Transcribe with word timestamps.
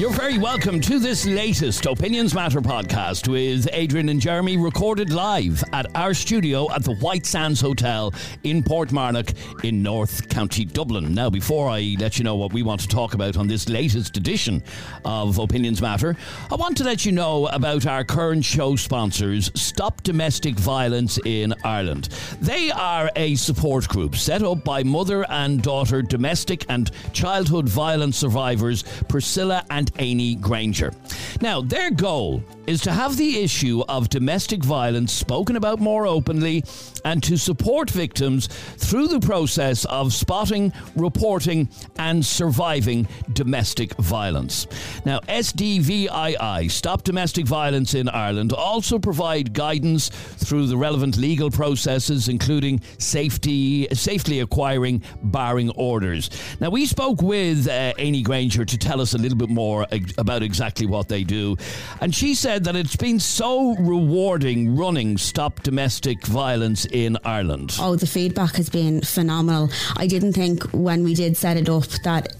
You're 0.00 0.10
very 0.14 0.38
welcome 0.38 0.80
to 0.80 0.98
this 0.98 1.26
latest 1.26 1.84
Opinions 1.84 2.34
Matter 2.34 2.62
podcast 2.62 3.28
with 3.28 3.68
Adrian 3.70 4.08
and 4.08 4.18
Jeremy, 4.18 4.56
recorded 4.56 5.12
live 5.12 5.62
at 5.74 5.94
our 5.94 6.14
studio 6.14 6.72
at 6.72 6.84
the 6.84 6.94
White 6.94 7.26
Sands 7.26 7.60
Hotel 7.60 8.14
in 8.42 8.62
Portmarnock 8.62 9.34
in 9.62 9.82
North 9.82 10.30
County 10.30 10.64
Dublin. 10.64 11.12
Now, 11.12 11.28
before 11.28 11.68
I 11.68 11.96
let 12.00 12.16
you 12.16 12.24
know 12.24 12.36
what 12.36 12.54
we 12.54 12.62
want 12.62 12.80
to 12.80 12.88
talk 12.88 13.12
about 13.12 13.36
on 13.36 13.46
this 13.46 13.68
latest 13.68 14.16
edition 14.16 14.62
of 15.04 15.38
Opinions 15.38 15.82
Matter, 15.82 16.16
I 16.50 16.54
want 16.54 16.78
to 16.78 16.84
let 16.84 17.04
you 17.04 17.12
know 17.12 17.48
about 17.48 17.84
our 17.84 18.02
current 18.02 18.42
show 18.42 18.76
sponsors, 18.76 19.50
Stop 19.54 20.02
Domestic 20.02 20.54
Violence 20.54 21.18
in 21.26 21.52
Ireland. 21.62 22.08
They 22.40 22.70
are 22.70 23.10
a 23.16 23.34
support 23.34 23.86
group 23.86 24.16
set 24.16 24.42
up 24.42 24.64
by 24.64 24.82
mother 24.82 25.30
and 25.30 25.62
daughter 25.62 26.00
domestic 26.00 26.64
and 26.70 26.90
childhood 27.12 27.68
violence 27.68 28.16
survivors 28.16 28.82
Priscilla 29.06 29.62
and 29.68 29.89
Amy 29.98 30.34
Granger. 30.36 30.92
Now, 31.40 31.60
their 31.60 31.90
goal 31.90 32.42
is 32.66 32.80
to 32.82 32.92
have 32.92 33.16
the 33.16 33.42
issue 33.42 33.82
of 33.88 34.08
domestic 34.08 34.62
violence 34.62 35.12
spoken 35.12 35.56
about 35.56 35.80
more 35.80 36.06
openly 36.06 36.64
and 37.04 37.22
to 37.22 37.36
support 37.36 37.90
victims 37.90 38.46
through 38.46 39.08
the 39.08 39.20
process 39.20 39.84
of 39.86 40.12
spotting, 40.12 40.72
reporting, 40.96 41.68
and 41.98 42.24
surviving 42.24 43.06
domestic 43.32 43.94
violence. 43.94 44.66
Now, 45.04 45.20
SDVII, 45.20 46.70
Stop 46.70 47.04
Domestic 47.04 47.46
Violence 47.46 47.94
in 47.94 48.08
Ireland, 48.08 48.52
also 48.52 48.98
provide 48.98 49.52
guidance 49.52 50.08
through 50.08 50.66
the 50.66 50.76
relevant 50.76 51.16
legal 51.16 51.50
processes, 51.50 52.28
including 52.28 52.80
safety, 52.98 53.88
safely 53.92 54.40
acquiring 54.40 55.02
barring 55.22 55.70
orders. 55.70 56.30
Now, 56.60 56.70
we 56.70 56.86
spoke 56.86 57.22
with 57.22 57.68
uh, 57.68 57.92
Amy 57.98 58.22
Granger 58.22 58.64
to 58.64 58.78
tell 58.78 59.00
us 59.00 59.14
a 59.14 59.18
little 59.18 59.38
bit 59.38 59.50
more 59.50 59.86
about 60.18 60.42
exactly 60.42 60.86
what 60.86 61.08
they 61.08 61.24
do, 61.24 61.56
and 62.00 62.14
she 62.14 62.34
said 62.34 62.64
that 62.64 62.76
it's 62.76 62.96
been 62.96 63.20
so 63.20 63.74
rewarding 63.76 64.76
running 64.76 65.18
Stop 65.18 65.62
Domestic 65.62 66.26
Violence 66.26 66.86
in 66.90 67.16
Ireland. 67.24 67.76
Oh, 67.80 67.96
the 67.96 68.06
feedback 68.06 68.56
has 68.56 68.68
been 68.68 69.00
phenomenal. 69.02 69.70
I 69.96 70.06
didn't 70.06 70.32
think 70.32 70.62
when 70.72 71.04
we 71.04 71.14
did 71.14 71.36
set 71.36 71.56
it 71.56 71.68
up 71.68 71.86
that 72.04 72.34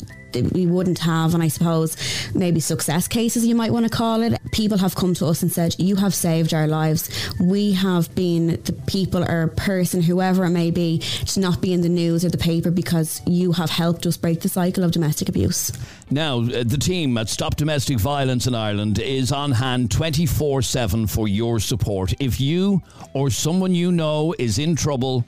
we 0.53 0.67
wouldn't 0.67 0.99
have, 1.01 1.35
and 1.35 1.43
I 1.43 1.49
suppose 1.49 1.97
maybe 2.35 2.61
success 2.61 3.09
cases 3.09 3.47
you 3.47 3.55
might 3.55 3.73
want 3.73 3.85
to 3.85 3.91
call 3.91 4.23
it. 4.23 4.39
People 4.53 4.79
have 4.79 4.95
come 4.95 5.15
to 5.15 5.27
us 5.27 5.43
and 5.43 5.51
said, 5.53 5.77
You 5.79 5.97
have 5.97 6.15
saved 6.15 6.55
our 6.55 6.67
lives. 6.67 7.31
We 7.41 7.73
have 7.73 8.15
been 8.15 8.61
the 8.65 8.73
people 8.87 9.25
or 9.25 9.49
person, 9.49 10.03
whoever 10.03 10.45
it 10.45 10.51
may 10.51 10.71
be, 10.71 10.99
to 10.99 11.41
not 11.41 11.61
be 11.61 11.73
in 11.73 11.81
the 11.83 11.89
news 11.89 12.25
or 12.25 12.31
the 12.31 12.39
paper 12.39 12.71
because 12.71 13.21
you 13.27 13.53
have 13.53 13.71
helped 13.71 14.07
us 14.07 14.17
break 14.17 14.41
the 14.41 14.49
cycle 14.49 14.85
of 14.85 14.93
domestic 14.93 15.29
abuse. 15.29 15.73
Now, 16.11 16.41
uh, 16.41 16.65
the 16.65 16.79
team 16.79 17.17
at 17.19 17.29
Stop 17.29 17.57
Domestic 17.57 17.99
Violence 17.99 18.47
in 18.47 18.55
Ireland 18.55 18.99
is 18.99 19.33
on 19.33 19.53
hand 19.53 19.91
24 19.91 20.63
7 20.63 21.07
for 21.07 21.29
your 21.29 21.61
support. 21.61 22.13
If 22.21 22.41
you 22.41 22.83
or 23.15 23.31
someone 23.31 23.75
you 23.75 23.93
know 23.93 24.35
is 24.39 24.59
in 24.59 24.77
trouble, 24.77 25.25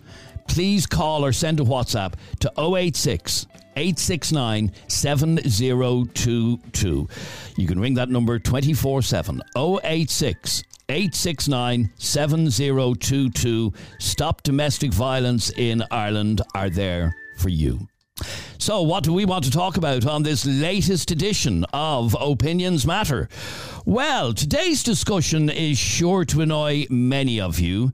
please 0.48 0.86
call 0.86 1.24
or 1.24 1.32
send 1.32 1.60
a 1.60 1.64
WhatsApp 1.64 2.14
to 2.40 2.52
086 2.58 3.46
869 3.76 4.72
7022. 4.88 7.08
You 7.56 7.66
can 7.66 7.80
ring 7.80 7.94
that 7.94 8.10
number 8.10 8.38
24 8.38 9.02
7 9.02 9.42
086 9.56 10.62
869 10.88 11.90
7022. 11.96 13.72
Stop 13.98 14.42
Domestic 14.42 14.92
Violence 14.92 15.50
in 15.50 15.82
Ireland 15.90 16.42
are 16.54 16.70
there 16.70 17.16
for 17.38 17.48
you. 17.48 17.88
So, 18.62 18.82
what 18.82 19.02
do 19.02 19.12
we 19.12 19.24
want 19.24 19.42
to 19.46 19.50
talk 19.50 19.76
about 19.76 20.06
on 20.06 20.22
this 20.22 20.46
latest 20.46 21.10
edition 21.10 21.64
of 21.72 22.16
Opinions 22.20 22.86
Matter? 22.86 23.28
Well, 23.84 24.32
today's 24.32 24.84
discussion 24.84 25.50
is 25.50 25.78
sure 25.78 26.24
to 26.26 26.42
annoy 26.42 26.86
many 26.88 27.40
of 27.40 27.58
you, 27.58 27.90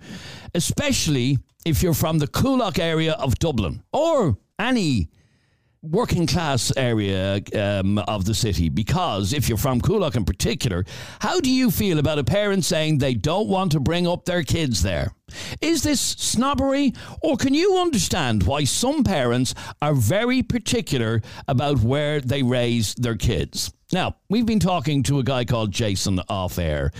especially 0.54 1.38
if 1.64 1.82
you're 1.82 1.94
from 1.94 2.18
the 2.18 2.26
Coolock 2.26 2.78
area 2.78 3.12
of 3.14 3.38
Dublin 3.38 3.82
or 3.94 4.36
any 4.58 5.08
working 5.82 6.26
class 6.26 6.72
area 6.76 7.40
um, 7.54 7.98
of 7.98 8.24
the 8.24 8.34
city 8.34 8.68
because 8.68 9.32
if 9.32 9.48
you're 9.48 9.58
from 9.58 9.80
Coolock 9.80 10.16
in 10.16 10.24
particular, 10.24 10.84
how 11.20 11.40
do 11.40 11.50
you 11.50 11.70
feel 11.70 11.98
about 11.98 12.18
a 12.18 12.24
parent 12.24 12.64
saying 12.64 12.98
they 12.98 13.14
don't 13.14 13.48
want 13.48 13.72
to 13.72 13.80
bring 13.80 14.06
up 14.06 14.24
their 14.24 14.42
kids 14.42 14.82
there? 14.82 15.12
Is 15.60 15.82
this 15.82 16.00
snobbery, 16.00 16.94
or 17.22 17.36
can 17.36 17.52
you 17.52 17.76
understand 17.76 18.44
why 18.44 18.64
some 18.64 19.04
parents 19.04 19.54
are 19.82 19.94
very 19.94 20.42
particular 20.42 21.20
about 21.46 21.80
where 21.80 22.20
they 22.20 22.42
raise 22.42 22.94
their 22.94 23.16
kids? 23.16 23.72
Now, 23.92 24.16
we've 24.28 24.46
been 24.46 24.60
talking 24.60 25.02
to 25.04 25.18
a 25.18 25.22
guy 25.22 25.46
called 25.46 25.70
Jason 25.70 26.20
off 26.28 26.58
air, 26.58 26.92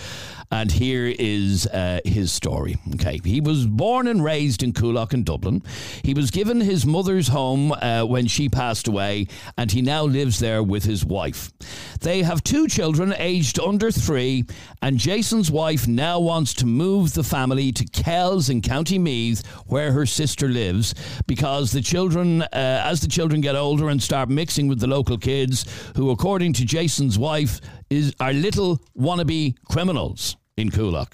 and 0.51 0.71
here 0.71 1.13
is 1.19 1.67
uh, 1.67 1.99
his 2.03 2.31
story. 2.31 2.77
Okay, 2.95 3.19
he 3.23 3.39
was 3.39 3.67
born 3.67 4.07
and 4.07 4.23
raised 4.23 4.63
in 4.63 4.73
Coolock 4.73 5.13
in 5.13 5.23
Dublin. 5.23 5.61
He 6.03 6.13
was 6.13 6.31
given 6.31 6.59
his 6.59 6.85
mother's 6.85 7.27
home 7.27 7.71
uh, 7.71 8.03
when 8.03 8.27
she 8.27 8.49
passed 8.49 8.87
away, 8.87 9.27
and 9.57 9.71
he 9.71 9.81
now 9.81 10.03
lives 10.03 10.39
there 10.39 10.63
with 10.63 10.83
his 10.83 11.05
wife. 11.05 11.51
They 11.99 12.23
have 12.23 12.43
two 12.43 12.67
children 12.67 13.13
aged 13.17 13.59
under 13.59 13.91
three, 13.91 14.45
and 14.81 14.97
Jason's 14.97 15.51
wife 15.51 15.87
now 15.87 16.19
wants 16.19 16.53
to 16.55 16.65
move 16.65 17.13
the 17.13 17.23
family 17.23 17.71
to 17.73 17.85
Kells 17.85 18.49
in 18.49 18.61
County 18.61 18.97
Meath, 18.97 19.45
where 19.67 19.91
her 19.91 20.05
sister 20.05 20.47
lives, 20.47 20.95
because 21.27 21.71
the 21.71 21.81
children, 21.81 22.41
uh, 22.41 22.47
as 22.53 23.01
the 23.01 23.07
children 23.07 23.41
get 23.41 23.55
older 23.55 23.89
and 23.89 24.01
start 24.01 24.29
mixing 24.29 24.67
with 24.67 24.79
the 24.79 24.87
local 24.87 25.17
kids, 25.17 25.65
who, 25.95 26.09
according 26.09 26.53
to 26.53 26.65
Jason's 26.65 27.19
wife, 27.19 27.61
is 27.89 28.13
are 28.19 28.33
little 28.33 28.79
wannabe 28.97 29.55
criminals 29.67 30.37
in 30.59 30.69
Coolock. 30.69 31.13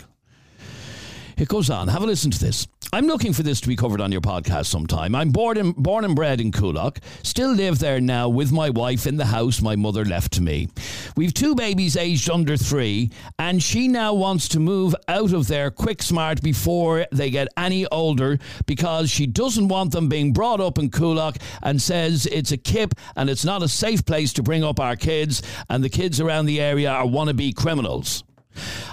It 1.37 1.49
goes 1.49 1.69
on. 1.69 1.89
Have 1.89 2.01
a 2.01 2.05
listen 2.05 2.31
to 2.31 2.39
this. 2.39 2.65
I'm 2.93 3.07
looking 3.07 3.33
for 3.33 3.43
this 3.43 3.59
to 3.59 3.67
be 3.67 3.75
covered 3.75 3.99
on 3.99 4.09
your 4.09 4.21
podcast 4.21 4.67
sometime. 4.67 5.15
I'm 5.15 5.31
born 5.31 5.57
and, 5.57 5.75
born 5.75 6.05
and 6.05 6.15
bred 6.15 6.39
in 6.39 6.53
Coolock. 6.53 6.99
Still 7.23 7.51
live 7.51 7.79
there 7.79 7.99
now 7.99 8.29
with 8.29 8.53
my 8.53 8.69
wife 8.69 9.05
in 9.05 9.17
the 9.17 9.25
house 9.25 9.61
my 9.61 9.75
mother 9.75 10.05
left 10.05 10.31
to 10.33 10.41
me. 10.41 10.69
We've 11.17 11.33
two 11.33 11.55
babies 11.55 11.97
aged 11.97 12.29
under 12.29 12.55
three, 12.55 13.09
and 13.37 13.61
she 13.61 13.89
now 13.89 14.13
wants 14.13 14.47
to 14.49 14.61
move 14.61 14.95
out 15.09 15.33
of 15.33 15.47
there 15.47 15.71
quick 15.71 16.01
smart 16.01 16.41
before 16.41 17.05
they 17.11 17.29
get 17.29 17.49
any 17.57 17.85
older 17.87 18.39
because 18.65 19.09
she 19.09 19.27
doesn't 19.27 19.67
want 19.67 19.91
them 19.91 20.07
being 20.07 20.31
brought 20.31 20.61
up 20.61 20.77
in 20.77 20.89
Coolock 20.89 21.35
and 21.63 21.81
says 21.81 22.27
it's 22.27 22.53
a 22.53 22.57
kip 22.57 22.93
and 23.17 23.29
it's 23.29 23.43
not 23.43 23.61
a 23.61 23.67
safe 23.67 24.05
place 24.05 24.31
to 24.33 24.43
bring 24.43 24.63
up 24.63 24.79
our 24.79 24.95
kids, 24.95 25.41
and 25.69 25.83
the 25.83 25.89
kids 25.89 26.21
around 26.21 26.45
the 26.45 26.61
area 26.61 26.89
are 26.89 27.05
wannabe 27.05 27.53
criminals. 27.55 28.23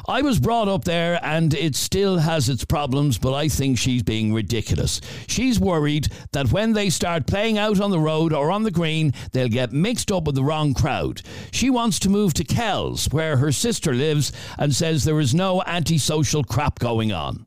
I 0.08 0.22
was 0.22 0.38
brought 0.38 0.68
up 0.68 0.84
there 0.84 1.18
and 1.22 1.54
it 1.54 1.74
still 1.74 2.18
has 2.18 2.48
its 2.48 2.64
problems, 2.64 3.18
but 3.18 3.34
I 3.34 3.48
think 3.48 3.78
she's 3.78 4.02
being 4.02 4.32
ridiculous. 4.32 5.00
She's 5.26 5.60
worried 5.60 6.08
that 6.32 6.52
when 6.52 6.72
they 6.72 6.90
start 6.90 7.26
playing 7.26 7.58
out 7.58 7.80
on 7.80 7.90
the 7.90 8.00
road 8.00 8.32
or 8.32 8.50
on 8.50 8.62
the 8.62 8.70
green, 8.70 9.12
they'll 9.32 9.48
get 9.48 9.72
mixed 9.72 10.10
up 10.10 10.24
with 10.24 10.34
the 10.34 10.44
wrong 10.44 10.74
crowd. 10.74 11.22
She 11.50 11.70
wants 11.70 11.98
to 12.00 12.10
move 12.10 12.34
to 12.34 12.44
Kells, 12.44 13.08
where 13.12 13.36
her 13.36 13.52
sister 13.52 13.94
lives, 13.94 14.32
and 14.58 14.74
says 14.74 15.04
there 15.04 15.20
is 15.20 15.34
no 15.34 15.62
antisocial 15.66 16.44
crap 16.44 16.78
going 16.78 17.12
on. 17.12 17.46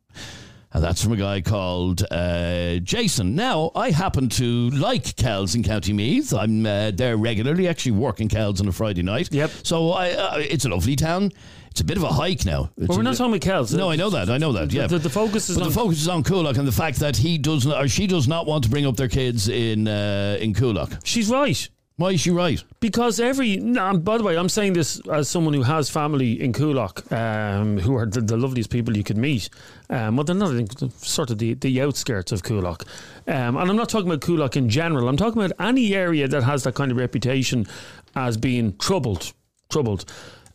And 0.75 0.83
that's 0.83 1.01
from 1.01 1.13
a 1.13 1.15
guy 1.15 1.39
called 1.39 2.03
uh, 2.11 2.79
Jason. 2.79 3.33
Now, 3.33 3.71
I 3.75 3.91
happen 3.91 4.27
to 4.31 4.69
like 4.71 5.15
Kells 5.15 5.55
in 5.55 5.63
County 5.63 5.93
Meath. 5.93 6.33
I'm 6.33 6.65
uh, 6.65 6.91
there 6.91 7.15
regularly, 7.15 7.69
actually 7.69 7.93
working 7.93 8.27
Kells 8.27 8.59
on 8.59 8.67
a 8.67 8.73
Friday 8.73 9.01
night. 9.01 9.31
Yep. 9.31 9.51
So 9.63 9.91
I, 9.91 10.11
uh, 10.11 10.37
it's 10.39 10.65
a 10.65 10.69
lovely 10.69 10.97
town. 10.97 11.31
It's 11.75 11.81
a 11.81 11.83
bit 11.83 11.97
of 11.97 12.03
a 12.03 12.07
hike 12.07 12.45
now. 12.45 12.69
It's 12.77 12.87
But 12.87 12.95
we're 12.95 13.03
not 13.03 13.17
talking 13.17 13.33
about 13.33 13.41
Kells. 13.41 13.73
No, 13.73 13.91
I 13.91 13.97
know 13.97 14.09
that. 14.11 14.29
I 14.29 14.37
know 14.37 14.53
that. 14.53 14.71
Yeah. 14.71 14.87
the- 14.87 14.97
the 14.97 15.09
focus 15.09 15.49
is 15.49 15.57
but 15.57 15.63
on- 15.63 15.67
the 15.71 15.75
focus 15.75 15.99
is 15.99 16.07
on 16.07 16.23
Coolock 16.23 16.57
and 16.57 16.65
the 16.65 16.71
fact 16.71 16.99
that 16.99 17.17
he 17.17 17.37
does 17.37 17.65
not, 17.65 17.83
or 17.83 17.89
she 17.89 18.07
does 18.07 18.29
not 18.29 18.45
want 18.47 18.63
to 18.63 18.69
bring 18.69 18.85
up 18.85 18.95
their 18.95 19.09
kids 19.09 19.49
in 19.49 19.85
uh, 19.85 20.37
in 20.39 20.53
Coolock. 20.53 21.01
She's 21.03 21.29
right. 21.29 21.67
Why 21.97 22.11
is 22.11 22.21
she 22.21 22.31
right? 22.31 22.63
Because 22.79 23.19
every, 23.19 23.57
by 23.57 24.17
the 24.17 24.23
way, 24.23 24.37
I'm 24.37 24.47
saying 24.47 24.71
this 24.71 25.01
as 25.11 25.27
someone 25.27 25.53
who 25.53 25.63
has 25.63 25.89
family 25.89 26.41
in 26.41 26.53
Coolock, 26.53 27.11
um, 27.11 27.77
who 27.77 27.97
are 27.97 28.05
the, 28.05 28.21
the 28.21 28.37
loveliest 28.37 28.69
people 28.69 28.95
you 28.95 29.03
could 29.03 29.17
meet. 29.17 29.49
Um, 29.89 30.15
well, 30.15 30.23
they're 30.23 30.33
not 30.35 30.51
in 30.55 30.67
sort 30.99 31.29
of 31.29 31.39
the, 31.39 31.55
the 31.55 31.81
outskirts 31.81 32.31
of 32.31 32.41
Coolock. 32.43 32.83
Um, 33.27 33.57
and 33.57 33.69
I'm 33.69 33.75
not 33.75 33.89
talking 33.89 34.07
about 34.07 34.21
Coolock 34.21 34.55
in 34.55 34.69
general. 34.69 35.09
I'm 35.09 35.17
talking 35.17 35.41
about 35.43 35.57
any 35.59 35.93
area 35.93 36.25
that 36.29 36.43
has 36.43 36.63
that 36.63 36.75
kind 36.75 36.89
of 36.91 36.97
reputation 36.97 37.65
as 38.15 38.37
being 38.37 38.77
troubled. 38.77 39.33
Troubled. 39.69 40.05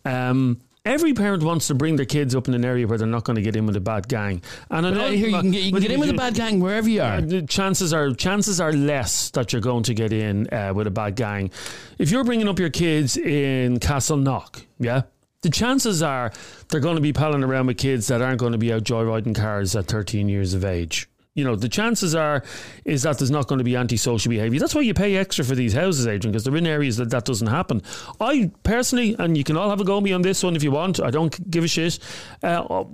Um, 0.06 0.60
Every 0.86 1.12
parent 1.12 1.42
wants 1.42 1.66
to 1.66 1.74
bring 1.74 1.96
their 1.96 2.06
kids 2.06 2.34
up 2.34 2.48
in 2.48 2.54
an 2.54 2.64
area 2.64 2.86
where 2.86 2.96
they're 2.96 3.06
not 3.06 3.24
going 3.24 3.36
to 3.36 3.42
get 3.42 3.54
in 3.54 3.66
with 3.66 3.76
a 3.76 3.80
bad 3.80 4.08
gang. 4.08 4.40
And 4.70 4.86
I 4.86 4.90
know 4.90 5.10
hear 5.10 5.28
you 5.28 5.40
can 5.40 5.50
get, 5.50 5.62
you 5.62 5.72
can 5.72 5.82
get 5.82 5.90
in 5.90 6.00
with 6.00 6.08
a 6.08 6.14
bad 6.14 6.32
gang 6.34 6.58
wherever 6.58 6.88
you 6.88 7.02
are. 7.02 7.20
the 7.20 7.42
chances 7.42 7.92
are 7.92 8.14
chances 8.14 8.62
are 8.62 8.72
less 8.72 9.30
that 9.32 9.52
you're 9.52 9.60
going 9.60 9.82
to 9.82 9.94
get 9.94 10.10
in 10.10 10.48
uh, 10.52 10.72
with 10.74 10.86
a 10.86 10.90
bad 10.90 11.16
gang. 11.16 11.50
If 11.98 12.10
you're 12.10 12.24
bringing 12.24 12.48
up 12.48 12.58
your 12.58 12.70
kids 12.70 13.18
in 13.18 13.78
Castleknock, 13.78 14.64
yeah, 14.78 15.02
the 15.42 15.50
chances 15.50 16.02
are 16.02 16.32
they're 16.68 16.80
going 16.80 16.96
to 16.96 17.02
be 17.02 17.12
palling 17.12 17.44
around 17.44 17.66
with 17.66 17.76
kids 17.76 18.06
that 18.06 18.22
aren't 18.22 18.40
going 18.40 18.52
to 18.52 18.58
be 18.58 18.72
out 18.72 18.82
joyriding 18.84 19.34
cars 19.34 19.76
at 19.76 19.84
13 19.84 20.30
years 20.30 20.54
of 20.54 20.64
age. 20.64 21.09
You 21.34 21.44
know, 21.44 21.54
the 21.54 21.68
chances 21.68 22.14
are 22.14 22.42
is 22.84 23.02
that 23.02 23.18
there's 23.18 23.30
not 23.30 23.46
going 23.46 23.58
to 23.58 23.64
be 23.64 23.76
antisocial 23.76 24.30
behaviour. 24.30 24.58
That's 24.58 24.74
why 24.74 24.80
you 24.80 24.94
pay 24.94 25.16
extra 25.16 25.44
for 25.44 25.54
these 25.54 25.72
houses, 25.72 26.06
Adrian, 26.06 26.32
because 26.32 26.44
they're 26.44 26.56
in 26.56 26.66
areas 26.66 26.96
that 26.96 27.10
that 27.10 27.24
doesn't 27.24 27.46
happen. 27.46 27.82
I 28.20 28.50
personally, 28.64 29.14
and 29.18 29.38
you 29.38 29.44
can 29.44 29.56
all 29.56 29.70
have 29.70 29.80
a 29.80 29.84
go 29.84 30.00
me 30.00 30.12
on 30.12 30.22
this 30.22 30.42
one 30.42 30.56
if 30.56 30.64
you 30.64 30.72
want. 30.72 30.98
I 31.00 31.10
don't 31.10 31.50
give 31.50 31.62
a 31.62 31.68
shit. 31.68 32.00
Uh, 32.42 32.84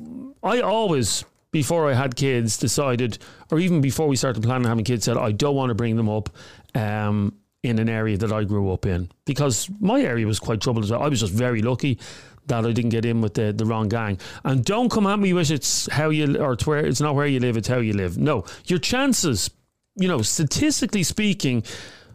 I 0.42 0.60
always 0.60 1.24
before 1.50 1.90
I 1.90 1.94
had 1.94 2.16
kids, 2.16 2.58
decided, 2.58 3.18
or 3.50 3.58
even 3.58 3.80
before 3.80 4.06
we 4.06 4.16
started 4.16 4.42
planning 4.42 4.68
having 4.68 4.84
kids, 4.84 5.06
said 5.06 5.16
I 5.16 5.32
don't 5.32 5.54
want 5.54 5.70
to 5.70 5.74
bring 5.74 5.96
them 5.96 6.10
up 6.10 6.28
um, 6.74 7.32
in 7.62 7.78
an 7.78 7.88
area 7.88 8.18
that 8.18 8.32
I 8.32 8.44
grew 8.44 8.70
up 8.70 8.84
in 8.84 9.10
because 9.24 9.70
my 9.80 10.02
area 10.02 10.26
was 10.26 10.38
quite 10.38 10.60
troubled. 10.60 10.84
as 10.84 10.90
well 10.90 11.02
I 11.02 11.08
was 11.08 11.20
just 11.20 11.32
very 11.32 11.62
lucky 11.62 11.98
that 12.46 12.64
I 12.64 12.72
didn't 12.72 12.90
get 12.90 13.04
in 13.04 13.20
with 13.20 13.34
the, 13.34 13.52
the 13.52 13.64
wrong 13.64 13.88
gang. 13.88 14.18
And 14.44 14.64
don't 14.64 14.90
come 14.90 15.06
at 15.06 15.18
me 15.18 15.32
with 15.32 15.50
it's 15.50 15.90
how 15.92 16.10
you 16.10 16.36
or 16.38 16.52
it's 16.52 16.66
where 16.66 16.84
it's 16.84 17.00
not 17.00 17.14
where 17.14 17.26
you 17.26 17.40
live, 17.40 17.56
it's 17.56 17.68
how 17.68 17.78
you 17.78 17.92
live. 17.92 18.18
No, 18.18 18.44
your 18.66 18.78
chances, 18.78 19.50
you 19.96 20.08
know, 20.08 20.22
statistically 20.22 21.02
speaking, 21.02 21.62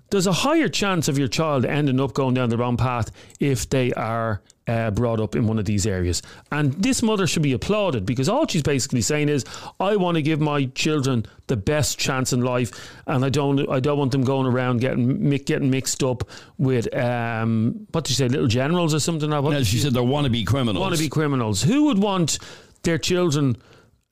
there's 0.09 0.27
a 0.27 0.33
higher 0.33 0.67
chance 0.67 1.07
of 1.07 1.17
your 1.17 1.27
child 1.27 1.65
ending 1.65 1.99
up 1.99 2.13
going 2.13 2.33
down 2.33 2.49
the 2.49 2.57
wrong 2.57 2.77
path 2.77 3.11
if 3.39 3.69
they 3.69 3.93
are 3.93 4.41
uh, 4.67 4.91
brought 4.91 5.19
up 5.19 5.35
in 5.35 5.47
one 5.47 5.59
of 5.59 5.65
these 5.65 5.85
areas. 5.85 6.21
And 6.51 6.73
this 6.73 7.01
mother 7.01 7.27
should 7.27 7.43
be 7.43 7.53
applauded 7.53 8.05
because 8.05 8.29
all 8.29 8.47
she's 8.47 8.63
basically 8.63 9.01
saying 9.01 9.29
is, 9.29 9.43
I 9.79 9.95
want 9.95 10.15
to 10.15 10.21
give 10.21 10.39
my 10.39 10.65
children 10.65 11.25
the 11.47 11.57
best 11.57 11.97
chance 11.99 12.31
in 12.31 12.41
life, 12.41 12.71
and 13.07 13.25
I 13.25 13.29
don't, 13.29 13.69
I 13.69 13.79
don't 13.79 13.97
want 13.97 14.11
them 14.11 14.23
going 14.23 14.47
around 14.47 14.81
getting 14.81 15.29
getting 15.29 15.69
mixed 15.69 16.03
up 16.03 16.29
with 16.57 16.93
um, 16.95 17.87
what 17.91 18.05
did 18.05 18.11
you 18.11 18.15
say, 18.15 18.27
little 18.27 18.47
generals 18.47 18.93
or 18.93 18.99
something. 18.99 19.29
What 19.31 19.51
no, 19.51 19.63
she 19.63 19.79
said 19.79 19.93
they're 19.93 20.03
wannabe 20.03 20.45
criminals. 20.45 20.85
Wannabe 20.85 21.09
criminals. 21.09 21.63
Who 21.63 21.85
would 21.85 21.97
want 21.97 22.39
their 22.83 22.97
children? 22.97 23.57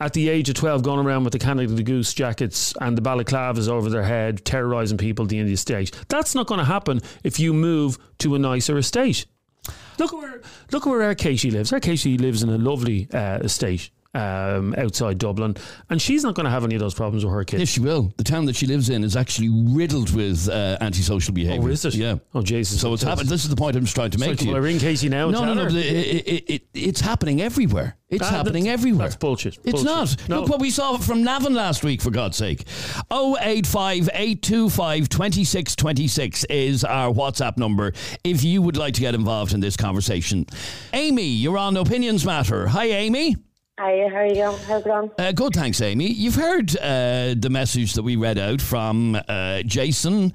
at 0.01 0.13
the 0.13 0.29
age 0.29 0.47
of 0.47 0.55
12 0.55 0.81
going 0.81 1.05
around 1.05 1.25
with 1.25 1.33
the 1.33 1.39
Canada 1.39 1.73
the 1.73 1.83
Goose 1.83 2.13
jackets 2.13 2.73
and 2.79 2.97
the 2.97 3.01
balaclavas 3.01 3.67
over 3.67 3.89
their 3.89 4.03
head, 4.03 4.45
terrorising 4.45 4.97
people 4.97 5.25
at 5.25 5.29
the 5.29 5.37
end 5.37 5.43
of 5.43 5.47
the 5.47 5.55
estate. 5.55 5.91
That's 6.07 6.33
not 6.33 6.47
going 6.47 6.59
to 6.59 6.65
happen 6.65 7.01
if 7.25 7.37
you 7.37 7.53
move 7.53 7.97
to 8.19 8.35
a 8.35 8.39
nicer 8.39 8.77
estate. 8.77 9.25
Look 9.99 10.13
where 10.13 10.41
look 10.71 10.85
where 10.85 11.03
our 11.03 11.15
Katie 11.15 11.51
lives. 11.51 11.73
Our 11.73 11.79
Katie 11.79 12.17
lives 12.17 12.41
in 12.41 12.49
a 12.49 12.57
lovely 12.57 13.07
uh, 13.13 13.39
estate 13.39 13.91
um, 14.13 14.73
outside 14.77 15.17
Dublin, 15.17 15.55
and 15.89 16.01
she's 16.01 16.23
not 16.23 16.35
going 16.35 16.45
to 16.45 16.49
have 16.49 16.63
any 16.63 16.75
of 16.75 16.81
those 16.81 16.93
problems 16.93 17.23
with 17.23 17.33
her 17.33 17.43
kids. 17.43 17.61
Yes, 17.61 17.69
she 17.69 17.79
will. 17.79 18.11
The 18.17 18.23
town 18.23 18.45
that 18.45 18.55
she 18.55 18.65
lives 18.65 18.89
in 18.89 19.03
is 19.03 19.15
actually 19.15 19.49
riddled 19.49 20.13
with 20.13 20.49
uh, 20.49 20.77
antisocial 20.81 21.33
behaviour. 21.33 21.67
Oh, 21.67 21.71
is 21.71 21.85
it? 21.85 21.95
Yeah. 21.95 22.15
Oh, 22.33 22.41
Jesus. 22.41 22.81
So 22.81 22.93
it's 22.93 23.03
happened. 23.03 23.29
This 23.29 23.43
is 23.43 23.49
the 23.49 23.55
point 23.55 23.75
I'm 23.75 23.83
just 23.83 23.95
trying 23.95 24.11
to 24.11 24.17
make. 24.17 24.29
So 24.39 24.45
to 24.45 24.45
you. 24.45 24.55
I 24.55 24.59
ring 24.59 24.79
Casey 24.79 25.09
now. 25.09 25.29
No, 25.29 25.45
no, 25.45 25.53
no. 25.53 25.67
It, 25.67 25.75
it, 25.75 26.49
it, 26.49 26.63
it's 26.73 27.01
happening 27.01 27.41
everywhere. 27.41 27.97
It's 28.09 28.23
ah, 28.23 28.29
happening 28.29 28.63
that's, 28.63 28.73
everywhere. 28.73 29.07
That's 29.07 29.15
bullshit. 29.15 29.59
It's 29.63 29.83
bullshit. 29.83 29.85
not. 29.85 30.29
No. 30.29 30.39
Look 30.41 30.49
what 30.49 30.59
we 30.59 30.71
saw 30.71 30.97
from 30.97 31.23
Navan 31.23 31.53
last 31.53 31.83
week, 31.83 32.01
for 32.01 32.09
God's 32.09 32.37
sake. 32.37 32.65
085 33.11 34.09
825 34.11 35.09
2626 35.09 36.45
is 36.45 36.83
our 36.83 37.13
WhatsApp 37.13 37.57
number 37.57 37.93
if 38.23 38.43
you 38.43 38.63
would 38.63 38.77
like 38.77 38.95
to 38.95 39.01
get 39.01 39.13
involved 39.13 39.53
in 39.53 39.59
this 39.59 39.77
conversation. 39.77 40.47
Amy, 40.93 41.27
you're 41.27 41.57
on 41.57 41.77
Opinions 41.77 42.25
Matter. 42.25 42.67
Hi, 42.67 42.85
Amy. 42.85 43.35
Hi, 43.81 44.09
how 44.09 44.17
are 44.17 44.25
you 44.25 44.35
going? 44.35 44.57
How's 44.63 44.81
it 44.81 44.85
going? 44.87 45.11
Uh, 45.17 45.31
good, 45.31 45.53
thanks, 45.53 45.79
Amy. 45.79 46.11
You've 46.11 46.35
heard 46.35 46.75
uh, 46.79 47.33
the 47.37 47.47
message 47.49 47.93
that 47.93 48.03
we 48.03 48.17
read 48.17 48.37
out 48.37 48.59
from 48.59 49.17
uh, 49.29 49.61
Jason, 49.61 50.33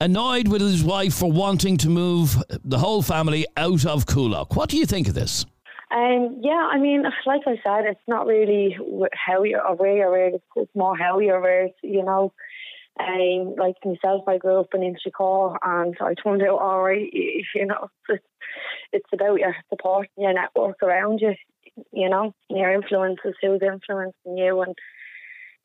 annoyed 0.00 0.48
with 0.48 0.60
his 0.60 0.82
wife 0.82 1.14
for 1.14 1.30
wanting 1.30 1.76
to 1.76 1.88
move 1.88 2.42
the 2.64 2.78
whole 2.78 3.00
family 3.00 3.46
out 3.56 3.86
of 3.86 4.06
Coolock. 4.06 4.56
What 4.56 4.70
do 4.70 4.76
you 4.76 4.86
think 4.86 5.06
of 5.06 5.14
this? 5.14 5.46
Um, 5.92 6.40
yeah, 6.42 6.68
I 6.68 6.78
mean, 6.78 7.04
like 7.26 7.42
I 7.46 7.60
said, 7.62 7.84
it's 7.84 8.00
not 8.08 8.26
really 8.26 8.76
how 9.14 9.44
you're 9.44 9.64
or 9.64 9.76
where 9.76 9.96
you're 9.96 10.12
raised. 10.12 10.42
It's 10.56 10.74
more 10.74 10.96
how 10.96 11.20
you're 11.20 11.40
raised, 11.40 11.78
you 11.84 12.02
know. 12.02 12.32
Um, 12.98 13.54
like 13.56 13.76
myself, 13.84 14.24
I 14.26 14.38
grew 14.38 14.58
up 14.58 14.74
in 14.74 14.80
Inchicore 14.80 15.54
and 15.62 15.96
I 16.00 16.14
turned 16.14 16.42
out 16.42 16.58
all 16.58 16.82
right. 16.82 17.08
You 17.12 17.66
know, 17.66 17.86
it's, 18.08 18.24
it's 18.92 19.10
about 19.12 19.38
your 19.38 19.54
support, 19.68 20.08
your 20.18 20.32
network 20.32 20.82
around 20.82 21.20
you 21.20 21.34
you 21.92 22.08
know, 22.08 22.34
your 22.48 22.72
influences, 22.72 23.34
who's 23.40 23.60
influencing 23.62 24.36
you 24.36 24.60
and 24.62 24.74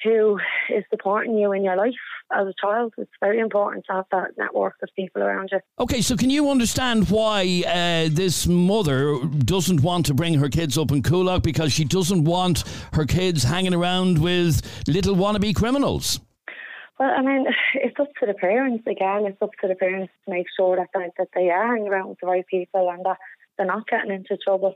who 0.03 0.39
is 0.69 0.83
supporting 0.89 1.37
you 1.37 1.51
in 1.51 1.63
your 1.63 1.75
life 1.75 1.93
as 2.31 2.47
a 2.47 2.53
child. 2.59 2.93
It's 2.97 3.11
very 3.19 3.39
important 3.39 3.85
to 3.87 3.93
have 3.93 4.05
that 4.11 4.31
network 4.37 4.75
of 4.83 4.89
people 4.95 5.21
around 5.21 5.49
you. 5.51 5.59
Okay, 5.79 6.01
so 6.01 6.15
can 6.15 6.29
you 6.29 6.49
understand 6.49 7.09
why 7.09 7.63
uh, 7.65 8.09
this 8.11 8.47
mother 8.47 9.17
doesn't 9.39 9.81
want 9.81 10.05
to 10.07 10.13
bring 10.13 10.35
her 10.35 10.49
kids 10.49 10.77
up 10.77 10.91
in 10.91 11.01
Coolock 11.01 11.43
because 11.43 11.71
she 11.71 11.85
doesn't 11.85 12.23
want 12.23 12.63
her 12.93 13.05
kids 13.05 13.43
hanging 13.43 13.73
around 13.73 14.19
with 14.21 14.61
little 14.87 15.15
wannabe 15.15 15.55
criminals? 15.55 16.19
Well, 16.99 17.13
I 17.15 17.21
mean, 17.21 17.45
it's 17.75 17.99
up 17.99 18.09
to 18.19 18.25
the 18.25 18.33
parents 18.33 18.85
again. 18.87 19.25
It's 19.25 19.41
up 19.41 19.51
to 19.61 19.67
the 19.67 19.75
parents 19.75 20.13
to 20.25 20.31
make 20.31 20.47
sure 20.55 20.77
that 20.77 20.89
they, 20.93 21.09
that 21.17 21.29
they 21.35 21.49
are 21.49 21.67
hanging 21.67 21.87
around 21.87 22.09
with 22.09 22.19
the 22.21 22.27
right 22.27 22.45
people 22.47 22.89
and 22.89 23.05
that 23.05 23.17
they're 23.57 23.65
not 23.65 23.87
getting 23.87 24.11
into 24.11 24.37
trouble 24.37 24.75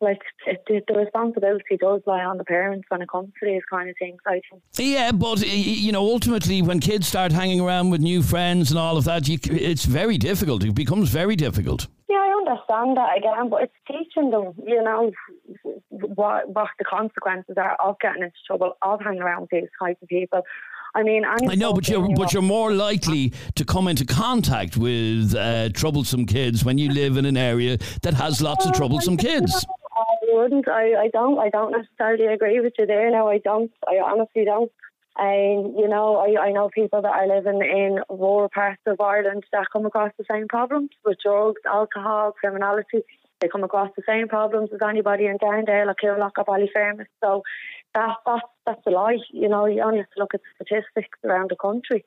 like 0.00 0.20
it, 0.46 0.84
the 0.86 0.94
responsibility 0.94 1.76
does 1.78 2.02
lie 2.06 2.24
on 2.24 2.38
the 2.38 2.44
parents 2.44 2.86
when 2.88 3.02
it 3.02 3.08
comes 3.08 3.30
to 3.40 3.46
these 3.46 3.62
kind 3.70 3.88
of 3.88 3.96
things. 3.98 4.18
I 4.26 4.40
think. 4.50 4.62
Yeah, 4.74 5.12
but 5.12 5.46
you 5.46 5.92
know, 5.92 6.02
ultimately, 6.02 6.62
when 6.62 6.80
kids 6.80 7.06
start 7.06 7.32
hanging 7.32 7.60
around 7.60 7.90
with 7.90 8.00
new 8.00 8.22
friends 8.22 8.70
and 8.70 8.78
all 8.78 8.96
of 8.96 9.04
that, 9.04 9.28
you, 9.28 9.38
it's 9.44 9.84
very 9.84 10.18
difficult. 10.18 10.64
It 10.64 10.74
becomes 10.74 11.10
very 11.10 11.36
difficult. 11.36 11.86
Yeah, 12.08 12.16
I 12.16 12.34
understand 12.36 12.96
that 12.96 13.16
again, 13.16 13.48
but 13.48 13.62
it's 13.62 13.72
teaching 13.86 14.30
them, 14.30 14.54
you 14.66 14.82
know, 14.82 15.10
what 15.90 16.48
what 16.48 16.68
the 16.78 16.84
consequences 16.84 17.56
are 17.56 17.76
of 17.84 17.96
getting 18.00 18.22
into 18.22 18.36
trouble, 18.46 18.76
of 18.82 19.00
hanging 19.00 19.22
around 19.22 19.42
with 19.42 19.50
these 19.50 19.70
types 19.80 20.02
of 20.02 20.08
people. 20.08 20.42
I 20.96 21.02
mean, 21.02 21.24
I 21.24 21.56
know, 21.56 21.72
but 21.72 21.88
you're 21.88 22.08
but 22.14 22.32
you're 22.32 22.42
more 22.42 22.72
likely 22.72 23.32
to 23.56 23.64
come 23.64 23.88
into 23.88 24.04
contact 24.06 24.76
with 24.76 25.34
uh, 25.34 25.70
troublesome 25.70 26.24
kids 26.24 26.64
when 26.64 26.78
you 26.78 26.92
live 26.92 27.16
in 27.16 27.24
an 27.24 27.36
area 27.36 27.78
that 28.02 28.14
has 28.14 28.40
lots 28.40 28.64
of 28.64 28.74
troublesome 28.74 29.16
kids. 29.16 29.66
Wouldn't. 30.32 30.68
I, 30.68 30.94
I 30.94 31.08
don't. 31.08 31.38
I 31.38 31.48
don't 31.50 31.72
necessarily 31.72 32.26
agree 32.26 32.60
with 32.60 32.74
you 32.78 32.86
there. 32.86 33.10
No, 33.10 33.28
I 33.28 33.38
don't. 33.38 33.70
I 33.86 33.96
honestly 33.96 34.44
don't. 34.44 34.70
And 35.16 35.76
you 35.78 35.88
know, 35.88 36.16
I, 36.16 36.46
I 36.46 36.52
know 36.52 36.68
people 36.74 37.02
that 37.02 37.12
are 37.12 37.28
living 37.28 37.60
in 37.62 38.00
rural 38.08 38.48
parts 38.52 38.82
of 38.86 39.00
Ireland 39.00 39.44
that 39.52 39.70
come 39.72 39.86
across 39.86 40.12
the 40.18 40.24
same 40.30 40.48
problems 40.48 40.90
with 41.04 41.18
drugs, 41.24 41.60
alcohol, 41.66 42.32
criminality. 42.32 43.02
They 43.44 43.48
come 43.48 43.62
across 43.62 43.90
the 43.94 44.02
same 44.08 44.26
problems 44.26 44.70
as 44.72 44.80
anybody 44.82 45.26
in 45.26 45.36
Darndale 45.36 45.88
or 45.88 45.94
Coolock 46.02 46.30
or 46.38 46.46
Ballyfermot. 46.46 47.04
So 47.22 47.42
that, 47.94 48.16
that's, 48.24 48.46
that's 48.64 48.80
a 48.86 48.90
lie. 48.90 49.18
You 49.32 49.50
know, 49.50 49.66
you 49.66 49.82
only 49.82 49.98
have 49.98 50.10
to 50.16 50.18
look 50.18 50.32
at 50.32 50.40
the 50.40 50.64
statistics 50.64 51.18
around 51.22 51.50
the 51.50 51.56
country. 51.56 52.06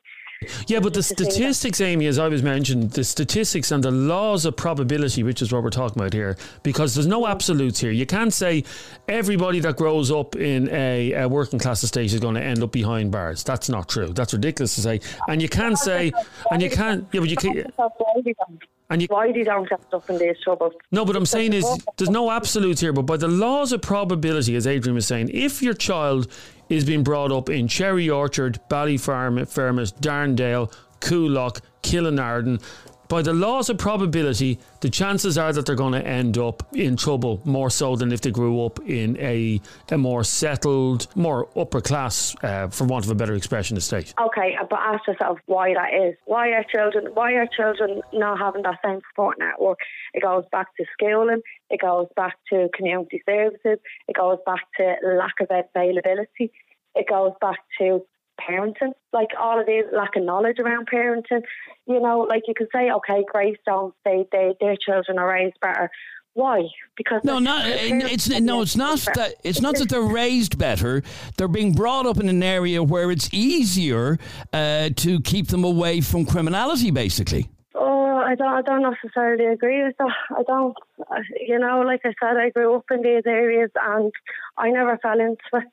Yeah, 0.65 0.79
but 0.79 0.95
the 0.95 1.03
statistics, 1.03 1.79
Amy, 1.79 2.07
as 2.07 2.17
I 2.17 2.27
was 2.27 2.41
mentioned, 2.41 2.93
the 2.93 3.03
statistics 3.03 3.69
and 3.69 3.83
the 3.83 3.91
laws 3.91 4.45
of 4.45 4.55
probability, 4.55 5.21
which 5.21 5.43
is 5.43 5.53
what 5.53 5.61
we're 5.61 5.69
talking 5.69 6.01
about 6.01 6.13
here, 6.13 6.37
because 6.63 6.95
there's 6.95 7.05
no 7.05 7.27
absolutes 7.27 7.79
here. 7.79 7.91
You 7.91 8.07
can't 8.07 8.33
say 8.33 8.63
everybody 9.07 9.59
that 9.59 9.77
grows 9.77 10.09
up 10.09 10.35
in 10.35 10.69
a, 10.69 11.11
a 11.11 11.27
working 11.27 11.59
class 11.59 11.83
estate 11.83 12.11
is 12.13 12.19
going 12.19 12.33
to 12.33 12.43
end 12.43 12.63
up 12.63 12.71
behind 12.71 13.11
bars. 13.11 13.43
That's 13.43 13.69
not 13.69 13.89
true. 13.89 14.07
That's 14.07 14.33
ridiculous 14.33 14.73
to 14.73 14.81
say. 14.81 15.01
And 15.27 15.39
you 15.39 15.49
can't 15.49 15.77
say, 15.77 16.11
and 16.49 16.63
you 16.63 16.71
can't, 16.71 17.07
yeah, 17.11 17.19
but 17.19 17.29
you 17.29 17.37
can't. 17.37 18.63
And 18.89 19.01
you, 19.01 19.07
why 19.09 19.31
do 19.31 19.39
you 19.39 19.45
don't 19.45 19.67
get 19.67 19.83
stuff 19.83 20.09
in 20.09 20.17
these 20.17 20.39
trouble? 20.41 20.71
No, 20.91 21.03
but 21.03 21.15
I'm 21.15 21.25
saying 21.25 21.53
is 21.53 21.65
there's 21.97 22.09
no 22.09 22.31
absolutes 22.31 22.79
here, 22.79 22.93
but 22.93 23.01
by 23.03 23.17
the 23.17 23.27
laws 23.27 23.73
of 23.73 23.81
probability, 23.81 24.55
as 24.55 24.65
Adrian 24.65 24.95
was 24.95 25.05
saying, 25.05 25.29
if 25.33 25.61
your 25.61 25.73
child 25.73 26.31
is 26.69 26.85
being 26.85 27.03
brought 27.03 27.31
up 27.31 27.49
in 27.49 27.67
Cherry 27.67 28.09
Orchard, 28.09 28.59
Ballyfermot, 28.69 29.99
Darndale, 29.99 30.73
Coolock, 31.01 31.59
Killenarden, 31.83 32.61
by 33.07 33.21
the 33.21 33.33
laws 33.33 33.69
of 33.69 33.77
probability, 33.77 34.59
the 34.81 34.89
chances 34.89 35.37
are 35.37 35.53
that 35.53 35.65
they're 35.65 35.75
going 35.75 35.93
to 35.93 36.05
end 36.05 36.37
up 36.37 36.63
in 36.75 36.97
trouble 36.97 37.41
more 37.45 37.69
so 37.69 37.95
than 37.95 38.11
if 38.11 38.21
they 38.21 38.31
grew 38.31 38.65
up 38.65 38.79
in 38.85 39.17
a, 39.17 39.61
a 39.91 39.97
more 39.97 40.23
settled, 40.23 41.07
more 41.15 41.47
upper 41.55 41.81
class, 41.81 42.35
uh, 42.43 42.67
for 42.67 42.85
want 42.85 43.05
of 43.05 43.11
a 43.11 43.15
better 43.15 43.33
expression, 43.33 43.77
estate. 43.77 44.13
Okay, 44.19 44.57
but 44.69 44.79
ask 44.79 45.07
yourself 45.07 45.39
why 45.45 45.73
that 45.73 45.93
is. 45.93 46.15
Why 46.25 46.49
are 46.49 46.63
children? 46.63 47.13
Why 47.13 47.33
are 47.33 47.47
children 47.47 48.01
not 48.13 48.39
having 48.39 48.63
that 48.63 48.79
same 48.83 48.99
support 49.11 49.37
network? 49.39 49.79
It 50.13 50.23
goes 50.23 50.43
back 50.51 50.67
to 50.77 50.85
schooling. 50.93 51.41
It 51.69 51.81
goes 51.81 52.07
back 52.15 52.35
to 52.51 52.69
community 52.75 53.21
services. 53.25 53.79
It 54.07 54.15
goes 54.15 54.39
back 54.45 54.61
to 54.77 54.95
lack 55.17 55.39
of 55.41 55.47
availability. 55.49 56.51
It 56.95 57.07
goes 57.07 57.33
back 57.39 57.59
to 57.79 58.01
parenting, 58.37 58.93
like 59.13 59.29
all 59.39 59.59
of 59.59 59.65
these 59.65 59.85
lack 59.93 60.15
of 60.15 60.23
knowledge 60.23 60.59
around 60.59 60.87
parenting. 60.91 61.41
You 61.85 61.99
know, 61.99 62.19
like 62.29 62.43
you 62.47 62.53
could 62.55 62.67
say, 62.73 62.91
okay, 62.91 63.23
Greystones, 63.31 63.93
they, 64.05 64.25
they 64.31 64.55
their 64.59 64.75
children 64.75 65.19
are 65.19 65.27
raised 65.27 65.59
better. 65.61 65.89
Why? 66.33 66.67
Because 66.95 67.21
no, 67.23 67.39
not 67.39 67.63
it's 67.65 68.29
no, 68.29 68.61
it's 68.61 68.75
not 68.75 68.99
that 69.15 69.35
it's 69.43 69.59
not 69.59 69.75
that 69.77 69.89
they're 69.89 70.01
raised 70.01 70.59
better. 70.59 71.01
They're 71.35 71.47
being 71.47 71.73
brought 71.73 72.05
up 72.05 72.19
in 72.19 72.29
an 72.29 72.43
area 72.43 72.83
where 72.83 73.09
it's 73.09 73.27
easier 73.33 74.19
uh, 74.53 74.89
to 74.97 75.19
keep 75.21 75.47
them 75.47 75.63
away 75.63 76.01
from 76.01 76.27
criminality, 76.27 76.91
basically. 76.91 77.49
Oh, 77.73 78.17
I 78.17 78.35
don't, 78.35 78.53
I 78.53 78.61
don't 78.61 78.83
necessarily 78.83 79.45
agree 79.45 79.83
with 79.83 79.97
that. 79.97 80.11
I 80.37 80.43
don't, 80.43 80.75
uh, 81.09 81.21
you 81.39 81.57
know, 81.57 81.81
like 81.81 82.01
I 82.05 82.13
said, 82.19 82.37
I 82.37 82.51
grew 82.51 82.75
up 82.75 82.85
in 82.91 83.01
these 83.01 83.23
areas 83.25 83.71
and 83.81 84.11
I 84.57 84.69
never 84.69 84.97
fell 84.99 85.19
into 85.19 85.37
it. 85.53 85.63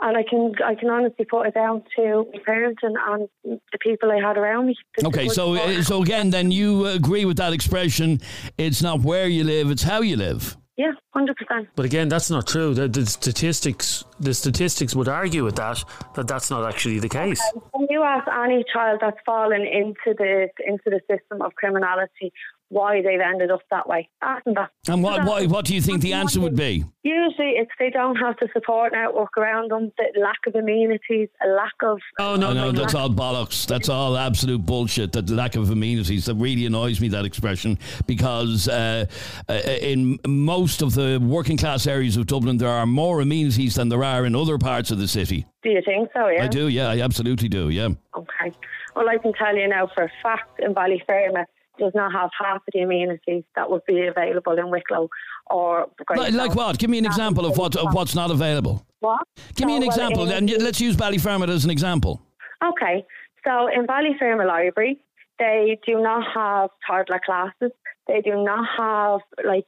And 0.00 0.16
I 0.16 0.22
can, 0.28 0.52
I 0.64 0.74
can 0.74 0.90
honestly 0.90 1.24
put 1.24 1.46
it 1.46 1.54
down 1.54 1.82
to 1.96 2.26
my 2.32 2.38
parents 2.44 2.80
and, 2.82 2.96
and 3.08 3.28
the 3.44 3.78
people 3.80 4.10
I 4.12 4.16
had 4.26 4.36
around 4.36 4.66
me. 4.66 4.76
Okay, 5.02 5.28
so 5.28 5.54
good 5.54 5.60
uh, 5.60 5.68
support. 5.68 5.84
so 5.86 6.02
again, 6.02 6.30
then 6.30 6.50
you 6.50 6.86
agree 6.86 7.24
with 7.24 7.38
that 7.38 7.52
expression. 7.54 8.20
It's 8.58 8.82
not 8.82 9.00
where 9.00 9.26
you 9.26 9.44
live; 9.44 9.70
it's 9.70 9.84
how 9.84 10.02
you 10.02 10.16
live. 10.16 10.56
yeah, 10.76 10.92
hundred 11.14 11.36
percent. 11.36 11.68
But 11.74 11.86
again, 11.86 12.08
that's 12.08 12.30
not 12.30 12.46
true. 12.46 12.74
The, 12.74 12.88
the 12.88 13.06
statistics, 13.06 14.04
the 14.20 14.34
statistics 14.34 14.94
would 14.94 15.08
argue 15.08 15.42
with 15.44 15.56
that 15.56 15.82
that 16.14 16.28
that's 16.28 16.50
not 16.50 16.68
actually 16.68 16.98
the 16.98 17.08
case. 17.08 17.40
When 17.72 17.86
you 17.88 18.02
ask 18.02 18.28
any 18.28 18.64
child 18.70 18.98
that's 19.00 19.16
fallen 19.24 19.62
into 19.62 20.14
the 20.18 20.48
into 20.66 20.84
the 20.86 21.00
system 21.10 21.40
of 21.40 21.54
criminality 21.54 22.32
why 22.68 23.00
they've 23.02 23.20
ended 23.20 23.50
up 23.50 23.60
that 23.70 23.88
way, 23.88 24.08
ask 24.22 24.44
them 24.44 24.54
that. 24.54 24.70
And 24.88 25.02
what 25.02 25.24
what, 25.24 25.46
what 25.48 25.64
do 25.64 25.74
you 25.74 25.80
think 25.80 26.02
the 26.02 26.12
answer 26.12 26.40
would 26.40 26.56
be? 26.56 26.84
Usually, 27.02 27.50
it's 27.50 27.70
they 27.78 27.90
don't 27.90 28.16
have 28.16 28.36
the 28.40 28.48
support 28.52 28.92
network 28.92 29.36
around 29.36 29.70
them, 29.70 29.92
the 29.96 30.20
lack 30.20 30.38
of 30.46 30.54
amenities, 30.54 31.28
a 31.44 31.48
lack 31.48 31.74
of. 31.82 31.98
Oh 32.18 32.36
no, 32.36 32.52
no, 32.52 32.72
that's 32.72 32.94
all 32.94 33.10
bollocks. 33.10 33.66
That's 33.66 33.88
all 33.88 34.16
absolute 34.16 34.64
bullshit. 34.64 35.12
That 35.12 35.30
lack 35.30 35.54
of 35.54 35.70
amenities 35.70 36.26
that 36.26 36.34
really 36.34 36.66
annoys 36.66 37.00
me. 37.00 37.08
That 37.08 37.24
expression 37.24 37.78
because 38.06 38.68
uh, 38.68 39.06
uh, 39.48 39.52
in 39.52 40.18
most 40.26 40.82
of 40.82 40.94
the 40.94 41.20
working 41.22 41.56
class 41.56 41.86
areas 41.86 42.16
of 42.16 42.26
Dublin, 42.26 42.58
there 42.58 42.68
are 42.68 42.86
more 42.86 43.20
amenities 43.20 43.76
than 43.76 43.88
there 43.88 44.02
are 44.02 44.26
in 44.26 44.34
other 44.34 44.58
parts 44.58 44.90
of 44.90 44.98
the 44.98 45.08
city. 45.08 45.46
Do 45.62 45.70
you 45.70 45.82
think 45.84 46.10
so? 46.14 46.28
Yeah. 46.28 46.44
I 46.44 46.48
do. 46.48 46.68
Yeah, 46.68 46.88
I 46.88 47.00
absolutely 47.00 47.48
do. 47.48 47.68
Yeah. 47.68 47.88
Okay. 48.16 48.52
Well, 48.94 49.08
I 49.08 49.18
can 49.18 49.32
tell 49.34 49.54
you 49.54 49.68
now 49.68 49.88
for 49.94 50.04
a 50.04 50.10
fact 50.22 50.58
in 50.60 50.74
Ballyfermot 50.74 51.44
does 51.78 51.92
not 51.94 52.12
have 52.12 52.30
half 52.38 52.56
of 52.56 52.62
the 52.72 52.80
amenities 52.80 53.44
that 53.54 53.70
would 53.70 53.84
be 53.86 54.06
available 54.06 54.58
in 54.58 54.70
Wicklow 54.70 55.08
or 55.50 55.86
Like, 56.14 56.32
like 56.32 56.54
what? 56.54 56.78
Give 56.78 56.90
me 56.90 56.98
an 56.98 57.06
example 57.06 57.46
of 57.46 57.56
what 57.56 57.76
of 57.76 57.94
what's 57.94 58.14
not 58.14 58.30
available. 58.30 58.84
What? 59.00 59.26
Give 59.54 59.66
me 59.66 59.74
So, 59.74 59.76
an 59.76 59.80
well, 59.82 59.90
example, 59.90 60.32
and 60.32 60.50
let's 60.62 60.80
use 60.80 60.96
Ballyfermot 60.96 61.48
as 61.48 61.64
an 61.64 61.70
example. 61.70 62.20
Okay. 62.64 63.04
So 63.46 63.68
in 63.68 63.86
Ballyfermot 63.86 64.46
Library, 64.46 64.98
they 65.38 65.78
do 65.86 66.00
not 66.00 66.24
have 66.34 66.70
toddler 66.86 67.20
classes. 67.24 67.72
They 68.08 68.20
do 68.20 68.42
not 68.42 68.66
have 68.76 69.20
like 69.44 69.66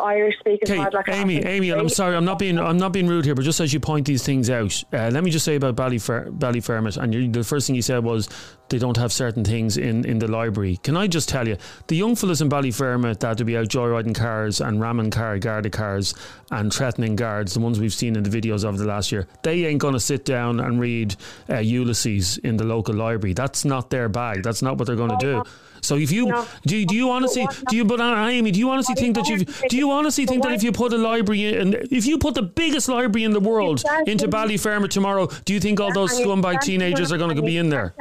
Irish 0.00 0.38
speaking 0.38 0.70
Okay, 0.70 0.90
classes. 0.90 1.14
Amy, 1.14 1.38
Amy, 1.44 1.70
and 1.70 1.80
I'm 1.80 1.88
sorry, 1.88 2.16
I'm 2.16 2.24
not 2.24 2.38
being 2.38 2.58
I'm 2.58 2.78
not 2.78 2.92
being 2.92 3.06
rude 3.06 3.24
here, 3.24 3.34
but 3.34 3.44
just 3.44 3.60
as 3.60 3.72
you 3.72 3.80
point 3.80 4.06
these 4.06 4.22
things 4.24 4.48
out, 4.48 4.82
uh, 4.92 5.10
let 5.12 5.24
me 5.24 5.30
just 5.30 5.44
say 5.44 5.56
about 5.56 5.76
Ballyfer- 5.76 6.30
Ballyfermot, 6.38 6.96
and 6.96 7.12
you, 7.12 7.28
the 7.30 7.44
first 7.44 7.66
thing 7.66 7.76
you 7.76 7.82
said 7.82 8.02
was 8.02 8.28
they 8.68 8.78
don't 8.78 8.96
have 8.96 9.12
certain 9.12 9.44
things 9.44 9.76
in, 9.76 10.04
in 10.06 10.18
the 10.18 10.28
library. 10.28 10.78
Can 10.82 10.96
I 10.96 11.06
just 11.06 11.28
tell 11.28 11.46
you, 11.46 11.56
the 11.88 11.96
young 11.96 12.16
fellas 12.16 12.40
in 12.40 12.48
Ballyfermot 12.48 13.20
that 13.20 13.38
will 13.38 13.44
be 13.44 13.56
out 13.56 13.68
joyriding 13.68 14.14
cars 14.14 14.60
and 14.60 14.80
ramming 14.80 15.10
car 15.10 15.38
Garda 15.38 15.68
cars 15.68 16.14
and 16.50 16.72
threatening 16.72 17.16
guards, 17.16 17.54
the 17.54 17.60
ones 17.60 17.78
we've 17.78 17.92
seen 17.92 18.16
in 18.16 18.22
the 18.22 18.30
videos 18.30 18.64
of 18.64 18.78
the 18.78 18.86
last 18.86 19.12
year, 19.12 19.26
they 19.42 19.66
ain't 19.66 19.80
going 19.80 19.94
to 19.94 20.00
sit 20.00 20.24
down 20.24 20.60
and 20.60 20.80
read 20.80 21.16
uh, 21.50 21.58
Ulysses 21.58 22.38
in 22.38 22.56
the 22.56 22.64
local 22.64 22.94
library. 22.94 23.34
That's 23.34 23.64
not 23.64 23.90
their 23.90 24.08
bag. 24.08 24.42
That's 24.42 24.62
not 24.62 24.78
what 24.78 24.86
they're 24.86 24.96
going 24.96 25.18
to 25.18 25.24
do. 25.24 25.42
So 25.82 25.96
if 25.96 26.12
you 26.12 26.26
No. 26.26 26.46
do, 26.64 26.76
you- 26.76 26.86
do 26.86 26.94
you 26.94 27.10
honestly 27.10 27.46
do 27.68 27.76
you 27.76 27.84
but 27.84 28.00
uh, 28.00 28.26
Amy, 28.28 28.52
do 28.52 28.58
you 28.60 28.70
honestly 28.70 28.94
think 28.94 29.16
that 29.16 29.28
you 29.28 29.44
do 29.68 29.76
you 29.76 29.90
honestly 29.90 30.26
think 30.26 30.42
that 30.44 30.52
if 30.52 30.62
you 30.62 30.70
put 30.72 30.92
a 30.92 30.98
library 30.98 31.54
in, 31.54 31.74
if 31.90 32.06
you 32.06 32.18
put 32.18 32.34
the 32.34 32.42
biggest 32.42 32.88
library 32.88 33.24
in 33.24 33.32
the 33.32 33.40
world 33.40 33.82
into 34.06 34.28
Ballyfermot 34.28 34.90
tomorrow, 34.90 35.26
do 35.44 35.52
you 35.52 35.60
think 35.60 35.80
all 35.80 35.92
those 35.92 36.12
scumbag 36.18 36.60
teenagers 36.60 37.10
are 37.12 37.18
going 37.18 37.36
to 37.36 37.42
be 37.42 37.56
in 37.58 37.68
there? 37.68 37.94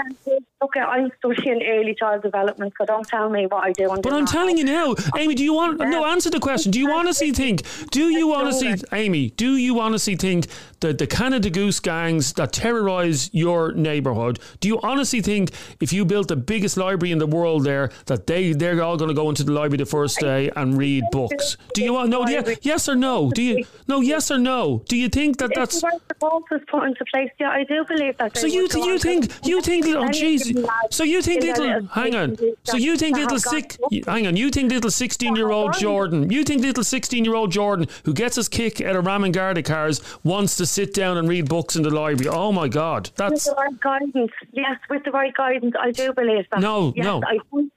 Okay, 0.63 0.79
I'm 0.79 1.11
studying 1.17 1.63
early 1.63 1.95
child 1.95 2.21
development, 2.21 2.73
so 2.77 2.85
don't 2.85 3.07
tell 3.07 3.29
me 3.29 3.47
what 3.47 3.63
I 3.63 3.71
do. 3.71 3.89
But 4.03 4.13
I'm 4.13 4.27
telling 4.27 4.59
you 4.59 4.63
now, 4.63 4.95
Amy. 5.17 5.33
Do 5.33 5.43
you 5.43 5.53
want 5.53 5.79
no 5.79 6.05
answer 6.05 6.29
the 6.29 6.39
question? 6.39 6.71
Do 6.71 6.79
you 6.79 6.91
honestly 6.91 7.31
think? 7.31 7.63
Do 7.89 8.09
you 8.09 8.31
honestly, 8.33 8.75
Amy? 8.93 9.31
Do 9.31 9.55
you 9.55 9.79
honestly 9.79 10.15
think 10.15 10.47
that 10.81 10.99
the 10.99 11.07
Canada 11.07 11.49
Goose 11.49 11.79
gangs 11.79 12.33
that 12.33 12.53
terrorise 12.53 13.31
your 13.33 13.71
neighbourhood? 13.71 14.39
Do 14.59 14.67
you 14.67 14.79
honestly 14.81 15.21
think 15.21 15.49
if 15.79 15.91
you 15.91 16.05
built 16.05 16.27
the 16.27 16.35
biggest 16.35 16.77
library 16.77 17.11
in 17.11 17.17
the 17.17 17.27
world 17.27 17.63
there, 17.63 17.89
that 18.05 18.27
they 18.27 18.53
they're 18.53 18.83
all 18.83 18.97
going 18.97 19.09
to 19.09 19.15
go 19.15 19.29
into 19.29 19.43
the 19.43 19.51
library 19.51 19.77
the 19.77 19.87
first 19.87 20.19
day 20.19 20.51
and 20.55 20.77
read 20.77 21.03
books? 21.11 21.57
Do 21.73 21.83
you 21.83 21.93
want 21.93 22.09
no? 22.09 22.27
Yeah, 22.27 22.43
yes 22.61 22.87
or 22.87 22.95
no? 22.95 23.31
Do 23.31 23.41
you 23.41 23.65
no? 23.87 24.01
Yes 24.01 24.29
or 24.29 24.37
no? 24.37 24.83
Do 24.87 24.95
you 24.95 25.09
think 25.09 25.37
that 25.39 25.51
that's 25.55 25.81
the 25.81 26.01
was 26.21 26.61
put 26.67 26.83
into 26.83 27.05
place, 27.05 27.29
yeah, 27.39 27.49
I 27.49 27.63
do 27.63 27.83
believe 27.85 28.17
that. 28.17 28.37
so 28.37 28.45
you 28.47 28.63
would 28.63 28.71
th- 28.71 28.83
go 28.83 28.91
you 28.91 28.99
think 28.99 29.31
you 29.43 29.61
think 29.61 29.85
oh 29.87 30.07
jeez 30.09 30.50
so 30.89 31.03
you 31.03 31.21
think 31.21 31.41
little 31.41 31.65
little 31.65 31.87
hang 31.87 32.15
on 32.15 32.37
so 32.63 32.77
you 32.77 32.97
think 32.97 33.15
little 33.17 33.37
have 33.37 33.41
sick 33.41 33.77
hang 34.05 34.27
on 34.27 34.35
you 34.35 34.49
think 34.49 34.71
little 34.71 34.91
16 34.91 35.35
year 35.35 35.51
old. 35.51 35.73
Jordan 35.73 36.29
you 36.29 36.43
think 36.43 36.61
little 36.61 36.83
16 36.83 37.25
year 37.25 37.35
old 37.35 37.51
Jordan 37.51 37.87
who 38.05 38.13
gets 38.13 38.35
his 38.35 38.47
kick 38.49 38.81
out 38.81 38.95
of 38.95 39.05
Ramen 39.05 39.31
Garda 39.31 39.63
cars 39.63 40.01
wants 40.23 40.55
to 40.57 40.65
sit 40.65 40.93
down 40.93 41.17
and 41.17 41.27
read 41.27 41.47
books 41.47 41.75
in 41.75 41.83
the 41.83 41.89
library 41.89 42.29
oh 42.33 42.51
my 42.51 42.67
god 42.67 43.09
that's 43.15 43.31
With 43.31 43.41
that's 43.43 43.45
the 43.45 43.55
right 43.55 43.79
guidance, 43.81 44.31
yes, 44.51 44.77
with 44.89 45.03
the 45.03 45.11
right 45.11 45.33
guidance, 45.33 45.73
I 45.79 45.91
do 45.91 46.13
believe 46.13 46.45
that. 46.51 46.59
No, 46.59 46.93
yes, 46.95 47.05
no. 47.05 47.21
I 47.25 47.37
100% 47.53 47.67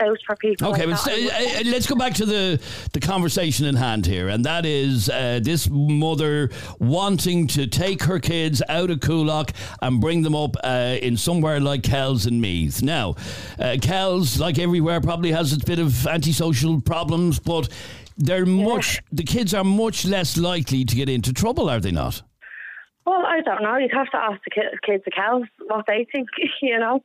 vouch 0.00 0.20
for 0.26 0.36
people. 0.36 0.68
Okay, 0.68 0.86
like 0.86 0.96
but 0.96 1.04
that. 1.04 1.16
st- 1.16 1.32
uh, 1.32 1.68
uh, 1.68 1.70
let's 1.70 1.86
go 1.86 1.96
back 1.96 2.14
to 2.14 2.26
the 2.26 2.60
the 2.92 3.00
conversation 3.00 3.66
in 3.66 3.76
hand 3.76 4.06
here, 4.06 4.28
and 4.28 4.44
that 4.44 4.66
is 4.66 5.08
uh, 5.08 5.40
this 5.42 5.68
mother 5.70 6.50
wanting 6.78 7.46
to 7.48 7.66
take 7.66 8.02
her 8.04 8.18
kids 8.18 8.62
out 8.68 8.90
of 8.90 9.00
Coolock 9.00 9.50
and 9.80 10.00
bring 10.00 10.22
them 10.22 10.34
up 10.34 10.56
uh, 10.62 10.96
in 11.00 11.16
somewhere 11.16 11.60
like 11.60 11.82
Kells 12.16 12.26
and 12.26 12.40
Meath. 12.40 12.82
Now, 12.82 13.14
uh, 13.58 13.76
Kells, 13.80 14.40
like 14.40 14.58
everywhere, 14.58 15.00
probably 15.02 15.32
has 15.32 15.52
its 15.52 15.64
bit 15.64 15.78
of 15.78 16.06
antisocial 16.06 16.80
problems, 16.80 17.38
but 17.38 17.68
they're 18.16 18.46
much 18.46 19.02
the 19.12 19.22
kids 19.22 19.52
are 19.52 19.64
much 19.64 20.06
less 20.06 20.38
likely 20.38 20.84
to 20.84 20.96
get 20.96 21.10
into 21.10 21.34
trouble, 21.34 21.68
are 21.68 21.78
they 21.78 21.90
not? 21.90 22.22
Well, 23.04 23.22
I 23.26 23.42
don't 23.42 23.62
know. 23.62 23.76
You'd 23.76 23.92
have 23.92 24.10
to 24.12 24.16
ask 24.16 24.40
the 24.44 24.78
kids 24.86 25.02
the 25.04 25.10
cows 25.10 25.42
what 25.66 25.84
they 25.86 26.06
think, 26.10 26.28
you 26.62 26.78
know. 26.78 27.02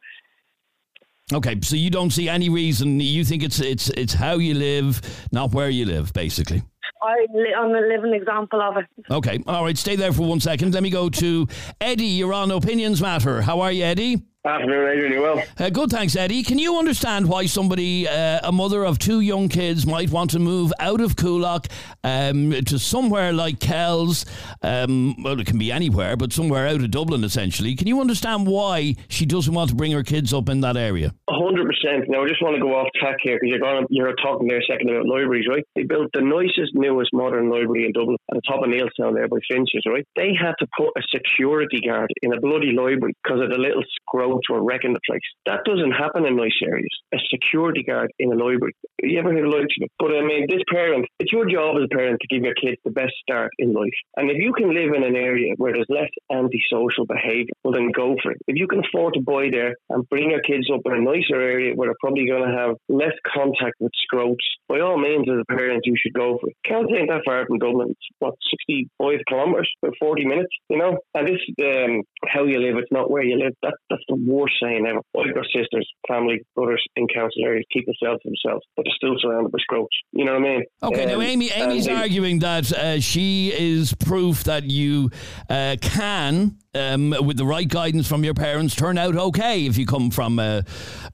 Okay, 1.33 1.59
so 1.61 1.75
you 1.75 1.89
don't 1.89 2.11
see 2.11 2.29
any 2.29 2.49
reason. 2.49 2.99
You 3.01 3.25
think 3.25 3.43
it's 3.43 3.59
it's 3.59 3.89
it's 3.89 4.13
how 4.13 4.35
you 4.35 4.53
live, 4.53 5.01
not 5.33 5.51
where 5.51 5.69
you 5.69 5.85
live, 5.85 6.13
basically. 6.13 6.61
I 7.01 7.25
I'm 7.57 7.71
a 7.71 7.81
living 7.81 8.13
example 8.13 8.61
of 8.61 8.77
it. 8.77 8.85
Okay, 9.09 9.43
all 9.45 9.65
right, 9.65 9.77
stay 9.77 9.97
there 9.97 10.13
for 10.13 10.25
one 10.25 10.39
second. 10.39 10.73
Let 10.73 10.83
me 10.83 10.89
go 10.89 11.09
to 11.09 11.47
Eddie. 11.81 12.05
You're 12.05 12.33
on 12.33 12.51
Opinions 12.51 13.01
Matter. 13.01 13.41
How 13.41 13.59
are 13.59 13.71
you, 13.71 13.83
Eddie? 13.83 14.21
Afternoon, 14.43 14.89
Adrian. 14.89 15.13
You 15.13 15.21
well? 15.21 15.43
Uh, 15.59 15.69
good, 15.69 15.91
thanks, 15.91 16.15
Eddie. 16.15 16.41
Can 16.41 16.57
you 16.57 16.79
understand 16.79 17.29
why 17.29 17.45
somebody, 17.45 18.07
uh, 18.07 18.39
a 18.43 18.51
mother 18.51 18.83
of 18.83 18.97
two 18.97 19.19
young 19.19 19.49
kids, 19.49 19.85
might 19.85 20.09
want 20.09 20.31
to 20.31 20.39
move 20.39 20.73
out 20.79 20.99
of 20.99 21.15
Coolock 21.15 21.69
um, 22.03 22.49
to 22.65 22.79
somewhere 22.79 23.33
like 23.33 23.59
Kells? 23.59 24.25
Um, 24.63 25.15
well, 25.21 25.39
it 25.39 25.45
can 25.45 25.59
be 25.59 25.71
anywhere, 25.71 26.17
but 26.17 26.33
somewhere 26.33 26.67
out 26.67 26.81
of 26.81 26.89
Dublin, 26.89 27.23
essentially. 27.23 27.75
Can 27.75 27.85
you 27.85 28.01
understand 28.01 28.47
why 28.47 28.95
she 29.09 29.27
doesn't 29.27 29.53
want 29.53 29.69
to 29.69 29.75
bring 29.75 29.91
her 29.91 30.01
kids 30.01 30.33
up 30.33 30.49
in 30.49 30.61
that 30.61 30.75
area? 30.75 31.13
A 31.29 31.33
hundred 31.33 31.67
percent. 31.67 32.09
Now, 32.09 32.23
I 32.23 32.27
just 32.27 32.41
want 32.41 32.55
to 32.55 32.61
go 32.61 32.73
off 32.73 32.87
track 32.95 33.17
here 33.21 33.37
because 33.39 33.49
you're 33.51 33.59
going, 33.59 33.85
you're 33.91 34.15
talking 34.23 34.47
there 34.47 34.57
a 34.57 34.63
second 34.63 34.89
about 34.89 35.05
libraries, 35.05 35.45
right? 35.47 35.63
They 35.75 35.83
built 35.83 36.09
the 36.15 36.21
nicest, 36.21 36.73
newest 36.73 37.11
modern 37.13 37.51
library 37.51 37.85
in 37.85 37.91
Dublin 37.91 38.17
at 38.31 38.37
the 38.37 38.41
top 38.49 38.63
of 38.63 38.69
Neilstown 38.69 39.13
there 39.13 39.27
by 39.27 39.37
Finches, 39.47 39.83
right? 39.85 40.07
They 40.15 40.33
had 40.33 40.53
to 40.57 40.67
put 40.75 40.89
a 40.97 41.03
security 41.13 41.79
guard 41.85 42.09
in 42.23 42.33
a 42.33 42.41
bloody 42.41 42.71
library 42.71 43.13
because 43.23 43.39
of 43.39 43.49
the 43.51 43.61
little 43.61 43.83
scroats 44.31 44.49
were 44.49 44.63
wrecking 44.63 44.93
the 44.93 44.99
place. 45.07 45.21
That 45.45 45.61
doesn't 45.65 45.91
happen 45.91 46.25
in 46.25 46.35
nice 46.35 46.57
areas. 46.63 46.89
A 47.13 47.17
security 47.29 47.83
guard 47.83 48.11
in 48.19 48.31
a 48.31 48.35
library. 48.35 48.73
You 49.01 49.19
ever 49.19 49.33
heard 49.33 49.45
of 49.47 49.53
of? 49.53 49.89
But 49.99 50.15
I 50.15 50.21
mean, 50.21 50.47
this 50.49 50.61
parent, 50.71 51.05
it's 51.19 51.31
your 51.31 51.49
job 51.49 51.77
as 51.77 51.85
a 51.85 51.95
parent 51.95 52.19
to 52.21 52.27
give 52.27 52.43
your 52.43 52.55
kids 52.55 52.77
the 52.83 52.91
best 52.91 53.13
start 53.21 53.51
in 53.59 53.73
life. 53.73 53.97
And 54.17 54.29
if 54.29 54.37
you 54.37 54.53
can 54.53 54.73
live 54.73 54.93
in 54.95 55.03
an 55.03 55.15
area 55.15 55.53
where 55.57 55.73
there's 55.73 55.89
less 55.89 56.09
antisocial 56.31 57.05
behaviour, 57.07 57.53
well, 57.63 57.73
then 57.73 57.91
go 57.91 58.15
for 58.21 58.31
it. 58.31 58.37
If 58.47 58.57
you 58.57 58.67
can 58.67 58.81
afford 58.85 59.15
to 59.15 59.21
buy 59.21 59.49
there 59.51 59.75
and 59.89 60.07
bring 60.09 60.31
your 60.31 60.41
kids 60.41 60.69
up 60.73 60.81
in 60.85 60.93
a 60.93 61.01
nicer 61.01 61.41
area 61.41 61.73
where 61.75 61.87
they're 61.87 62.01
probably 62.01 62.27
going 62.27 62.49
to 62.49 62.57
have 62.57 62.75
less 62.89 63.15
contact 63.25 63.75
with 63.79 63.91
scroats, 64.03 64.45
by 64.67 64.79
all 64.79 64.97
means, 64.97 65.27
as 65.29 65.41
a 65.41 65.53
parent, 65.53 65.85
you 65.85 65.95
should 65.97 66.13
go 66.13 66.37
for 66.39 66.49
it. 66.49 66.55
Can't 66.65 66.89
ain't 66.91 67.09
that 67.09 67.25
far 67.25 67.45
from 67.45 67.59
Dublin. 67.59 67.91
It's 67.91 68.07
what, 68.19 68.35
65 68.69 69.19
kilometres, 69.27 69.69
about 69.83 69.95
40 69.99 70.25
minutes, 70.25 70.53
you 70.69 70.77
know? 70.77 70.97
And 71.13 71.27
this, 71.27 71.41
um, 71.65 72.03
how 72.27 72.45
you 72.45 72.59
live, 72.59 72.77
it's 72.77 72.91
not 72.91 73.09
where 73.09 73.23
you 73.23 73.37
live. 73.37 73.53
That, 73.63 73.75
that's 73.89 74.03
the 74.07 74.15
worst 74.25 74.53
saying 74.61 74.85
ever. 74.87 74.99
I've 75.19 75.33
got 75.35 75.45
sisters, 75.55 75.87
family, 76.07 76.41
brothers 76.55 76.83
in 76.95 77.07
council 77.07 77.43
areas, 77.45 77.65
keep 77.71 77.85
themselves 77.85 78.21
to 78.23 78.29
themselves, 78.29 78.65
but 78.75 78.85
they're 78.85 78.93
still 78.95 79.15
surrounded 79.19 79.51
by 79.51 79.59
scroats. 79.59 79.95
You 80.13 80.25
know 80.25 80.33
what 80.33 80.41
I 80.43 80.45
mean? 80.45 80.63
Okay, 80.83 81.05
now 81.05 81.15
Um, 81.15 81.21
Amy, 81.21 81.49
Amy's 81.51 81.85
they- 81.85 81.93
arguing 81.93 82.39
that 82.39 82.71
uh, 82.71 82.99
she 82.99 83.51
is 83.57 83.93
proof 83.93 84.43
that 84.45 84.63
you 84.69 85.09
uh, 85.49 85.75
can, 85.81 86.57
um, 86.75 87.13
with 87.25 87.37
the 87.37 87.45
right 87.45 87.67
guidance 87.67 88.07
from 88.07 88.23
your 88.23 88.33
parents, 88.33 88.75
turn 88.75 88.97
out 88.97 89.15
okay 89.15 89.65
if 89.65 89.77
you 89.77 89.85
come 89.85 90.09
from 90.11 90.39
a, 90.39 90.63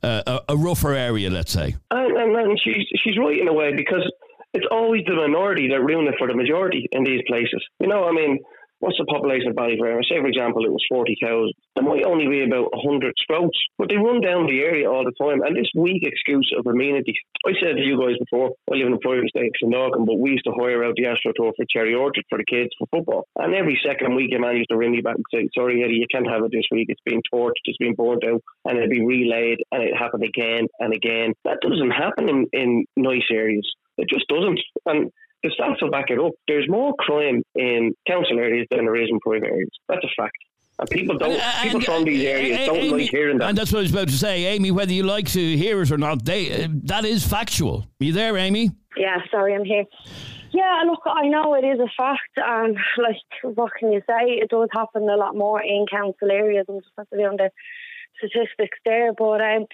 a, 0.03 0.41
a 0.49 0.57
rougher 0.57 0.93
area, 0.93 1.29
let's 1.29 1.51
say. 1.51 1.75
And, 1.91 2.17
and, 2.17 2.35
and 2.35 2.59
she's 2.63 2.85
she's 3.03 3.17
right 3.17 3.39
in 3.39 3.47
a 3.47 3.53
way 3.53 3.73
because 3.75 4.03
it's 4.53 4.65
always 4.71 5.03
the 5.05 5.13
minority 5.15 5.67
that 5.69 5.81
ruin 5.81 6.07
it 6.07 6.15
for 6.17 6.27
the 6.27 6.33
majority 6.35 6.87
in 6.91 7.03
these 7.03 7.21
places. 7.27 7.63
You 7.79 7.87
know, 7.87 8.05
I 8.07 8.11
mean, 8.11 8.39
what's 8.79 8.97
the 8.97 9.05
population 9.05 9.49
of 9.49 9.55
Ballyfermot? 9.55 10.05
Say, 10.09 10.19
for 10.19 10.27
example, 10.27 10.65
it 10.65 10.71
was 10.71 10.83
40,000. 10.89 11.51
There 11.75 11.85
might 11.85 12.05
only 12.05 12.27
be 12.27 12.43
about 12.43 12.73
100 12.73 13.13
sprouts, 13.17 13.57
but 13.77 13.89
they 13.89 13.97
run 13.97 14.21
down 14.21 14.47
the 14.47 14.61
area 14.61 14.89
all 14.89 15.05
the 15.05 15.15
time. 15.17 15.41
And 15.41 15.55
this 15.55 15.69
weak 15.75 16.03
excuse 16.03 16.51
of 16.57 16.65
amenity, 16.65 17.13
I 17.45 17.53
said 17.61 17.77
to 17.77 17.83
you 17.83 17.99
guys 17.99 18.17
before, 18.17 18.51
I 18.71 18.77
live 18.77 18.87
in 18.87 18.93
a 18.93 19.03
private 19.03 19.25
estate 19.25 19.51
in 19.61 19.71
Dawkin, 19.71 20.05
but 20.05 20.19
we 20.19 20.31
used 20.31 20.45
to 20.45 20.55
hire 20.57 20.83
out 20.83 20.95
the 20.95 21.09
AstroTurf 21.09 21.53
for 21.55 21.65
Cherry 21.69 21.93
Orchard 21.93 22.25
for 22.29 22.37
the 22.37 22.45
kids 22.45 22.69
for 22.77 22.87
football. 22.91 23.27
And 23.37 23.53
every 23.53 23.79
second 23.85 24.15
week, 24.15 24.31
a 24.35 24.39
man 24.39 24.57
used 24.57 24.69
to 24.69 24.77
ring 24.77 24.91
me 24.91 25.01
back 25.01 25.15
and 25.15 25.25
say, 25.33 25.49
sorry, 25.57 25.83
Eddie, 25.83 26.01
you 26.01 26.07
can't 26.11 26.29
have 26.29 26.43
it 26.43 26.51
this 26.51 26.67
week. 26.71 26.87
It's 26.89 27.01
been 27.05 27.21
torched, 27.33 27.65
it's 27.65 27.77
been 27.77 27.95
burnt 27.95 28.23
out, 28.25 28.41
and 28.65 28.77
it'd 28.77 28.89
be 28.89 29.05
relayed, 29.05 29.59
and 29.71 29.83
it 29.83 29.97
happened 29.97 30.23
again 30.23 30.67
and 30.79 30.93
again. 30.93 31.33
That 31.45 31.59
doesn't 31.61 31.91
happen 31.91 32.29
in, 32.29 32.45
in 32.53 32.85
nice 32.95 33.27
areas. 33.31 33.67
It 33.97 34.09
just 34.09 34.27
doesn't. 34.27 34.59
And 34.85 35.11
the 35.47 35.63
stats 35.63 35.81
will 35.81 35.91
back 35.91 36.09
it 36.09 36.19
up. 36.19 36.33
There's 36.47 36.67
more 36.69 36.93
crime 36.99 37.43
in 37.55 37.93
council 38.07 38.37
areas 38.39 38.67
than 38.69 38.85
there 38.85 38.95
is 38.95 39.09
in 39.09 39.19
private 39.19 39.47
areas. 39.47 39.69
That's 39.87 40.03
a 40.03 40.21
fact. 40.21 40.37
And 40.79 40.89
people 40.89 41.17
don't. 41.17 41.31
And, 41.31 41.63
people 41.63 41.81
from 41.81 42.03
these 42.03 42.23
areas 42.23 42.67
don't 42.67 42.77
Amy, 42.77 43.03
like 43.03 43.09
hearing 43.09 43.39
that. 43.39 43.49
And 43.49 43.57
that's 43.57 43.71
what 43.71 43.79
I 43.79 43.81
was 43.81 43.91
about 43.91 44.09
to 44.09 44.17
say, 44.17 44.45
Amy. 44.45 44.69
Whether 44.69 44.93
you 44.93 45.03
like 45.03 45.27
to 45.31 45.57
hear 45.57 45.81
it 45.81 45.91
or 45.91 45.97
not, 45.97 46.23
they 46.23 46.65
uh, 46.65 46.67
that 46.83 47.03
is 47.03 47.25
factual. 47.25 47.87
Are 47.99 48.03
you 48.03 48.13
there, 48.13 48.37
Amy? 48.37 48.71
Yeah, 48.95 49.17
sorry, 49.31 49.55
I'm 49.55 49.65
here. 49.65 49.85
Yeah, 50.51 50.83
look, 50.85 51.01
I 51.05 51.27
know 51.27 51.55
it 51.55 51.65
is 51.65 51.79
a 51.79 51.89
fact, 51.97 52.31
and 52.37 52.77
like, 52.97 53.55
what 53.55 53.73
can 53.77 53.91
you 53.91 54.01
say? 54.07 54.39
It 54.41 54.49
does 54.49 54.69
happen 54.71 55.09
a 55.09 55.17
lot 55.17 55.35
more 55.35 55.61
in 55.61 55.85
council 55.89 56.31
areas. 56.31 56.65
I'm 56.69 56.79
just 56.79 56.91
have 56.97 57.09
to 57.09 57.17
be 57.17 57.23
on 57.23 57.37
the 57.37 57.49
statistics 58.17 58.77
there, 58.85 59.13
but 59.13 59.41
um, 59.41 59.65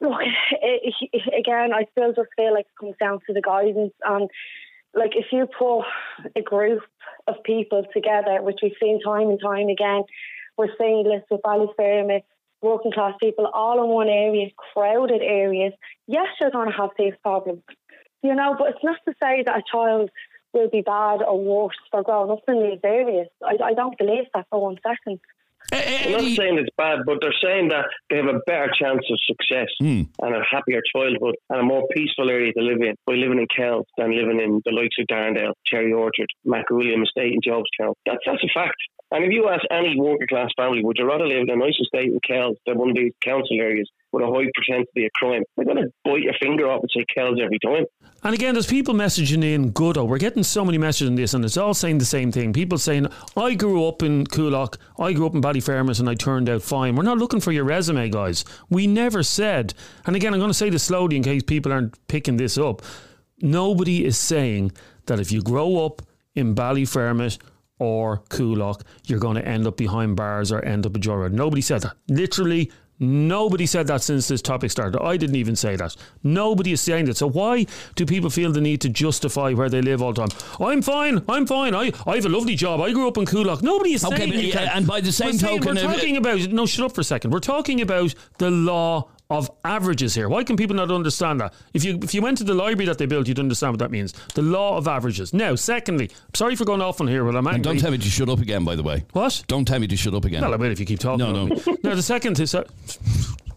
look, 0.00 0.20
it, 0.50 0.94
it, 1.12 1.38
again, 1.38 1.72
I 1.72 1.86
still 1.92 2.12
just 2.12 2.28
feel 2.36 2.52
like 2.52 2.66
it 2.66 2.78
comes 2.78 2.96
down 3.00 3.20
to 3.26 3.32
the 3.32 3.40
guidance 3.40 3.94
and 4.04 4.28
like 4.94 5.12
if 5.16 5.26
you 5.32 5.46
put 5.46 5.84
a 6.36 6.42
group 6.42 6.82
of 7.26 7.36
people 7.44 7.84
together, 7.92 8.42
which 8.42 8.58
we've 8.62 8.72
seen 8.80 9.00
time 9.00 9.30
and 9.30 9.40
time 9.40 9.68
again, 9.68 10.02
we're 10.56 10.74
seeing 10.78 11.04
this 11.04 11.22
with 11.30 11.40
Ballyfermot, 11.42 12.22
working 12.60 12.92
class 12.92 13.14
people 13.20 13.46
all 13.46 13.82
in 13.82 13.90
one 13.90 14.08
area, 14.08 14.48
crowded 14.72 15.22
areas, 15.22 15.72
yes, 16.06 16.26
you're 16.40 16.50
going 16.50 16.70
to 16.70 16.76
have 16.76 16.90
these 16.98 17.14
problems, 17.22 17.62
you 18.22 18.34
know, 18.34 18.54
but 18.58 18.68
it's 18.68 18.84
not 18.84 18.98
to 19.06 19.14
say 19.20 19.42
that 19.44 19.58
a 19.58 19.62
child 19.70 20.10
will 20.52 20.68
be 20.68 20.82
bad 20.82 21.22
or 21.22 21.38
worse 21.38 21.76
for 21.90 22.02
growing 22.02 22.30
up 22.30 22.42
in 22.46 22.62
these 22.62 22.80
areas. 22.84 23.28
I, 23.42 23.56
I 23.64 23.74
don't 23.74 23.96
believe 23.98 24.26
that 24.34 24.46
for 24.50 24.60
one 24.60 24.78
second. 24.86 25.20
I'm 25.72 26.12
not 26.12 26.36
saying 26.36 26.58
it's 26.58 26.70
bad, 26.76 27.00
but 27.06 27.18
they're 27.20 27.34
saying 27.42 27.68
that 27.68 27.86
they 28.10 28.16
have 28.16 28.26
a 28.26 28.40
better 28.46 28.70
chance 28.78 29.02
of 29.10 29.18
success 29.26 29.68
mm. 29.80 30.08
and 30.20 30.34
a 30.34 30.42
happier 30.48 30.82
childhood 30.94 31.36
and 31.50 31.60
a 31.60 31.62
more 31.62 31.86
peaceful 31.94 32.28
area 32.28 32.52
to 32.52 32.62
live 32.62 32.80
in 32.80 32.94
by 33.06 33.14
living 33.14 33.38
in 33.38 33.46
Kells 33.54 33.86
than 33.96 34.16
living 34.16 34.40
in 34.40 34.60
the 34.64 34.72
likes 34.72 34.96
of 34.98 35.06
Darndale, 35.06 35.54
Cherry 35.66 35.92
Orchard, 35.92 36.28
Mac 36.44 36.66
Uilliam 36.70 37.02
Estate, 37.02 37.32
and 37.32 37.42
Jobstown. 37.42 37.94
That's 38.06 38.20
that's 38.26 38.44
a 38.44 38.52
fact. 38.52 38.76
And 39.10 39.24
if 39.24 39.30
you 39.30 39.48
ask 39.48 39.62
any 39.70 39.98
working 39.98 40.26
class 40.26 40.48
family, 40.56 40.82
would 40.82 40.96
you 40.98 41.06
rather 41.06 41.26
live 41.26 41.42
in 41.42 41.50
a 41.50 41.56
nice 41.56 41.78
estate 41.80 42.12
in 42.12 42.18
Kells 42.26 42.56
than 42.66 42.78
one 42.78 42.90
of 42.90 42.96
these 42.96 43.12
council 43.20 43.60
areas 43.60 43.90
with 44.12 44.22
a 44.22 44.26
high 44.26 44.46
propensity 44.54 45.06
of 45.06 45.12
crime? 45.14 45.42
They're 45.56 45.64
going 45.64 45.78
to 45.78 45.88
bite 46.04 46.22
your 46.22 46.34
finger 46.40 46.70
off 46.70 46.82
and 46.82 46.90
say 46.94 47.04
Kells 47.14 47.38
every 47.42 47.58
time. 47.64 47.84
And 48.24 48.34
again, 48.34 48.54
there's 48.54 48.66
people 48.66 48.94
messaging 48.94 49.42
in 49.42 49.72
Goodo. 49.72 49.98
Oh, 49.98 50.04
we're 50.04 50.18
getting 50.18 50.42
so 50.42 50.64
many 50.64 50.78
messages 50.78 51.08
on 51.08 51.16
this, 51.16 51.34
and 51.34 51.44
it's 51.44 51.56
all 51.56 51.74
saying 51.74 51.98
the 51.98 52.04
same 52.04 52.30
thing. 52.30 52.52
People 52.52 52.78
saying, 52.78 53.08
I 53.36 53.54
grew 53.54 53.86
up 53.86 54.02
in 54.02 54.26
Coolock, 54.26 54.76
I 54.98 55.12
grew 55.12 55.26
up 55.26 55.34
in 55.34 55.42
Ballyfermot, 55.42 55.98
and 55.98 56.08
I 56.08 56.14
turned 56.14 56.48
out 56.48 56.62
fine. 56.62 56.94
We're 56.94 57.02
not 57.02 57.18
looking 57.18 57.40
for 57.40 57.50
your 57.50 57.64
resume, 57.64 58.08
guys. 58.10 58.44
We 58.70 58.86
never 58.86 59.22
said, 59.22 59.74
and 60.06 60.14
again, 60.14 60.32
I'm 60.32 60.40
going 60.40 60.50
to 60.50 60.54
say 60.54 60.70
this 60.70 60.84
slowly 60.84 61.16
in 61.16 61.22
case 61.22 61.42
people 61.42 61.72
aren't 61.72 62.06
picking 62.06 62.36
this 62.36 62.56
up. 62.56 62.82
Nobody 63.40 64.04
is 64.04 64.18
saying 64.18 64.72
that 65.06 65.18
if 65.18 65.32
you 65.32 65.42
grow 65.42 65.84
up 65.84 66.02
in 66.34 66.54
Ballyfermot 66.54 67.38
or 67.80 68.18
Coolock, 68.28 68.82
you're 69.06 69.18
going 69.18 69.34
to 69.34 69.46
end 69.46 69.66
up 69.66 69.76
behind 69.76 70.14
bars 70.14 70.52
or 70.52 70.64
end 70.64 70.86
up 70.86 70.94
a 70.94 70.98
joyride. 71.00 71.32
Nobody 71.32 71.60
said 71.60 71.82
that. 71.82 71.96
Literally, 72.08 72.70
Nobody 73.02 73.66
said 73.66 73.88
that 73.88 74.00
since 74.00 74.28
this 74.28 74.40
topic 74.40 74.70
started. 74.70 75.02
I 75.02 75.16
didn't 75.16 75.34
even 75.34 75.56
say 75.56 75.74
that. 75.74 75.96
Nobody 76.22 76.72
is 76.72 76.80
saying 76.80 77.06
that. 77.06 77.16
So 77.16 77.28
why 77.28 77.66
do 77.96 78.06
people 78.06 78.30
feel 78.30 78.52
the 78.52 78.60
need 78.60 78.80
to 78.82 78.88
justify 78.88 79.52
where 79.52 79.68
they 79.68 79.82
live 79.82 80.00
all 80.00 80.12
the 80.12 80.24
time? 80.24 80.38
I'm 80.60 80.82
fine. 80.82 81.22
I'm 81.28 81.44
fine. 81.44 81.74
I, 81.74 81.92
I 82.06 82.14
have 82.14 82.26
a 82.26 82.28
lovely 82.28 82.54
job. 82.54 82.80
I 82.80 82.92
grew 82.92 83.08
up 83.08 83.18
in 83.18 83.24
Coolock. 83.24 83.60
Nobody 83.60 83.94
is 83.94 84.04
okay, 84.04 84.30
saying. 84.30 84.50
Okay, 84.50 84.68
and 84.72 84.86
by 84.86 85.00
the 85.00 85.10
same 85.10 85.32
we're 85.32 85.58
token, 85.58 85.74
we're 85.74 85.82
talking 85.82 86.16
about 86.16 86.38
no. 86.50 86.64
Shut 86.64 86.86
up 86.86 86.94
for 86.94 87.00
a 87.00 87.04
second. 87.04 87.32
We're 87.32 87.40
talking 87.40 87.80
about 87.80 88.14
the 88.38 88.50
law 88.50 89.08
of 89.32 89.50
averages 89.64 90.14
here. 90.14 90.28
Why 90.28 90.44
can 90.44 90.56
people 90.56 90.76
not 90.76 90.90
understand 90.90 91.40
that? 91.40 91.54
If 91.74 91.84
you 91.84 91.98
if 92.02 92.14
you 92.14 92.22
went 92.22 92.38
to 92.38 92.44
the 92.44 92.54
library 92.54 92.86
that 92.86 92.98
they 92.98 93.06
built, 93.06 93.28
you'd 93.28 93.38
understand 93.38 93.72
what 93.72 93.78
that 93.80 93.90
means. 93.90 94.12
The 94.34 94.42
law 94.42 94.76
of 94.76 94.88
averages. 94.88 95.32
Now, 95.32 95.54
secondly, 95.54 96.10
sorry 96.34 96.56
for 96.56 96.64
going 96.64 96.80
off 96.80 97.00
on 97.00 97.08
here, 97.08 97.24
but 97.24 97.36
I'm 97.36 97.46
angry. 97.46 97.62
don't 97.62 97.78
tell 97.78 97.90
me 97.90 97.98
to 97.98 98.08
shut 98.08 98.28
up 98.28 98.40
again. 98.40 98.64
By 98.64 98.76
the 98.76 98.82
way, 98.82 99.04
what? 99.12 99.42
Don't 99.48 99.66
tell 99.66 99.78
me 99.78 99.86
to 99.86 99.96
shut 99.96 100.14
up 100.14 100.24
again. 100.24 100.42
Well, 100.42 100.52
I 100.52 100.56
will 100.56 100.70
if 100.70 100.80
you 100.80 100.86
keep 100.86 101.00
talking. 101.00 101.18
No, 101.18 101.46
no. 101.46 101.60
now 101.82 101.94
the 101.94 102.02
second 102.02 102.38
is. 102.40 102.54
Uh, 102.54 102.64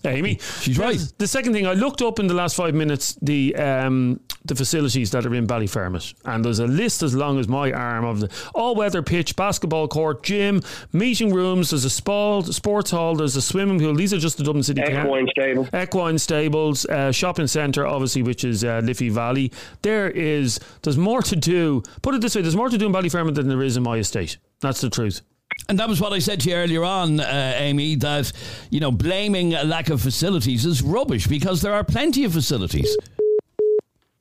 Amy. 0.05 0.39
She's 0.61 0.77
right. 0.77 0.99
The 1.17 1.27
second 1.27 1.53
thing, 1.53 1.65
I 1.67 1.73
looked 1.73 2.01
up 2.01 2.19
in 2.19 2.27
the 2.27 2.33
last 2.33 2.55
five 2.55 2.73
minutes 2.73 3.17
the 3.21 3.55
um, 3.55 4.19
the 4.43 4.55
facilities 4.55 5.11
that 5.11 5.25
are 5.25 5.33
in 5.33 5.47
Ballyfermot, 5.47 6.13
and 6.25 6.45
there's 6.45 6.59
a 6.59 6.67
list 6.67 7.03
as 7.03 7.15
long 7.15 7.39
as 7.39 7.47
my 7.47 7.71
arm 7.71 8.05
of 8.05 8.19
the 8.19 8.31
all 8.53 8.75
weather 8.75 9.01
pitch, 9.01 9.35
basketball 9.35 9.87
court, 9.87 10.23
gym, 10.23 10.61
meeting 10.93 11.33
rooms. 11.33 11.71
There's 11.71 11.85
a 11.85 11.89
spa, 11.89 12.41
sports 12.41 12.91
hall. 12.91 13.15
There's 13.15 13.35
a 13.35 13.41
swimming 13.41 13.79
pool. 13.79 13.95
These 13.95 14.13
are 14.13 14.19
just 14.19 14.37
the 14.37 14.43
Dublin 14.43 14.63
City 14.63 14.81
Equine 14.81 15.27
Stables. 15.29 15.69
Equine 15.73 16.17
Stables, 16.17 16.85
uh, 16.85 17.11
shopping 17.11 17.47
centre, 17.47 17.85
obviously, 17.85 18.21
which 18.21 18.43
is 18.43 18.63
uh, 18.63 18.81
Liffey 18.83 19.09
Valley. 19.09 19.51
There 19.81 20.09
is 20.09 20.59
there's 20.83 20.97
more 20.97 21.21
to 21.23 21.35
do. 21.35 21.83
Put 22.01 22.15
it 22.15 22.21
this 22.21 22.35
way: 22.35 22.41
there's 22.41 22.55
more 22.55 22.69
to 22.69 22.77
do 22.77 22.85
in 22.85 22.93
Ballyfermot 22.93 23.35
than 23.35 23.47
there 23.47 23.63
is 23.63 23.77
in 23.77 23.83
my 23.83 23.97
estate. 23.97 24.37
That's 24.61 24.81
the 24.81 24.89
truth. 24.89 25.21
And 25.67 25.79
that 25.79 25.89
was 25.89 25.99
what 25.99 26.13
I 26.13 26.19
said 26.19 26.41
to 26.41 26.49
you 26.49 26.55
earlier 26.55 26.83
on, 26.83 27.19
uh, 27.19 27.53
Amy, 27.55 27.95
that, 27.95 28.31
you 28.69 28.79
know, 28.79 28.91
blaming 28.91 29.55
a 29.55 29.63
lack 29.63 29.89
of 29.89 30.01
facilities 30.01 30.65
is 30.65 30.81
rubbish 30.81 31.27
because 31.27 31.61
there 31.61 31.73
are 31.73 31.83
plenty 31.83 32.23
of 32.23 32.33
facilities. 32.33 32.95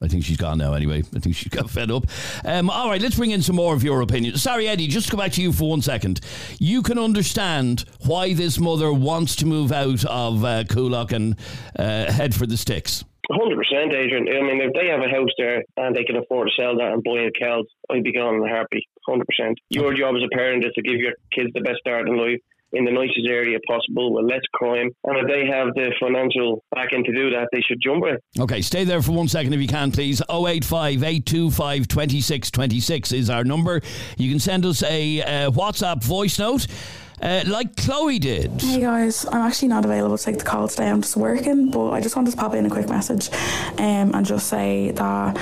I 0.04 0.08
think 0.08 0.24
she's 0.24 0.36
gone 0.36 0.58
now 0.58 0.74
anyway. 0.74 0.98
I 0.98 1.18
think 1.18 1.34
she's 1.34 1.48
got 1.48 1.70
fed 1.70 1.90
up. 1.90 2.06
Um, 2.44 2.68
all 2.68 2.90
right, 2.90 3.00
let's 3.00 3.16
bring 3.16 3.30
in 3.30 3.40
some 3.40 3.56
more 3.56 3.74
of 3.74 3.82
your 3.82 4.02
opinions. 4.02 4.42
Sorry, 4.42 4.68
Eddie, 4.68 4.86
just 4.86 5.10
go 5.10 5.16
back 5.16 5.32
to 5.32 5.42
you 5.42 5.52
for 5.52 5.70
one 5.70 5.80
second. 5.80 6.20
You 6.58 6.82
can 6.82 6.98
understand 6.98 7.84
why 8.04 8.34
this 8.34 8.58
mother 8.58 8.92
wants 8.92 9.34
to 9.36 9.46
move 9.46 9.72
out 9.72 10.04
of 10.04 10.44
uh, 10.44 10.64
Coolock 10.64 11.12
and 11.12 11.36
uh, 11.78 12.12
head 12.12 12.34
for 12.34 12.46
the 12.46 12.56
sticks. 12.56 13.04
100%, 13.30 13.94
Adrian. 13.94 14.28
I 14.28 14.42
mean, 14.42 14.60
if 14.60 14.72
they 14.74 14.88
have 14.88 15.00
a 15.00 15.08
house 15.08 15.30
there 15.38 15.64
and 15.78 15.96
they 15.96 16.04
can 16.04 16.16
afford 16.16 16.48
to 16.48 16.62
sell 16.62 16.76
that 16.76 16.92
and 16.92 17.02
buy 17.02 17.22
a 17.22 17.30
cow, 17.30 17.62
I'd 17.90 18.04
be 18.04 18.12
gone 18.12 18.46
happy. 18.46 18.86
100%. 19.08 19.22
Your 19.70 19.94
job 19.94 20.14
as 20.16 20.22
a 20.22 20.34
parent 20.34 20.64
is 20.64 20.72
to 20.74 20.82
give 20.82 20.96
your 20.96 21.12
kids 21.32 21.50
the 21.54 21.60
best 21.60 21.78
start 21.78 22.08
in 22.08 22.16
life 22.16 22.40
in 22.74 22.84
the 22.84 22.90
nicest 22.90 23.26
area 23.26 23.58
possible 23.66 24.12
with 24.12 24.24
less 24.24 24.42
crime. 24.52 24.90
And 25.04 25.18
if 25.18 25.26
they 25.26 25.46
have 25.46 25.68
the 25.74 25.92
financial 26.00 26.62
backing 26.74 27.04
to 27.04 27.12
do 27.12 27.30
that, 27.30 27.48
they 27.52 27.60
should 27.60 27.80
jump 27.80 28.04
it. 28.04 28.22
Okay, 28.38 28.60
stay 28.60 28.84
there 28.84 29.00
for 29.00 29.12
one 29.12 29.28
second 29.28 29.52
if 29.52 29.60
you 29.60 29.68
can, 29.68 29.92
please. 29.92 30.20
085 30.28 31.02
825 31.02 31.88
2626 31.88 33.12
is 33.12 33.30
our 33.30 33.44
number. 33.44 33.80
You 34.18 34.30
can 34.30 34.40
send 34.40 34.66
us 34.66 34.82
a 34.82 35.22
uh, 35.22 35.50
WhatsApp 35.50 36.02
voice 36.02 36.38
note. 36.38 36.66
Uh, 37.22 37.42
like 37.46 37.76
Chloe 37.76 38.18
did. 38.18 38.60
Hey 38.60 38.80
guys, 38.80 39.24
I'm 39.26 39.40
actually 39.40 39.68
not 39.68 39.84
available 39.84 40.18
to 40.18 40.24
take 40.24 40.38
the 40.38 40.44
call 40.44 40.66
today. 40.66 40.90
I'm 40.90 41.00
just 41.00 41.16
working, 41.16 41.70
but 41.70 41.90
I 41.90 42.00
just 42.00 42.16
wanted 42.16 42.32
to 42.32 42.36
pop 42.36 42.54
in 42.54 42.66
a 42.66 42.70
quick 42.70 42.88
message 42.88 43.30
um, 43.78 44.14
and 44.14 44.26
just 44.26 44.48
say 44.48 44.90
that 44.90 45.36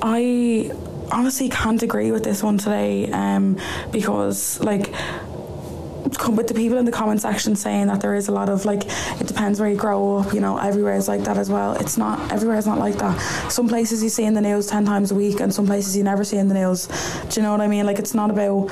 I 0.00 0.70
honestly 1.10 1.48
can't 1.48 1.82
agree 1.82 2.10
with 2.12 2.24
this 2.24 2.42
one 2.42 2.58
today 2.58 3.10
um, 3.10 3.58
because, 3.92 4.60
like, 4.60 4.92
with 6.28 6.48
the 6.48 6.54
people 6.54 6.78
in 6.78 6.84
the 6.84 6.92
comment 6.92 7.20
section 7.20 7.56
saying 7.56 7.86
that 7.86 8.00
there 8.00 8.14
is 8.14 8.28
a 8.28 8.32
lot 8.32 8.48
of 8.48 8.64
like 8.64 8.84
it 9.20 9.26
depends 9.26 9.58
where 9.58 9.68
you 9.68 9.76
grow 9.76 10.18
up 10.18 10.32
you 10.32 10.40
know 10.40 10.56
everywhere 10.58 10.94
is 10.94 11.08
like 11.08 11.22
that 11.24 11.36
as 11.36 11.50
well. 11.50 11.74
It's 11.74 11.96
not 11.96 12.32
everywhere 12.32 12.58
is 12.58 12.66
not 12.66 12.78
like 12.78 12.96
that. 12.96 13.18
Some 13.50 13.68
places 13.68 14.02
you 14.02 14.08
see 14.08 14.24
in 14.24 14.34
the 14.34 14.40
news 14.40 14.66
10 14.66 14.84
times 14.84 15.10
a 15.10 15.14
week 15.14 15.40
and 15.40 15.52
some 15.52 15.66
places 15.66 15.96
you 15.96 16.04
never 16.04 16.24
see 16.24 16.36
in 16.36 16.48
the 16.48 16.54
news. 16.54 16.86
Do 17.30 17.40
you 17.40 17.42
know 17.42 17.52
what 17.52 17.60
I 17.60 17.68
mean? 17.68 17.86
Like 17.86 17.98
it's 17.98 18.14
not 18.14 18.30
about 18.30 18.70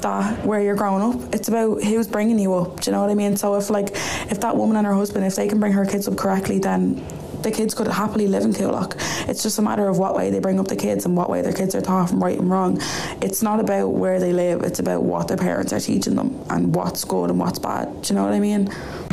that 0.00 0.44
where 0.44 0.60
you're 0.60 0.74
growing 0.74 1.02
up. 1.02 1.34
It's 1.34 1.48
about 1.48 1.82
who's 1.82 2.06
bringing 2.06 2.38
you 2.38 2.54
up. 2.54 2.80
Do 2.80 2.90
you 2.90 2.92
know 2.96 3.00
what 3.00 3.10
I 3.10 3.14
mean? 3.14 3.36
So 3.36 3.54
if 3.56 3.70
like 3.70 3.90
if 4.30 4.40
that 4.40 4.56
woman 4.56 4.76
and 4.76 4.86
her 4.86 4.94
husband 4.94 5.24
if 5.24 5.36
they 5.36 5.48
can 5.48 5.60
bring 5.60 5.72
her 5.72 5.84
kids 5.84 6.08
up 6.08 6.16
correctly 6.16 6.58
then 6.58 7.04
the 7.44 7.50
kids 7.50 7.74
could 7.74 7.86
happily 7.86 8.26
live 8.26 8.42
in 8.42 8.52
Coolock. 8.52 8.94
It's 9.28 9.42
just 9.42 9.58
a 9.58 9.62
matter 9.62 9.86
of 9.86 9.98
what 9.98 10.16
way 10.16 10.30
they 10.30 10.40
bring 10.40 10.58
up 10.58 10.66
the 10.66 10.76
kids 10.76 11.04
and 11.04 11.16
what 11.16 11.28
way 11.30 11.42
their 11.42 11.52
kids 11.52 11.74
are 11.74 11.80
taught 11.80 12.08
from 12.08 12.22
right 12.22 12.38
and 12.38 12.50
wrong. 12.50 12.78
It's 13.22 13.42
not 13.42 13.60
about 13.60 13.88
where 13.88 14.18
they 14.18 14.32
live, 14.32 14.62
it's 14.62 14.80
about 14.80 15.02
what 15.02 15.28
their 15.28 15.36
parents 15.36 15.72
are 15.72 15.78
teaching 15.78 16.16
them 16.16 16.42
and 16.50 16.74
what's 16.74 17.04
good 17.04 17.30
and 17.30 17.38
what's 17.38 17.58
bad. 17.58 18.02
Do 18.02 18.12
you 18.12 18.18
know 18.18 18.24
what 18.24 18.32
I 18.32 18.40
mean? 18.40 18.72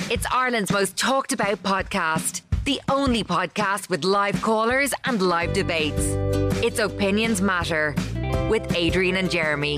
It's 0.09 0.25
Ireland's 0.31 0.71
most 0.71 0.97
talked 0.97 1.33
about 1.33 1.61
podcast. 1.61 2.41
The 2.63 2.79
only 2.89 3.23
podcast 3.23 3.89
with 3.89 4.05
live 4.05 4.41
callers 4.41 4.93
and 5.03 5.21
live 5.21 5.53
debates. 5.53 6.05
It's 6.63 6.79
Opinions 6.79 7.41
Matter 7.41 7.95
with 8.49 8.75
Adrian 8.75 9.17
and 9.17 9.29
Jeremy. 9.29 9.77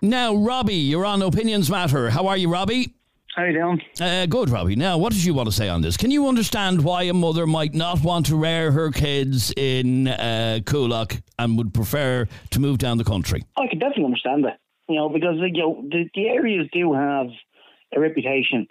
Now, 0.00 0.34
Robbie, 0.34 0.74
you're 0.74 1.04
on 1.04 1.22
Opinions 1.22 1.70
Matter. 1.70 2.10
How 2.10 2.26
are 2.26 2.36
you, 2.36 2.48
Robbie? 2.48 2.94
How 3.34 3.44
you 3.44 3.54
doing? 3.54 3.80
Uh, 3.98 4.26
good, 4.26 4.50
Robbie. 4.50 4.76
Now, 4.76 4.98
what 4.98 5.12
did 5.12 5.24
you 5.24 5.32
want 5.32 5.48
to 5.48 5.54
say 5.54 5.66
on 5.66 5.80
this? 5.80 5.96
Can 5.96 6.10
you 6.10 6.28
understand 6.28 6.84
why 6.84 7.04
a 7.04 7.14
mother 7.14 7.46
might 7.46 7.72
not 7.72 8.02
want 8.02 8.26
to 8.26 8.36
rear 8.36 8.70
her 8.70 8.90
kids 8.90 9.54
in 9.56 10.08
uh, 10.08 10.58
Coolock 10.64 11.22
and 11.38 11.56
would 11.56 11.72
prefer 11.72 12.26
to 12.50 12.60
move 12.60 12.76
down 12.76 12.98
the 12.98 13.04
country? 13.04 13.42
I 13.56 13.68
can 13.68 13.78
definitely 13.78 14.04
understand 14.04 14.44
that. 14.44 14.58
You 14.86 14.96
know, 14.96 15.08
because 15.08 15.36
you 15.38 15.62
know 15.62 15.82
the, 15.88 16.10
the 16.14 16.28
areas 16.28 16.68
do 16.74 16.92
have 16.92 17.28
a 17.96 18.00
reputation. 18.00 18.66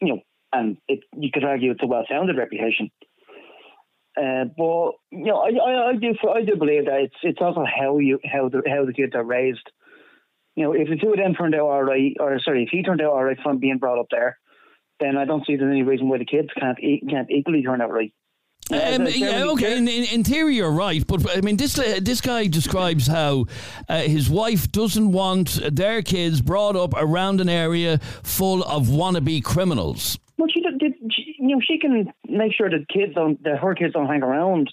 You 0.00 0.08
know, 0.08 0.20
and 0.52 0.76
it, 0.86 1.00
you 1.16 1.30
could 1.32 1.42
argue 1.42 1.72
it's 1.72 1.82
a 1.82 1.86
well-founded 1.86 2.36
reputation. 2.36 2.92
Uh, 4.16 4.44
but 4.56 4.92
you 5.10 5.24
know, 5.24 5.38
I, 5.38 5.48
I, 5.48 5.88
I, 5.90 5.96
do 5.96 6.14
I 6.32 6.44
do 6.44 6.54
believe 6.56 6.84
that 6.84 7.00
it's 7.00 7.16
it's 7.22 7.38
also 7.40 7.64
how 7.64 7.98
you 7.98 8.20
how 8.24 8.48
the 8.48 8.62
how 8.68 8.84
the 8.84 8.92
kids 8.92 9.14
are 9.16 9.24
raised. 9.24 9.68
You 10.58 10.64
know, 10.64 10.72
if 10.72 10.88
the 10.88 10.96
two 10.96 11.12
of 11.12 11.16
them 11.16 11.34
turned 11.34 11.54
out 11.54 11.60
all 11.60 11.84
right, 11.84 12.16
or 12.18 12.40
sorry, 12.44 12.64
if 12.64 12.70
he 12.72 12.82
turned 12.82 13.00
out 13.00 13.12
all 13.12 13.22
right 13.22 13.38
from 13.44 13.58
being 13.58 13.78
brought 13.78 14.00
up 14.00 14.08
there, 14.10 14.40
then 14.98 15.16
I 15.16 15.24
don't 15.24 15.46
see 15.46 15.54
there's 15.54 15.70
any 15.70 15.84
reason 15.84 16.08
why 16.08 16.18
the 16.18 16.24
kids 16.24 16.48
can't 16.58 16.76
can't 17.08 17.30
equally 17.30 17.62
turn 17.62 17.80
out 17.80 17.92
right. 17.92 18.12
Um, 18.72 19.06
yeah, 19.06 19.44
okay. 19.44 19.78
In, 19.78 19.86
in, 19.86 20.04
in, 20.06 20.24
theory, 20.24 20.56
you're 20.56 20.72
right, 20.72 21.06
but 21.06 21.36
I 21.36 21.42
mean, 21.42 21.58
this 21.58 21.78
uh, 21.78 22.00
this 22.02 22.20
guy 22.20 22.48
describes 22.48 23.06
how 23.06 23.46
uh, 23.88 24.00
his 24.00 24.28
wife 24.28 24.72
doesn't 24.72 25.12
want 25.12 25.60
their 25.70 26.02
kids 26.02 26.40
brought 26.40 26.74
up 26.74 26.92
around 26.96 27.40
an 27.40 27.48
area 27.48 27.98
full 28.24 28.64
of 28.64 28.88
wannabe 28.88 29.44
criminals. 29.44 30.18
Well, 30.38 30.48
she 30.52 30.60
did. 30.60 30.94
She, 31.12 31.36
you 31.38 31.54
know, 31.54 31.60
she 31.64 31.78
can 31.78 32.12
make 32.28 32.52
sure 32.52 32.68
that 32.68 32.88
kids 32.92 33.14
don't, 33.14 33.40
that 33.44 33.58
her 33.58 33.76
kids 33.76 33.92
don't 33.92 34.08
hang 34.08 34.24
around 34.24 34.72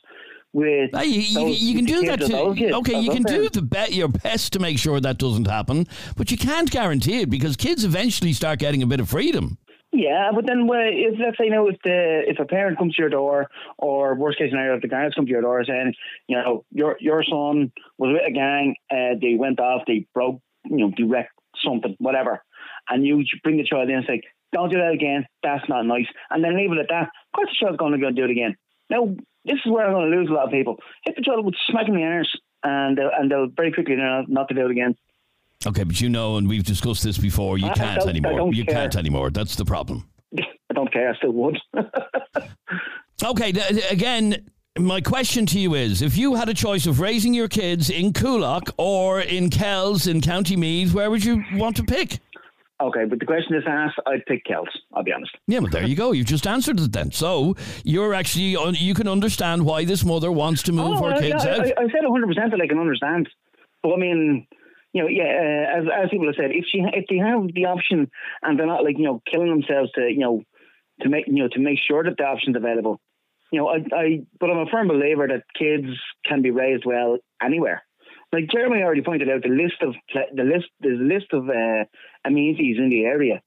with. 0.55 0.89
You, 0.93 1.01
you, 1.01 1.33
those, 1.33 1.59
you, 1.59 1.75
can 1.75 1.85
do 1.85 2.01
that. 2.07 2.19
To, 2.21 2.75
okay, 2.77 2.99
you 2.99 3.11
can 3.11 3.23
do 3.23 3.49
the 3.49 3.61
be- 3.61 3.93
your 3.93 4.07
best 4.07 4.53
to 4.53 4.59
make 4.59 4.79
sure 4.79 4.99
that 4.99 5.17
doesn't 5.17 5.47
happen, 5.47 5.87
but 6.15 6.31
you 6.31 6.37
can't 6.37 6.71
guarantee 6.71 7.21
it 7.21 7.29
because 7.29 7.55
kids 7.55 7.83
eventually 7.83 8.33
start 8.33 8.59
getting 8.59 8.81
a 8.81 8.87
bit 8.87 8.99
of 8.99 9.09
freedom. 9.09 9.57
Yeah, 9.91 10.31
but 10.33 10.45
then 10.45 10.67
well, 10.67 10.81
if 10.81 11.19
let's 11.19 11.37
say 11.37 11.45
you 11.45 11.51
know 11.51 11.69
if 11.69 11.77
the 11.83 12.23
if 12.27 12.39
a 12.39 12.45
parent 12.45 12.77
comes 12.77 12.95
to 12.95 13.01
your 13.01 13.09
door, 13.09 13.47
or 13.77 14.15
worst 14.15 14.37
case 14.37 14.49
scenario, 14.49 14.75
if 14.75 14.81
the 14.81 14.87
guards 14.87 15.15
come 15.15 15.25
to 15.25 15.31
your 15.31 15.41
door 15.41 15.63
saying, 15.65 15.93
you 16.27 16.37
know, 16.37 16.65
your 16.71 16.97
your 16.99 17.23
son 17.23 17.71
was 17.97 18.13
with 18.13 18.21
a 18.27 18.31
gang, 18.31 18.75
uh, 18.91 19.15
they 19.21 19.35
went 19.37 19.59
off, 19.59 19.83
they 19.87 20.05
broke, 20.13 20.41
you 20.65 20.77
know, 20.77 20.91
direct 20.97 21.31
something, 21.63 21.95
whatever, 21.99 22.43
and 22.89 23.05
you 23.05 23.23
bring 23.43 23.57
the 23.57 23.63
child 23.63 23.89
in 23.89 23.95
and 23.95 24.05
say, 24.05 24.21
don't 24.51 24.69
do 24.69 24.77
that 24.77 24.91
again, 24.91 25.25
that's 25.43 25.67
not 25.69 25.85
nice, 25.85 26.07
and 26.29 26.43
then 26.43 26.57
leave 26.57 26.71
it 26.71 26.79
at 26.79 26.87
that. 26.89 27.03
Of 27.03 27.31
course, 27.35 27.49
the 27.51 27.65
child's 27.65 27.77
going 27.77 27.93
to 27.93 27.97
go 27.97 28.07
and 28.07 28.15
do 28.15 28.25
it 28.25 28.31
again. 28.31 28.55
Now, 28.89 29.15
this 29.45 29.55
is 29.65 29.71
where 29.71 29.85
I'm 29.87 29.93
going 29.93 30.11
to 30.11 30.17
lose 30.17 30.29
a 30.29 30.33
lot 30.33 30.45
of 30.45 30.51
people. 30.51 30.77
Hit 31.05 31.15
the 31.15 31.21
child 31.21 31.45
with 31.45 31.55
smack 31.69 31.87
in 31.87 31.95
the 31.95 32.03
arse, 32.03 32.35
and 32.63 32.97
they'll, 32.97 33.11
and 33.17 33.31
they'll 33.31 33.47
very 33.55 33.71
quickly 33.71 33.95
learn 33.95 34.25
not 34.27 34.47
to 34.49 34.53
do 34.55 34.65
it 34.65 34.71
again. 34.71 34.95
Okay, 35.67 35.83
but 35.83 35.99
you 35.99 36.09
know, 36.09 36.37
and 36.37 36.47
we've 36.47 36.63
discussed 36.63 37.03
this 37.03 37.17
before, 37.17 37.57
you 37.57 37.67
I- 37.67 37.73
can't 37.73 38.03
I 38.05 38.09
anymore. 38.09 38.53
You 38.53 38.65
care. 38.65 38.75
can't 38.75 38.95
anymore. 38.95 39.29
That's 39.31 39.55
the 39.55 39.65
problem. 39.65 40.07
I 40.37 40.73
don't 40.73 40.91
care, 40.91 41.11
I 41.11 41.15
still 41.17 41.31
would. 41.31 41.57
Okay, 43.23 43.53
th- 43.53 43.91
again, 43.91 44.49
my 44.77 44.99
question 44.99 45.45
to 45.47 45.57
you 45.59 45.73
is 45.73 46.01
if 46.01 46.17
you 46.17 46.35
had 46.35 46.49
a 46.49 46.53
choice 46.53 46.85
of 46.85 46.99
raising 46.99 47.33
your 47.33 47.47
kids 47.47 47.89
in 47.89 48.11
Coolock 48.11 48.71
or 48.77 49.21
in 49.21 49.49
Kells 49.49 50.05
in 50.07 50.19
County 50.19 50.57
Meath, 50.57 50.93
where 50.93 51.09
would 51.09 51.23
you 51.23 51.41
want 51.53 51.77
to 51.77 51.83
pick? 51.83 52.19
Okay, 52.81 53.05
but 53.05 53.19
the 53.19 53.25
question 53.25 53.55
is 53.55 53.63
asked, 53.67 53.99
I'd 54.05 54.25
pick 54.25 54.45
Kells, 54.45 54.69
I'll 54.93 55.03
be 55.03 55.11
honest. 55.11 55.31
Yeah, 55.47 55.59
but 55.59 55.71
there 55.71 55.83
you 55.83 55.95
go. 55.95 56.11
You've 56.11 56.27
just 56.27 56.47
answered 56.47 56.79
it 56.79 56.91
then. 56.91 57.11
So 57.11 57.55
you're 57.83 58.13
actually, 58.13 58.57
you 58.77 58.93
can 58.93 59.07
understand 59.07 59.65
why 59.65 59.85
this 59.85 60.03
mother 60.03 60.31
wants 60.31 60.63
to 60.63 60.71
move 60.71 60.99
her 60.99 61.13
I, 61.13 61.19
kids 61.19 61.45
I, 61.45 61.51
out. 61.51 61.59
I, 61.59 61.73
I 61.77 61.87
said 61.87 62.03
100% 62.03 62.51
that 62.51 62.61
I 62.61 62.67
can 62.67 62.79
understand. 62.79 63.29
But 63.81 63.93
I 63.93 63.97
mean, 63.97 64.47
you 64.93 65.01
know, 65.01 65.09
yeah, 65.09 65.23
uh, 65.23 65.79
as, 65.79 65.85
as 66.05 66.09
people 66.09 66.25
have 66.27 66.35
said, 66.35 66.51
if 66.51 66.65
she 66.71 66.79
if 66.79 67.05
they 67.09 67.17
have 67.17 67.53
the 67.53 67.65
option 67.65 68.09
and 68.41 68.57
they're 68.57 68.65
not 68.65 68.83
like 68.83 68.97
you 68.97 69.03
know 69.03 69.21
killing 69.29 69.49
themselves 69.49 69.91
to 69.91 70.01
you 70.09 70.19
know 70.19 70.41
to 71.01 71.09
make 71.09 71.27
you 71.27 71.43
know 71.43 71.49
to 71.49 71.59
make 71.59 71.77
sure 71.85 72.01
that 72.03 72.15
the 72.17 72.23
option's 72.23 72.55
available, 72.55 73.01
you 73.51 73.59
know, 73.59 73.67
I, 73.67 73.77
I 73.93 74.19
but 74.39 74.49
I'm 74.49 74.65
a 74.65 74.71
firm 74.71 74.87
believer 74.87 75.27
that 75.27 75.43
kids 75.57 75.87
can 76.25 76.41
be 76.41 76.51
raised 76.51 76.83
well 76.85 77.17
anywhere. 77.43 77.83
Like 78.33 78.49
Jeremy 78.51 78.81
already 78.81 79.01
pointed 79.01 79.29
out, 79.29 79.43
the 79.43 79.49
list 79.49 79.81
of 79.81 79.93
the 80.33 80.43
list 80.43 80.65
there's 80.79 80.99
a 80.99 81.03
list 81.03 81.27
of 81.31 81.49
uh, 81.49 81.85
amenities 82.25 82.77
in 82.77 82.89
the 82.89 83.05
area. 83.05 83.41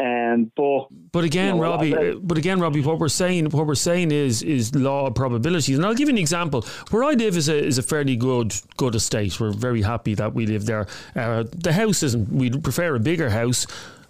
Um, 0.00 0.50
but 0.56 0.88
But 1.12 1.24
again, 1.24 1.54
No, 1.54 1.60
well, 1.60 1.70
Robbie. 1.72 1.94
Uh, 1.94 2.14
but 2.20 2.36
again, 2.36 2.60
Robbie. 2.60 2.80
What 2.80 2.98
we're 2.98 3.08
saying, 3.08 3.50
what 3.50 3.66
we're 3.66 3.76
saying 3.76 4.10
is, 4.10 4.42
is 4.42 4.74
law 4.74 5.06
of 5.06 5.14
probabilities. 5.14 5.76
And 5.76 5.86
I'll 5.86 5.94
give 5.94 6.08
you 6.08 6.14
an 6.14 6.18
example. 6.18 6.62
Where 6.90 7.04
I 7.04 7.12
live 7.12 7.36
is 7.36 7.48
a 7.48 7.56
is 7.56 7.78
a 7.78 7.82
fairly 7.82 8.16
good 8.16 8.54
good 8.76 8.96
estate. 8.96 9.38
We're 9.38 9.52
very 9.52 9.82
happy 9.82 10.14
that 10.14 10.34
we 10.34 10.46
live 10.46 10.66
there. 10.66 10.88
Uh, 11.14 11.44
the 11.52 11.72
house 11.72 12.02
isn't. 12.02 12.28
We'd 12.32 12.62
prefer 12.64 12.96
a 12.96 13.00
bigger 13.00 13.30
house, 13.30 13.66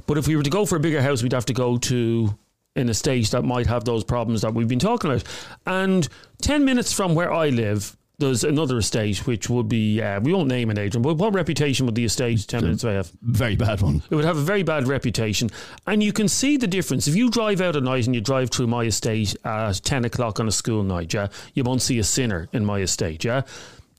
but 0.06 0.16
if 0.16 0.26
we 0.26 0.36
were 0.36 0.42
to 0.42 0.50
go 0.50 0.64
for 0.64 0.76
a 0.76 0.80
bigger 0.80 1.02
house, 1.02 1.22
we'd 1.22 1.32
have 1.32 1.46
to 1.46 1.54
go 1.54 1.76
to 1.76 2.34
an 2.76 2.88
estate 2.88 3.30
that 3.30 3.42
might 3.42 3.66
have 3.66 3.84
those 3.84 4.04
problems 4.04 4.40
that 4.40 4.54
we've 4.54 4.68
been 4.68 4.78
talking 4.78 5.10
about. 5.10 5.24
And 5.66 6.08
ten 6.40 6.64
minutes 6.64 6.94
from 6.94 7.14
where 7.14 7.32
I 7.32 7.50
live. 7.50 7.94
There's 8.18 8.44
another 8.44 8.78
estate 8.78 9.26
which 9.26 9.50
would 9.50 9.68
be, 9.68 10.00
uh, 10.00 10.20
we 10.20 10.32
won't 10.32 10.48
name 10.48 10.70
it, 10.70 10.78
Adrian, 10.78 11.02
but 11.02 11.14
what 11.14 11.34
reputation 11.34 11.84
would 11.86 11.96
the 11.96 12.04
estate 12.04 12.46
10 12.46 12.62
minutes 12.62 12.84
away 12.84 12.94
have? 12.94 13.10
Very 13.22 13.56
bad 13.56 13.82
one. 13.82 14.02
It 14.08 14.14
would 14.14 14.24
have 14.24 14.36
a 14.36 14.42
very 14.42 14.62
bad 14.62 14.86
reputation. 14.86 15.50
And 15.88 16.00
you 16.00 16.12
can 16.12 16.28
see 16.28 16.56
the 16.56 16.68
difference. 16.68 17.08
If 17.08 17.16
you 17.16 17.28
drive 17.28 17.60
out 17.60 17.74
at 17.74 17.82
night 17.82 18.06
and 18.06 18.14
you 18.14 18.20
drive 18.20 18.50
through 18.50 18.68
my 18.68 18.84
estate 18.84 19.34
at 19.44 19.80
10 19.82 20.04
o'clock 20.04 20.38
on 20.38 20.46
a 20.46 20.52
school 20.52 20.84
night, 20.84 21.12
yeah, 21.12 21.26
you 21.54 21.64
won't 21.64 21.82
see 21.82 21.98
a 21.98 22.04
sinner 22.04 22.48
in 22.52 22.64
my 22.64 22.78
estate, 22.80 23.24
yeah. 23.24 23.42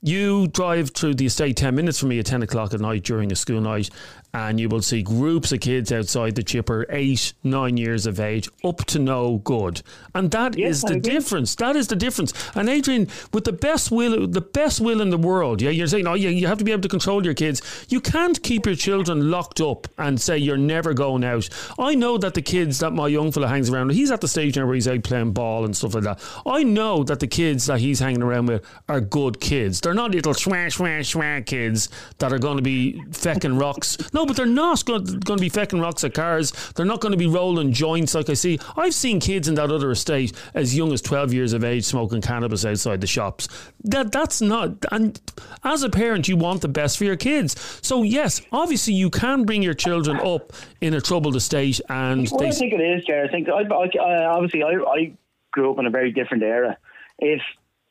You 0.02 0.46
drive 0.46 0.90
through 0.90 1.14
the 1.16 1.26
estate 1.26 1.56
10 1.56 1.74
minutes 1.74 1.98
from 1.98 2.10
me 2.10 2.18
at 2.18 2.26
10 2.26 2.42
o'clock 2.42 2.72
at 2.72 2.80
night 2.80 3.02
during 3.02 3.32
a 3.32 3.36
school 3.36 3.60
night, 3.60 3.90
and 4.36 4.60
you 4.60 4.68
will 4.68 4.82
see 4.82 5.02
groups 5.02 5.50
of 5.50 5.60
kids 5.60 5.90
outside 5.90 6.34
the 6.34 6.42
chipper, 6.42 6.84
eight, 6.90 7.32
nine 7.42 7.78
years 7.78 8.04
of 8.04 8.20
age, 8.20 8.50
up 8.62 8.84
to 8.84 8.98
no 8.98 9.38
good. 9.38 9.80
And 10.14 10.30
that 10.32 10.56
is 10.56 10.82
Yes, 10.82 10.84
I 10.84 10.88
the 10.88 10.98
agree. 10.98 11.10
difference. 11.14 11.54
That 11.54 11.74
is 11.74 11.88
the 11.88 11.96
difference. 11.96 12.34
And 12.54 12.68
Adrian, 12.68 13.08
with 13.32 13.44
the 13.44 13.52
best 13.52 13.90
will, 13.90 14.26
the 14.26 14.42
best 14.42 14.78
will 14.78 15.00
in 15.00 15.08
the 15.08 15.16
world, 15.16 15.62
yeah, 15.62 15.70
you're 15.70 15.86
saying, 15.86 16.06
oh, 16.06 16.12
yeah, 16.14 16.28
you 16.28 16.46
have 16.48 16.58
to 16.58 16.64
be 16.64 16.72
able 16.72 16.82
to 16.82 16.88
control 16.88 17.24
your 17.24 17.32
kids. 17.32 17.86
You 17.88 18.00
can't 18.02 18.42
keep 18.42 18.66
your 18.66 18.74
children 18.74 19.30
locked 19.30 19.60
up 19.62 19.88
and 19.96 20.20
say 20.20 20.36
you're 20.36 20.58
never 20.58 20.92
going 20.92 21.24
out. 21.24 21.48
I 21.78 21.94
know 21.94 22.18
that 22.18 22.34
the 22.34 22.42
kids 22.42 22.80
that 22.80 22.90
my 22.92 23.08
young 23.08 23.32
fella 23.32 23.48
hangs 23.48 23.70
around 23.70 23.86
with, 23.88 23.96
he's 23.96 24.10
at 24.10 24.20
the 24.20 24.28
stage 24.28 24.56
now 24.58 24.66
where 24.66 24.74
he's 24.74 24.86
out 24.88 25.02
playing 25.02 25.32
ball 25.32 25.64
and 25.64 25.74
stuff 25.74 25.94
like 25.94 26.04
that. 26.04 26.20
I 26.44 26.62
know 26.62 27.04
that 27.04 27.20
the 27.20 27.26
kids 27.26 27.64
that 27.66 27.80
he's 27.80 28.00
hanging 28.00 28.22
around 28.22 28.46
with 28.48 28.66
are 28.86 29.00
good 29.00 29.40
kids. 29.40 29.80
They're 29.80 29.94
not 29.94 30.10
little 30.10 30.34
schwa 30.34 30.66
schwa 30.66 31.00
schwa 31.00 31.46
kids 31.46 31.88
that 32.18 32.34
are 32.34 32.38
going 32.38 32.56
to 32.58 32.62
be 32.62 33.02
fecking 33.10 33.58
rocks. 33.58 33.96
No, 34.12 34.25
but 34.26 34.36
they're 34.36 34.46
not 34.46 34.84
going 34.84 35.04
to 35.04 35.36
be 35.36 35.50
fecking 35.50 35.80
rocks 35.80 36.04
at 36.04 36.14
cars. 36.14 36.52
They're 36.74 36.86
not 36.86 37.00
going 37.00 37.12
to 37.12 37.18
be 37.18 37.26
rolling 37.26 37.72
joints 37.72 38.14
like 38.14 38.28
I 38.28 38.34
see. 38.34 38.58
I've 38.76 38.94
seen 38.94 39.20
kids 39.20 39.48
in 39.48 39.54
that 39.56 39.70
other 39.70 39.90
estate 39.90 40.32
as 40.54 40.76
young 40.76 40.92
as 40.92 41.00
12 41.02 41.32
years 41.32 41.52
of 41.52 41.64
age 41.64 41.84
smoking 41.84 42.20
cannabis 42.20 42.64
outside 42.64 43.00
the 43.00 43.06
shops. 43.06 43.48
That 43.84 44.12
That's 44.12 44.40
not. 44.40 44.84
And 44.90 45.20
as 45.64 45.82
a 45.82 45.90
parent, 45.90 46.28
you 46.28 46.36
want 46.36 46.62
the 46.62 46.68
best 46.68 46.98
for 46.98 47.04
your 47.04 47.16
kids. 47.16 47.80
So, 47.82 48.02
yes, 48.02 48.40
obviously, 48.52 48.94
you 48.94 49.10
can 49.10 49.44
bring 49.44 49.62
your 49.62 49.74
children 49.74 50.18
up 50.18 50.52
in 50.80 50.94
a 50.94 51.00
troubled 51.00 51.36
estate 51.36 51.80
and 51.88 52.28
Well. 52.30 52.46
I 52.46 52.50
think 52.50 52.72
it 52.72 52.80
is, 52.80 53.04
Jared. 53.04 53.28
I 53.28 53.32
think 53.32 53.48
I, 53.48 53.62
I, 53.62 53.88
I 53.98 54.24
obviously 54.26 54.62
I, 54.62 54.72
I 54.72 55.12
grew 55.52 55.72
up 55.72 55.78
in 55.78 55.86
a 55.86 55.90
very 55.90 56.12
different 56.12 56.42
era. 56.42 56.76
If 57.18 57.40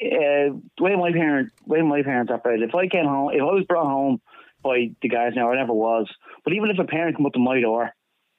uh, 0.01 0.55
the 0.77 0.81
way 0.81 0.95
my 0.95 1.11
parent, 1.11 1.51
way 1.65 1.81
my 1.81 2.03
parents 2.03 2.31
operated, 2.31 2.69
if 2.69 2.75
I 2.75 2.87
came 2.87 3.05
home, 3.05 3.31
if 3.33 3.41
I 3.41 3.45
was 3.45 3.65
brought 3.67 3.85
home 3.85 4.21
by 4.65 4.89
the 5.01 5.07
guys 5.07 5.33
now, 5.35 5.51
I 5.51 5.55
never 5.55 5.73
was. 5.73 6.07
But 6.43 6.53
even 6.53 6.71
if 6.71 6.79
a 6.79 6.83
parent 6.83 7.15
come 7.15 7.25
up 7.25 7.33
to 7.33 7.39
my 7.39 7.61
door, 7.61 7.91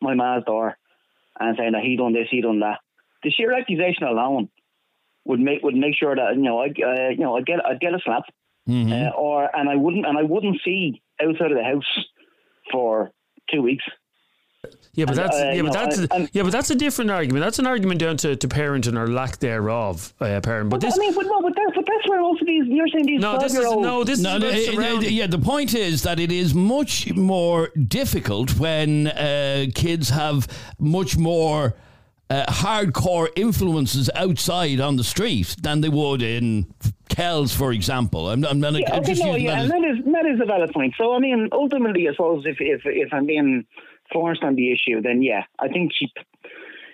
my 0.02 0.14
ma's 0.14 0.44
door, 0.44 0.76
and 1.38 1.56
saying 1.56 1.72
that 1.72 1.84
he 1.84 1.96
done 1.96 2.12
this, 2.12 2.28
he 2.30 2.42
done 2.42 2.60
that, 2.60 2.80
the 3.22 3.30
sheer 3.30 3.56
accusation 3.56 4.04
alone 4.04 4.50
would 5.24 5.40
make 5.40 5.62
would 5.62 5.74
make 5.74 5.96
sure 5.96 6.14
that 6.14 6.34
you 6.34 6.42
know 6.42 6.60
I 6.60 6.66
uh, 6.66 7.08
you 7.10 7.18
know 7.18 7.36
I 7.36 7.42
get 7.42 7.64
I 7.64 7.74
get 7.74 7.94
a 7.94 8.00
slap, 8.04 8.24
uh, 8.92 9.10
or 9.16 9.48
and 9.56 9.68
I 9.68 9.76
wouldn't 9.76 10.04
and 10.06 10.18
I 10.18 10.22
wouldn't 10.22 10.60
see 10.64 11.02
outside 11.22 11.52
of 11.52 11.56
the 11.56 11.64
house 11.64 12.06
for 12.70 13.10
two 13.50 13.62
weeks. 13.62 13.84
Yeah, 14.94 15.04
but 15.04 15.18
And, 15.18 15.18
that's 15.18 15.36
uh, 15.36 15.52
yeah, 15.54 15.62
but 15.62 15.66
know, 15.66 15.72
that's 15.72 15.98
and- 15.98 16.12
and- 16.12 16.30
yeah, 16.32 16.42
but 16.42 16.52
that's 16.52 16.70
a 16.70 16.74
different 16.74 17.10
argument. 17.10 17.44
That's 17.44 17.58
an 17.58 17.66
argument 17.66 18.00
down 18.00 18.16
to, 18.18 18.34
to 18.36 18.48
parenting 18.48 18.96
or 18.98 19.06
lack 19.08 19.38
thereof, 19.38 20.14
uh, 20.20 20.40
parent. 20.40 20.70
But 20.70 20.80
this 20.80 20.94
I 20.94 20.98
mean, 20.98 21.14
but 21.14 21.26
no, 21.26 21.42
but, 21.42 21.54
that, 21.54 21.72
but 21.74 21.84
that's 21.86 22.08
where 22.08 22.20
also 22.20 22.44
these 22.46 22.64
you're 22.66 22.88
saying 22.88 23.06
these 23.06 23.20
no, 23.20 23.38
this 23.38 23.54
is 23.54 23.60
no, 23.64 24.04
this 24.04 24.20
No, 24.20 24.36
is 24.36 24.40
no, 24.42 24.48
it- 24.48 24.54
it- 24.54 24.74
surrounding- 24.74 25.12
yeah, 25.12 25.26
the 25.26 25.38
point 25.38 25.74
is 25.74 26.02
that 26.04 26.18
it 26.18 26.32
is 26.32 26.54
much 26.54 27.12
more 27.14 27.68
difficult 27.88 28.58
when 28.58 29.08
uh, 29.08 29.66
kids 29.74 30.08
have 30.10 30.46
much 30.78 31.18
more 31.18 31.74
uh, 32.28 32.44
hardcore 32.46 33.28
influences 33.36 34.10
outside 34.16 34.80
on 34.80 34.96
the 34.96 35.04
street 35.04 35.54
than 35.62 35.80
they 35.80 35.88
would 35.88 36.22
in 36.22 36.66
Kells, 37.08 37.54
for 37.54 37.70
example. 37.72 38.30
I'm, 38.30 38.44
I'm, 38.44 38.64
I'm 38.64 38.74
Yeah, 38.76 38.92
I'm 38.94 38.98
okay, 39.00 39.12
just 39.12 39.22
no, 39.22 39.28
using 39.36 39.44
yeah, 39.44 39.54
that 39.56 39.62
and 39.62 39.70
that 39.84 39.88
is 39.90 40.04
that 40.12 40.26
is 40.26 40.40
a 40.40 40.44
valid 40.44 40.72
point. 40.72 40.94
So 40.98 41.14
I 41.14 41.18
mean, 41.20 41.48
ultimately, 41.52 42.08
I 42.08 42.12
suppose 42.12 42.44
if 42.46 42.56
if 42.60 42.80
if 42.84 43.12
I'm 43.12 43.26
being 43.26 43.64
forced 44.12 44.42
on 44.42 44.54
the 44.54 44.72
issue, 44.72 45.00
then 45.02 45.22
yeah, 45.22 45.44
I 45.58 45.68
think 45.68 45.92
she, 45.94 46.10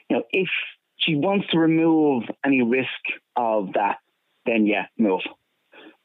you 0.09 0.17
know, 0.17 0.23
if 0.31 0.49
she 0.97 1.15
wants 1.17 1.47
to 1.49 1.59
remove 1.59 2.25
any 2.45 2.63
risk 2.63 2.89
of 3.37 3.73
that, 3.75 3.99
then 4.47 4.67
yeah, 4.67 4.87
move. 4.99 5.21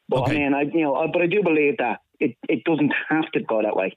But 0.10 0.22
Okay. 0.24 0.32
I 0.32 0.36
mean, 0.40 0.54
I 0.54 0.62
you 0.62 0.82
know, 0.82 0.96
I- 0.96 1.08
but 1.08 1.22
I 1.22 1.28
do 1.28 1.44
believe 1.44 1.78
that 1.78 2.00
it, 2.20 2.36
it 2.48 2.64
doesn't 2.64 2.94
have 3.10 3.30
to 3.34 3.42
go 3.42 3.62
that 3.62 3.76
way. 3.76 3.96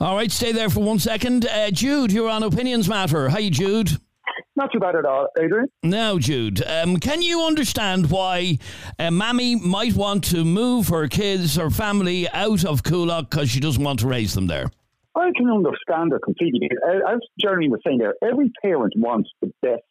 All 0.00 0.14
right, 0.14 0.30
stay 0.30 0.52
there 0.52 0.68
for 0.70 0.80
one 0.80 0.98
second. 1.00 1.46
Uh, 1.46 1.70
Jude, 1.72 2.12
you're 2.12 2.28
on 2.28 2.42
Opinions 2.44 2.88
Matter. 2.88 3.28
Hi, 3.30 3.48
Jude. 3.48 3.90
Not 4.54 4.70
too 4.72 4.78
bad 4.78 4.94
at 4.96 5.04
all, 5.04 5.28
Adrian. 5.40 5.66
Now, 5.82 6.18
Jude, 6.18 6.62
um, 6.66 6.98
can 6.98 7.22
you 7.22 7.42
understand 7.44 8.10
why 8.10 8.58
a 8.98 9.10
mammy 9.10 9.54
might 9.56 9.94
want 9.94 10.22
to 10.24 10.44
move 10.44 10.88
her 10.88 11.08
kids 11.08 11.58
or 11.58 11.70
family 11.70 12.28
out 12.30 12.64
of 12.64 12.82
Coolock 12.82 13.30
because 13.30 13.50
she 13.50 13.58
doesn't 13.60 13.82
want 13.82 14.00
to 14.00 14.06
raise 14.08 14.34
them 14.34 14.46
there? 14.48 14.70
I 15.18 15.30
can 15.36 15.50
understand 15.50 16.12
it 16.12 16.22
completely. 16.22 16.68
As 17.08 17.18
Jeremy 17.40 17.68
was 17.68 17.80
saying 17.84 17.98
there, 17.98 18.14
every 18.22 18.52
parent 18.62 18.94
wants 18.96 19.30
the 19.42 19.52
best 19.62 19.82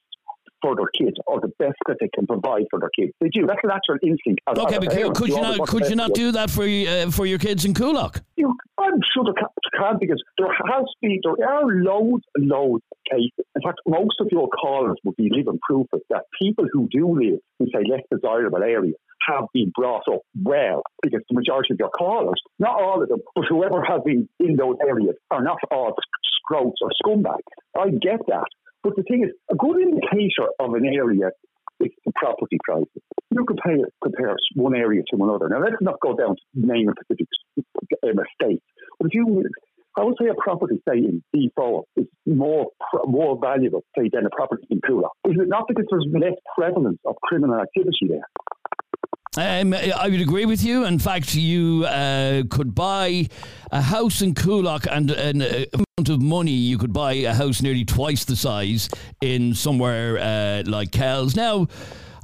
for 0.61 0.75
their 0.75 0.87
kids 0.97 1.17
or 1.27 1.39
the 1.39 1.51
best 1.59 1.77
that 1.87 1.97
they 1.99 2.09
can 2.13 2.25
provide 2.25 2.65
for 2.69 2.79
their 2.79 2.89
kids. 2.97 3.13
They 3.21 3.29
do. 3.29 3.45
That's 3.45 3.59
a 3.63 3.67
natural 3.67 3.97
instinct. 4.01 4.41
As, 4.47 4.57
Okay, 4.57 4.75
as 4.75 4.79
but 4.79 4.93
parent. 4.93 5.15
could 5.15 5.29
you 5.29 5.41
not 5.41 5.67
could 5.67 5.89
you 5.89 5.95
not 5.95 6.13
do 6.13 6.31
that 6.31 6.49
for 6.49 6.63
uh, 6.63 7.11
for 7.11 7.25
your 7.25 7.39
kids 7.39 7.65
in 7.65 7.73
Coolock? 7.73 8.21
You, 8.37 8.55
I'm 8.79 8.99
sure 9.13 9.23
they 9.25 9.37
can, 9.39 9.49
can 9.77 9.97
because 9.99 10.21
there 10.37 10.47
has 10.47 10.85
been, 11.01 11.19
there 11.37 11.49
are 11.49 11.65
loads 11.67 12.23
and 12.35 12.47
loads 12.47 12.83
of 12.91 12.97
cases. 13.11 13.45
In 13.55 13.61
fact, 13.61 13.79
most 13.87 14.15
of 14.19 14.27
your 14.31 14.47
callers 14.49 14.97
would 15.03 15.15
be 15.15 15.29
living 15.31 15.59
proof 15.67 15.87
of 15.93 16.01
that 16.09 16.23
people 16.39 16.65
who 16.71 16.87
do 16.89 17.07
live 17.07 17.39
in, 17.59 17.67
say, 17.67 17.83
less 17.89 18.01
desirable 18.11 18.63
areas 18.63 18.95
have 19.27 19.45
been 19.53 19.71
brought 19.75 20.03
up 20.11 20.21
well 20.41 20.81
because 21.03 21.21
the 21.29 21.35
majority 21.35 21.73
of 21.73 21.79
your 21.79 21.89
callers, 21.89 22.41
not 22.59 22.81
all 22.81 23.01
of 23.01 23.09
them, 23.09 23.19
but 23.35 23.45
whoever 23.49 23.83
has 23.83 24.01
been 24.05 24.27
in 24.39 24.55
those 24.55 24.75
areas 24.87 25.15
are 25.31 25.43
not 25.43 25.57
all 25.71 25.93
scroats 26.39 26.79
or 26.81 26.89
scumbags. 27.03 27.47
I 27.77 27.89
get 27.89 28.25
that. 28.27 28.47
But 28.83 28.95
the 28.95 29.03
thing 29.03 29.23
is, 29.23 29.31
a 29.51 29.55
good 29.55 29.81
indicator 29.81 30.47
of 30.59 30.73
an 30.73 30.85
area 30.85 31.31
is 31.79 31.91
the 32.05 32.11
property 32.15 32.57
prices. 32.63 33.03
You 33.31 33.45
compare, 33.45 33.85
compare 34.01 34.35
one 34.55 34.75
area 34.75 35.01
to 35.11 35.23
another. 35.23 35.49
Now, 35.49 35.61
let's 35.61 35.81
not 35.81 35.99
go 36.01 36.15
down 36.15 36.35
to 36.35 36.41
name 36.53 36.89
a 36.89 36.93
specific 37.03 37.27
um. 38.03 38.15
But 38.99 39.07
if 39.07 39.13
you, 39.13 39.43
I 39.97 40.03
would 40.03 40.15
say 40.19 40.27
a 40.29 40.35
property, 40.41 40.81
say 40.87 40.97
in 40.97 41.23
D4, 41.35 41.83
is 41.97 42.05
more 42.25 42.67
more 43.05 43.37
valuable, 43.39 43.83
say, 43.97 44.09
than 44.11 44.25
a 44.25 44.29
property 44.29 44.65
in 44.69 44.79
Coolock. 44.81 45.11
Is 45.25 45.35
it 45.39 45.47
not 45.47 45.65
because 45.67 45.85
there's 45.89 46.07
less 46.13 46.37
prevalence 46.57 46.99
of 47.05 47.15
criminal 47.23 47.59
activity 47.59 48.07
there? 48.07 48.27
Um, 49.37 49.75
I 49.75 50.09
would 50.09 50.19
agree 50.19 50.45
with 50.45 50.63
you. 50.63 50.85
In 50.85 50.97
fact, 50.97 51.35
you 51.35 51.85
uh, 51.85 52.41
could 52.49 52.73
buy 52.73 53.27
a 53.71 53.81
house 53.81 54.23
in 54.23 54.33
Coolock 54.33 54.87
and 54.91 55.11
an 55.11 55.43
uh, 55.43 55.65
amount 55.73 56.09
of 56.09 56.21
money 56.23 56.51
you 56.51 56.79
could 56.79 56.91
buy 56.91 57.13
a 57.13 57.35
house 57.35 57.61
nearly 57.61 57.85
twice 57.85 58.25
the 58.25 58.35
size 58.35 58.89
in 59.21 59.53
somewhere 59.53 60.17
uh, 60.17 60.63
like 60.65 60.91
Kells. 60.91 61.35
Now, 61.35 61.67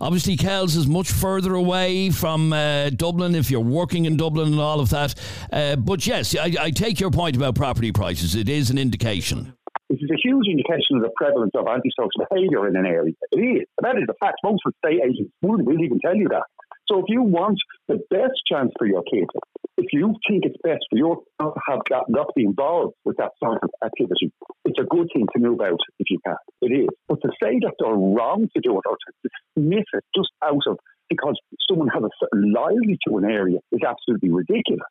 obviously, 0.01 0.35
Kells 0.35 0.75
is 0.75 0.87
much 0.87 1.11
further 1.11 1.53
away 1.53 2.09
from 2.09 2.51
uh, 2.51 2.89
Dublin 2.89 3.35
if 3.35 3.51
you're 3.51 3.59
working 3.59 4.05
in 4.05 4.17
Dublin 4.17 4.47
and 4.47 4.59
all 4.59 4.79
of 4.79 4.89
that. 4.89 5.13
Uh, 5.51 5.75
but 5.75 6.07
yes, 6.07 6.35
I, 6.35 6.55
I 6.59 6.71
take 6.71 6.99
your 6.99 7.11
point 7.11 7.35
about 7.35 7.53
property 7.53 7.91
prices. 7.91 8.33
It 8.33 8.49
is 8.49 8.71
an 8.71 8.79
indication. 8.79 9.53
This 9.87 9.99
is 10.01 10.09
a 10.09 10.17
huge 10.23 10.47
indication 10.49 10.97
of 10.97 11.03
the 11.03 11.11
prevalence 11.15 11.51
of 11.53 11.67
antisocial 11.67 12.25
behaviour 12.27 12.67
in 12.67 12.75
an 12.75 12.87
area. 12.87 13.13
It 13.31 13.37
is. 13.37 13.67
That 13.83 13.97
is 13.97 14.05
a 14.09 14.15
fact. 14.19 14.37
Most 14.43 14.63
estate 14.65 15.01
agents 15.03 15.31
wouldn't 15.43 15.69
even 15.79 15.99
tell 15.99 16.15
you 16.15 16.27
that. 16.29 16.45
So 16.87 16.99
if 16.99 17.05
you 17.07 17.23
want 17.23 17.57
the 17.87 17.99
best 18.09 18.39
chance 18.49 18.71
for 18.77 18.85
your 18.85 19.03
kids, 19.03 19.29
if 19.77 19.87
you 19.91 20.15
think 20.29 20.45
it's 20.45 20.57
best 20.63 20.85
for 20.89 20.97
you 20.97 21.23
to 21.39 21.51
have 21.67 21.79
that, 21.89 22.05
not 22.09 22.27
be 22.35 22.43
involved 22.43 22.93
with 23.05 23.17
that 23.17 23.31
sort 23.41 23.59
of 23.63 23.69
activity, 23.83 24.31
it's 24.65 24.79
a 24.79 24.83
good 24.83 25.07
thing 25.13 25.25
to 25.33 25.39
move 25.41 25.61
out 25.61 25.79
if 25.99 26.09
you 26.09 26.19
can. 26.25 26.35
It 26.61 26.73
is. 26.73 26.89
But 27.07 27.19
to 27.21 27.29
say 27.41 27.59
that 27.61 27.73
they're 27.79 27.93
wrong 27.93 28.47
to 28.55 28.61
do 28.61 28.77
it 28.77 28.83
or 28.85 28.97
to 28.97 29.29
dismiss 29.55 29.85
it 29.93 30.03
just 30.15 30.29
out 30.43 30.61
of 30.67 30.77
because 31.09 31.39
someone 31.69 31.89
has 31.89 32.03
a 32.03 32.09
certain 32.19 32.53
loyalty 32.53 32.97
to 33.07 33.17
an 33.17 33.25
area 33.25 33.59
is 33.71 33.81
absolutely 33.87 34.29
ridiculous. 34.29 34.81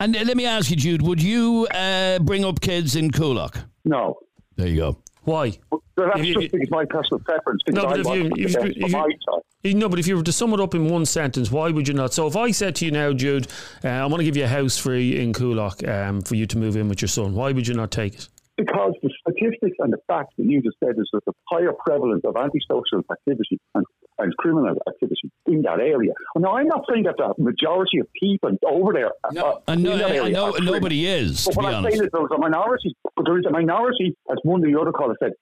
And 0.00 0.14
let 0.14 0.36
me 0.36 0.44
ask 0.44 0.70
you, 0.70 0.76
Jude, 0.76 1.02
would 1.02 1.22
you 1.22 1.66
uh, 1.72 2.18
bring 2.18 2.44
up 2.44 2.60
kids 2.60 2.96
in 2.96 3.10
Coolock? 3.10 3.64
No. 3.84 4.18
There 4.56 4.68
you 4.68 4.76
go. 4.76 4.98
Why? 5.22 5.58
But 5.96 6.06
that's 6.14 6.26
you- 6.26 6.48
just 6.48 6.70
my 6.70 6.84
personal 6.84 7.20
preference. 7.20 7.62
Because 7.64 7.82
No, 7.82 7.88
but 7.88 7.96
I 7.96 8.00
if 8.00 8.06
want 8.06 8.18
you- 8.18 8.28
the 8.30 8.42
if 8.42 8.52
you- 8.54 8.60
if 8.60 8.74
for 8.80 8.86
you- 8.88 8.92
my 8.92 9.08
child. 9.26 9.42
You 9.62 9.74
know, 9.74 9.88
but 9.88 9.98
if 9.98 10.06
you 10.06 10.16
were 10.16 10.22
to 10.22 10.32
sum 10.32 10.52
it 10.52 10.60
up 10.60 10.74
in 10.74 10.88
one 10.90 11.06
sentence, 11.06 11.50
why 11.50 11.70
would 11.70 11.88
you 11.88 11.94
not? 11.94 12.12
So 12.12 12.26
if 12.26 12.36
I 12.36 12.50
said 12.50 12.74
to 12.76 12.84
you 12.84 12.90
now, 12.90 13.12
Jude, 13.12 13.46
uh, 13.84 13.88
I 13.88 14.06
want 14.06 14.18
to 14.18 14.24
give 14.24 14.36
you 14.36 14.44
a 14.44 14.48
house 14.48 14.76
free 14.76 15.18
in 15.20 15.32
Coolock 15.32 15.86
um, 15.88 16.20
for 16.20 16.34
you 16.34 16.46
to 16.46 16.58
move 16.58 16.76
in 16.76 16.88
with 16.88 17.00
your 17.00 17.08
son, 17.08 17.34
why 17.34 17.52
would 17.52 17.66
you 17.66 17.74
not 17.74 17.90
take 17.90 18.14
it? 18.14 18.28
Because 18.56 18.92
the 19.02 19.10
statistics 19.20 19.76
and 19.80 19.92
the 19.92 19.98
facts 20.06 20.32
that 20.38 20.44
you 20.46 20.62
just 20.62 20.76
said 20.78 20.90
is 20.96 21.08
that 21.12 21.24
the 21.26 21.32
higher 21.50 21.72
prevalence 21.84 22.22
of 22.24 22.36
antisocial 22.36 23.02
activity 23.10 23.58
and, 23.74 23.84
and 24.20 24.36
criminal 24.36 24.76
activity 24.86 25.28
in 25.48 25.62
that 25.62 25.80
area. 25.80 26.12
Now, 26.36 26.52
I'm 26.56 26.68
not 26.68 26.84
saying 26.88 27.02
that 27.02 27.16
the 27.18 27.34
majority 27.42 27.98
of 27.98 28.06
people 28.12 28.50
over 28.64 28.92
there 28.92 29.10
uh, 29.24 29.54
And 29.66 29.82
no, 29.82 29.92
in 29.94 29.98
that 29.98 30.10
I- 30.12 30.26
I 30.26 30.28
know 30.28 30.54
are 30.54 30.60
nobody 30.60 31.04
is, 31.08 31.46
But 31.46 31.50
to 31.52 31.56
what 31.56 31.62
be 31.62 31.68
I'm 31.68 31.74
honest. 31.78 31.96
saying 31.96 32.04
is 32.04 32.10
there's 32.12 32.30
a 32.32 32.38
minority, 32.38 32.94
but 33.16 33.24
there 33.26 33.38
is 33.40 33.44
a 33.46 33.50
minority, 33.50 34.14
as 34.30 34.36
one 34.44 34.64
of 34.64 34.70
the 34.72 34.78
other 34.80 34.92
callers 34.92 35.16
said, 35.20 35.32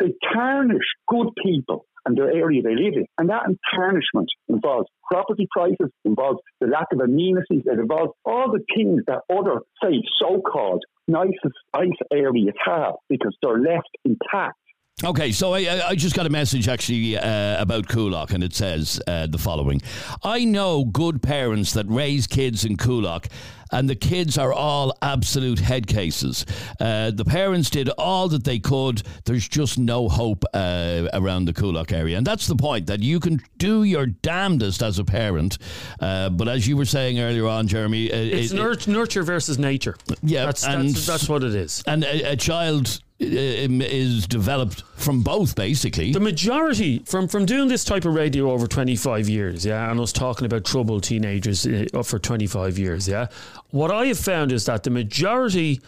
they 0.00 0.14
tarnish 0.32 0.86
good 1.08 1.28
people 1.42 1.86
and 2.06 2.16
the 2.16 2.22
area 2.22 2.62
they 2.62 2.74
live 2.74 2.94
in. 2.94 3.06
And 3.18 3.28
that 3.28 3.42
tarnishment 3.74 4.28
involves 4.48 4.88
property 5.10 5.46
prices, 5.50 5.90
involves 6.04 6.38
the 6.60 6.66
lack 6.66 6.86
of 6.92 7.00
amenities, 7.00 7.62
it 7.66 7.78
involves 7.78 8.12
all 8.24 8.50
the 8.50 8.64
things 8.74 9.02
that 9.06 9.20
other, 9.30 9.60
say, 9.82 10.02
so-called 10.18 10.82
nicest, 11.06 11.56
nice 11.74 11.90
areas 12.12 12.54
have 12.64 12.94
because 13.08 13.36
they're 13.42 13.58
left 13.58 13.90
intact. 14.04 14.56
Okay, 15.02 15.32
so 15.32 15.54
I, 15.54 15.88
I- 15.88 15.94
just 15.94 16.14
got 16.14 16.26
a 16.26 16.30
message 16.30 16.68
actually 16.68 17.16
uh, 17.16 17.60
about 17.60 17.86
Coolock, 17.86 18.32
and 18.32 18.44
it 18.44 18.54
says 18.54 19.00
uh, 19.06 19.26
the 19.26 19.38
following: 19.38 19.80
I 20.22 20.44
know 20.44 20.84
good 20.84 21.22
parents 21.22 21.72
that 21.72 21.86
raise 21.88 22.26
kids 22.26 22.66
in 22.66 22.76
Coolock, 22.76 23.26
and 23.72 23.88
the 23.88 23.94
kids 23.94 24.36
are 24.36 24.52
all 24.52 24.94
absolute 25.00 25.58
head 25.58 25.86
cases. 25.86 26.44
Uh, 26.78 27.12
the 27.12 27.24
parents 27.24 27.70
did 27.70 27.88
all 27.96 28.28
that 28.28 28.44
they 28.44 28.58
could. 28.58 29.02
There's 29.24 29.48
just 29.48 29.78
no 29.78 30.08
hope 30.10 30.44
uh, 30.52 31.08
around 31.14 31.46
the 31.46 31.54
Coolock 31.54 31.92
area, 31.92 32.18
and 32.18 32.26
that's 32.26 32.46
the 32.46 32.56
point 32.56 32.86
that 32.88 33.00
you 33.00 33.20
can 33.20 33.40
do 33.56 33.84
your 33.84 34.04
damnedest 34.06 34.82
as 34.82 34.98
a 34.98 35.04
parent, 35.04 35.56
uh, 36.00 36.28
but 36.28 36.46
as 36.46 36.66
you 36.68 36.76
were 36.76 36.84
saying 36.84 37.18
earlier 37.20 37.46
on, 37.46 37.68
Jeremy, 37.68 38.12
uh, 38.12 38.16
It's 38.16 38.52
it- 38.52 38.56
nurt- 38.56 38.86
nurture 38.86 39.22
versus 39.22 39.58
nature. 39.58 39.96
Yeah, 40.22 40.44
that's, 40.44 40.66
and- 40.66 40.90
that's, 40.90 41.06
that's 41.06 41.28
what 41.28 41.42
it 41.42 41.54
is. 41.54 41.82
and 41.86 42.04
a, 42.04 42.32
a 42.32 42.36
child 42.36 43.00
is 43.20 44.26
developed 44.26 44.82
from 44.96 45.22
both, 45.22 45.54
basically. 45.54 46.12
The 46.12 46.20
majority 46.20 47.00
from 47.00 47.28
from 47.28 47.44
doing 47.44 47.68
this 47.68 47.84
type 47.84 48.04
of 48.04 48.14
radio 48.14 48.50
over 48.50 48.66
25 48.66 49.28
years, 49.28 49.66
yeah, 49.66 49.90
and 49.90 50.00
us 50.00 50.12
talking 50.12 50.46
about 50.46 50.64
troubled 50.64 51.04
teenagers 51.04 51.66
uh, 51.66 52.02
for 52.02 52.18
25 52.18 52.78
years, 52.78 53.06
yeah. 53.06 53.26
What 53.70 53.90
I 53.90 54.06
have 54.06 54.18
found 54.18 54.52
is 54.52 54.64
that 54.64 54.84
the 54.84 54.90
majority 54.90 55.80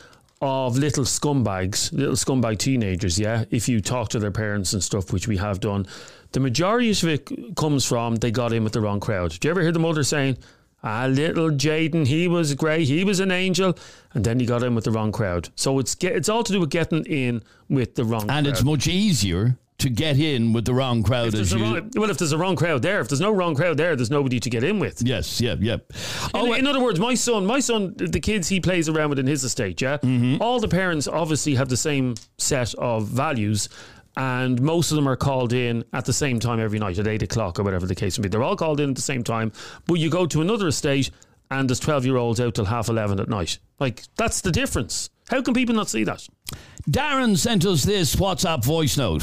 of 0.42 0.77
little 0.77 1.05
scumbags, 1.05 1.92
little 1.92 2.16
scumbag 2.16 2.59
teenagers, 2.59 3.18
yeah, 3.18 3.45
if 3.51 3.68
you 3.68 3.81
talk 3.81 4.11
to 4.11 4.18
their 4.18 4.31
parents 4.31 4.73
and 4.73 4.83
stuff, 4.83 5.12
which 5.12 5.27
we 5.27 5.37
have 5.38 5.61
done, 5.61 5.87
the 6.33 6.40
majority 6.40 6.90
of 6.90 7.05
it 7.05 7.57
comes 7.57 7.87
from 7.87 8.16
they 8.16 8.31
got 8.31 8.53
in 8.53 8.64
with 8.64 8.73
the 8.73 8.81
wrong 8.81 9.01
crowd. 9.01 9.31
Do 9.38 9.49
you 9.49 9.51
ever 9.51 9.62
hear 9.62 9.73
the 9.73 9.79
mother 9.79 10.03
saying, 10.03 10.37
Ah, 10.85 11.07
little 11.07 11.51
Jaden, 11.51 12.07
he 12.07 12.27
was 12.27 12.55
great. 12.55 12.88
He 12.88 13.05
was 13.05 13.21
an 13.21 13.31
angel, 13.31 13.77
and 14.14 14.25
then 14.25 14.40
he 14.40 14.47
got 14.47 14.62
in 14.64 14.75
with 14.75 14.85
the 14.85 14.90
wrong 14.90 15.12
crowd. 15.12 15.49
So 15.55 15.79
it's 15.79 15.95
get, 15.95 16.16
it's 16.16 16.29
all 16.29 16.42
to 16.42 16.53
do 16.53 16.59
with 16.61 16.71
getting 16.71 17.05
in 17.07 17.42
with 17.68 17.95
the 17.95 18.05
wrong. 18.05 18.23
and 18.23 18.47
crowd. 18.47 18.47
it's 18.49 18.64
much 18.64 18.88
easier 18.88 19.57
to 19.79 19.88
get 19.88 20.18
in 20.18 20.53
with 20.53 20.64
the 20.64 20.75
wrong 20.75 21.03
crowd 21.03 21.29
If 21.35 21.40
as 21.40 21.53
you. 21.53 21.62
wrong, 21.62 21.90
well, 21.97 22.11
if 22.11 22.18
there's 22.18 22.31
a 22.33 22.38
wrong 22.38 22.55
crowd 22.57 22.83
there, 22.83 23.01
if 23.01 23.09
there's 23.09 23.21
no 23.21 23.33
wrong 23.33 23.55
crowd 23.55 23.77
there, 23.77 23.97
there's 23.97 24.11
nobody 24.11 24.38
to 24.40 24.51
get 24.51 24.62
in 24.64 24.79
with. 24.79 25.03
Yes, 25.03 25.40
yeah, 25.40 25.55
yeah. 25.59 25.79
In, 26.35 26.55
in 26.55 26.66
other 26.66 26.81
words, 26.81 27.01
my 27.01 27.14
son, 27.14 27.47
my 27.47 27.59
son, 27.61 27.95
the 27.97 28.21
kids 28.21 28.49
he 28.49 28.61
plays 28.61 28.88
around 28.88 29.11
with 29.11 29.18
in 29.18 29.27
his 29.27 29.45
estate, 29.45 29.81
yeah, 29.81 29.97
Mm-hmm. 29.99 30.40
all 30.42 30.61
the 30.61 30.68
parents 30.68 31.07
obviously 31.09 31.55
have 31.57 31.68
the 31.68 31.77
same 31.77 32.14
set 32.38 32.75
of 32.75 33.07
values. 33.09 33.68
And 34.16 34.61
most 34.61 34.90
of 34.90 34.96
them 34.96 35.09
are 35.09 35.16
called 35.16 35.53
in 35.53 35.85
at 35.92 36.05
the 36.05 36.12
same 36.12 36.38
time 36.38 36.61
every 36.61 36.79
night 36.79 36.98
at 36.98 37.09
eight 37.09 37.22
o'clock 37.22 37.59
or 37.59 37.62
whatever 37.62 37.87
the 37.87 37.94
case 37.94 38.18
may 38.18 38.25
be. 38.25 38.29
They're 38.29 38.42
all 38.42 38.57
called 38.57 38.81
in 38.81 38.90
at 38.90 38.96
the 38.96 39.03
same 39.03 39.25
time. 39.25 39.53
But 39.87 39.94
you 39.94 40.11
go 40.11 40.27
to 40.27 40.40
another 40.42 40.68
estate 40.68 41.11
and 41.51 41.68
there's 41.68 41.81
12 41.81 42.05
year 42.05 42.16
olds 42.16 42.40
out 42.40 42.55
till 42.55 42.66
half 42.66 42.88
11 42.88 43.20
at 43.20 43.29
night. 43.29 43.59
Like, 43.79 44.03
that's 44.16 44.40
the 44.40 44.53
difference. 44.53 45.11
How 45.29 45.40
can 45.40 45.55
people 45.55 45.75
not 45.75 45.88
see 45.88 46.05
that? 46.05 46.27
Darren 46.90 47.38
sent 47.38 47.64
us 47.64 47.85
this 47.85 48.16
WhatsApp 48.16 48.64
voice 48.64 48.96
note. 48.98 49.22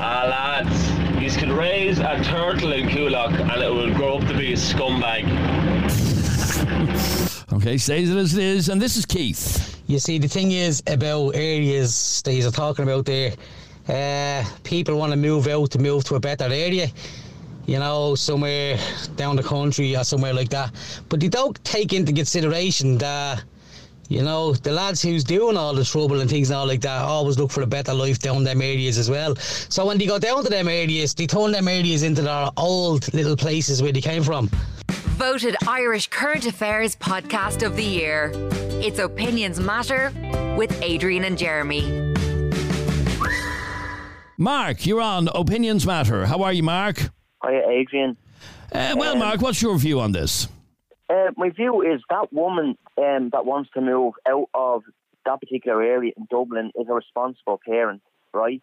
Ah, 0.00 0.26
lads, 0.28 0.90
you 1.22 1.30
can 1.38 1.52
raise 1.52 1.98
a 1.98 2.22
turtle 2.24 2.72
in 2.72 2.88
Coolock 2.88 3.38
and 3.38 3.62
it 3.62 3.72
will 3.72 3.94
grow 3.94 4.18
up 4.18 4.26
to 4.28 4.36
be 4.36 4.52
a 4.52 4.56
scumbag. 4.56 5.24
Okay, 7.52 7.78
says 7.78 8.10
it 8.10 8.16
as 8.16 8.34
it 8.36 8.42
is, 8.42 8.68
and 8.68 8.82
this 8.82 8.96
is 8.96 9.06
Keith. 9.06 9.80
You 9.86 9.98
see, 9.98 10.18
the 10.18 10.28
thing 10.28 10.52
is 10.52 10.82
about 10.86 11.30
areas 11.36 12.20
that 12.24 12.34
you're 12.34 12.50
talking 12.50 12.82
about 12.82 13.06
there. 13.06 13.32
Uh, 13.88 14.44
people 14.64 14.96
want 14.96 15.12
to 15.12 15.16
move 15.16 15.46
out 15.46 15.70
to 15.70 15.78
move 15.78 16.04
to 16.04 16.16
a 16.16 16.20
better 16.20 16.44
area, 16.44 16.88
you 17.66 17.78
know, 17.78 18.14
somewhere 18.14 18.76
down 19.14 19.36
the 19.36 19.42
country 19.42 19.96
or 19.96 20.02
somewhere 20.02 20.34
like 20.34 20.48
that. 20.48 20.72
But 21.08 21.20
they 21.20 21.28
don't 21.28 21.62
take 21.64 21.92
into 21.92 22.12
consideration 22.12 22.98
that, 22.98 23.44
you 24.08 24.22
know, 24.22 24.54
the 24.54 24.72
lads 24.72 25.02
who's 25.02 25.22
doing 25.22 25.56
all 25.56 25.72
the 25.72 25.84
trouble 25.84 26.20
and 26.20 26.28
things 26.28 26.50
and 26.50 26.56
all 26.56 26.66
like 26.66 26.80
that 26.80 27.02
always 27.02 27.38
look 27.38 27.52
for 27.52 27.62
a 27.62 27.66
better 27.66 27.94
life 27.94 28.18
down 28.18 28.42
them 28.42 28.60
areas 28.60 28.98
as 28.98 29.08
well. 29.08 29.36
So 29.36 29.86
when 29.86 29.98
they 29.98 30.06
go 30.06 30.18
down 30.18 30.42
to 30.42 30.50
them 30.50 30.66
areas, 30.66 31.14
they 31.14 31.26
turn 31.26 31.52
them 31.52 31.68
areas 31.68 32.02
into 32.02 32.22
their 32.22 32.48
old 32.56 33.12
little 33.14 33.36
places 33.36 33.82
where 33.82 33.92
they 33.92 34.00
came 34.00 34.24
from. 34.24 34.50
Voted 35.16 35.56
Irish 35.66 36.08
Current 36.08 36.46
Affairs 36.46 36.94
Podcast 36.96 37.64
of 37.64 37.74
the 37.76 37.84
Year. 37.84 38.32
It's 38.82 38.98
Opinions 38.98 39.58
Matter 39.58 40.12
with 40.58 40.76
Adrian 40.82 41.24
and 41.24 41.38
Jeremy. 41.38 42.05
Mark, 44.38 44.84
you're 44.86 45.00
on 45.00 45.28
Opinions 45.34 45.86
Matter. 45.86 46.26
How 46.26 46.42
are 46.42 46.52
you, 46.52 46.62
Mark? 46.62 47.10
Hi, 47.42 47.60
Adrian. 47.70 48.16
Uh, 48.72 48.94
well, 48.98 49.12
Um, 49.14 49.20
Mark, 49.20 49.40
what's 49.40 49.62
your 49.62 49.78
view 49.78 50.00
on 50.00 50.12
this? 50.12 50.48
Uh, 51.08 51.30
my 51.36 51.50
view 51.50 51.82
is 51.82 52.02
that 52.10 52.32
woman 52.32 52.76
um, 52.98 53.30
that 53.30 53.46
wants 53.46 53.70
to 53.74 53.80
move 53.80 54.14
out 54.28 54.48
of 54.54 54.82
that 55.24 55.40
particular 55.40 55.82
area 55.82 56.12
in 56.16 56.26
Dublin 56.30 56.72
is 56.78 56.86
a 56.88 56.92
responsible 56.92 57.60
parent, 57.66 58.02
right? 58.34 58.60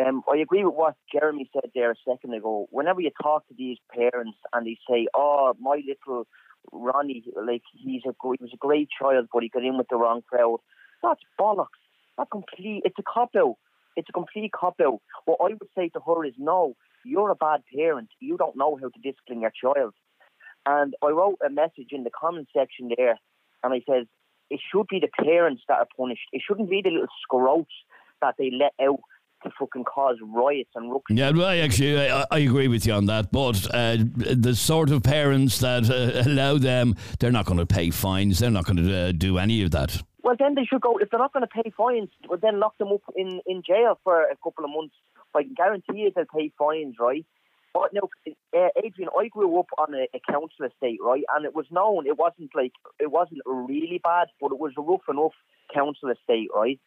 Um, 0.00 0.22
I 0.32 0.36
agree 0.38 0.64
with 0.64 0.74
what 0.74 0.94
Jeremy 1.12 1.50
said 1.52 1.70
there 1.74 1.90
a 1.90 1.94
second 2.08 2.32
ago. 2.32 2.68
Whenever 2.70 3.00
you 3.00 3.10
talk 3.22 3.46
to 3.48 3.54
these 3.58 3.76
parents 3.92 4.38
and 4.52 4.66
they 4.66 4.78
say, 4.88 5.08
"Oh, 5.14 5.52
my 5.60 5.82
little 5.86 6.26
Ronnie, 6.72 7.24
like 7.36 7.62
he's 7.74 8.02
a 8.06 8.12
he 8.22 8.38
was 8.40 8.52
a 8.54 8.56
great 8.56 8.88
child, 8.96 9.28
but 9.32 9.42
he 9.42 9.48
got 9.48 9.64
in 9.64 9.76
with 9.76 9.88
the 9.88 9.96
wrong 9.96 10.22
crowd," 10.22 10.60
that's 11.02 11.20
bollocks. 11.38 11.66
That's 12.16 12.30
complete. 12.30 12.82
It's 12.84 12.98
a 12.98 13.02
cop 13.02 13.30
out. 13.36 13.56
It's 13.96 14.08
a 14.08 14.12
complete 14.12 14.52
cop 14.52 14.80
out. 14.80 15.00
What 15.24 15.38
I 15.40 15.48
would 15.48 15.68
say 15.76 15.88
to 15.90 16.00
her 16.06 16.24
is, 16.24 16.34
no, 16.38 16.74
you're 17.04 17.30
a 17.30 17.34
bad 17.34 17.62
parent. 17.74 18.10
You 18.20 18.36
don't 18.36 18.56
know 18.56 18.78
how 18.80 18.88
to 18.88 19.00
discipline 19.02 19.40
your 19.40 19.52
child. 19.62 19.94
And 20.66 20.94
I 21.02 21.08
wrote 21.08 21.38
a 21.44 21.50
message 21.50 21.88
in 21.92 22.04
the 22.04 22.10
comment 22.10 22.48
section 22.56 22.90
there, 22.96 23.18
and 23.62 23.72
I 23.72 23.80
says 23.88 24.06
it 24.50 24.60
should 24.70 24.86
be 24.88 25.00
the 25.00 25.24
parents 25.24 25.62
that 25.68 25.78
are 25.78 25.88
punished. 25.96 26.28
It 26.32 26.42
shouldn't 26.46 26.70
be 26.70 26.82
the 26.82 26.90
little 26.90 27.06
scroats 27.26 27.72
that 28.20 28.34
they 28.38 28.50
let 28.50 28.72
out 28.80 29.00
to 29.42 29.50
fucking 29.58 29.84
cause 29.84 30.16
riots 30.22 30.70
and 30.74 30.92
ructions. 30.92 31.18
Yeah, 31.18 31.30
well, 31.30 31.46
I 31.46 31.58
actually, 31.58 31.98
I, 31.98 32.26
I 32.30 32.38
agree 32.40 32.68
with 32.68 32.84
you 32.86 32.92
on 32.92 33.06
that. 33.06 33.32
But 33.32 33.66
uh, 33.74 33.96
the 34.16 34.54
sort 34.54 34.90
of 34.90 35.02
parents 35.02 35.60
that 35.60 35.88
uh, 35.88 36.28
allow 36.28 36.58
them, 36.58 36.94
they're 37.18 37.32
not 37.32 37.46
going 37.46 37.58
to 37.58 37.66
pay 37.66 37.90
fines. 37.90 38.40
They're 38.40 38.50
not 38.50 38.66
going 38.66 38.76
to 38.76 38.94
uh, 38.94 39.12
do 39.12 39.38
any 39.38 39.62
of 39.62 39.70
that. 39.70 40.02
Well, 40.22 40.36
then 40.38 40.54
they 40.54 40.64
should 40.64 40.80
go. 40.80 40.98
If 40.98 41.10
they're 41.10 41.20
not 41.20 41.32
going 41.32 41.46
to 41.46 41.62
pay 41.62 41.70
fines, 41.76 42.10
well, 42.28 42.38
then 42.40 42.60
lock 42.60 42.76
them 42.78 42.92
up 42.92 43.02
in, 43.16 43.40
in 43.46 43.62
jail 43.66 43.98
for 44.04 44.22
a 44.22 44.36
couple 44.42 44.64
of 44.64 44.70
months. 44.70 44.94
I 45.34 45.42
can 45.44 45.54
guarantee 45.54 46.00
you 46.00 46.12
they'll 46.14 46.24
pay 46.34 46.52
fines, 46.58 46.96
right? 46.98 47.24
But 47.72 47.92
no, 47.92 48.08
uh, 48.26 48.68
Adrian, 48.84 49.10
I 49.16 49.28
grew 49.28 49.58
up 49.60 49.68
on 49.78 49.94
a, 49.94 50.06
a 50.14 50.20
council 50.30 50.66
estate, 50.66 50.98
right? 51.00 51.22
And 51.34 51.44
it 51.44 51.54
was 51.54 51.66
known. 51.70 52.06
It 52.06 52.18
wasn't 52.18 52.50
like 52.54 52.72
it 52.98 53.10
wasn't 53.10 53.42
really 53.46 54.00
bad, 54.02 54.28
but 54.40 54.50
it 54.50 54.58
was 54.58 54.72
a 54.76 54.82
rough 54.82 55.08
enough 55.08 55.34
council 55.72 56.10
estate, 56.10 56.48
right? 56.54 56.80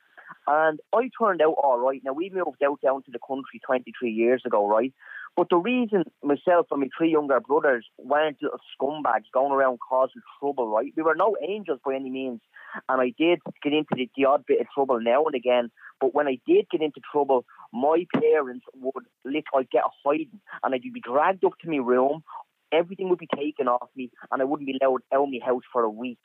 And 0.45 0.79
I 0.93 1.09
turned 1.17 1.41
out 1.41 1.55
all 1.63 1.79
right. 1.79 2.01
Now 2.03 2.13
we 2.13 2.29
moved 2.29 2.63
out 2.63 2.81
down 2.81 3.03
to 3.03 3.11
the 3.11 3.19
country 3.25 3.61
23 3.65 4.11
years 4.11 4.43
ago, 4.45 4.67
right? 4.67 4.93
But 5.35 5.47
the 5.49 5.57
reason 5.57 6.03
myself 6.23 6.67
and 6.69 6.81
my 6.81 6.89
three 6.95 7.11
younger 7.11 7.39
brothers 7.39 7.87
weren't 7.97 8.37
little 8.41 8.59
scumbags 8.79 9.31
going 9.33 9.51
around 9.51 9.79
causing 9.79 10.21
trouble, 10.39 10.67
right? 10.67 10.93
We 10.95 11.01
were 11.01 11.15
no 11.15 11.35
angels 11.47 11.79
by 11.83 11.95
any 11.95 12.11
means. 12.11 12.41
And 12.87 13.01
I 13.01 13.13
did 13.17 13.39
get 13.63 13.73
into 13.73 13.95
the, 13.95 14.09
the 14.15 14.25
odd 14.25 14.45
bit 14.47 14.61
of 14.61 14.67
trouble 14.73 14.99
now 15.01 15.25
and 15.25 15.33
again. 15.33 15.71
But 15.99 16.13
when 16.13 16.27
I 16.27 16.39
did 16.45 16.67
get 16.71 16.81
into 16.81 17.01
trouble, 17.11 17.45
my 17.71 18.05
parents 18.13 18.65
would 18.75 19.05
literally 19.25 19.67
get 19.71 19.83
a 19.85 19.89
hiding 20.05 20.39
and 20.61 20.75
I'd 20.75 20.81
be 20.81 21.01
dragged 21.01 21.43
up 21.45 21.53
to 21.61 21.69
my 21.69 21.77
room. 21.77 22.23
Everything 22.71 23.09
would 23.09 23.19
be 23.19 23.29
taken 23.35 23.67
off 23.67 23.89
me 23.95 24.11
and 24.31 24.39
I 24.41 24.45
wouldn't 24.45 24.67
be 24.67 24.77
allowed 24.81 25.01
out 25.11 25.23
of 25.23 25.29
my 25.29 25.39
house 25.43 25.63
for 25.71 25.83
a 25.83 25.89
week. 25.89 26.19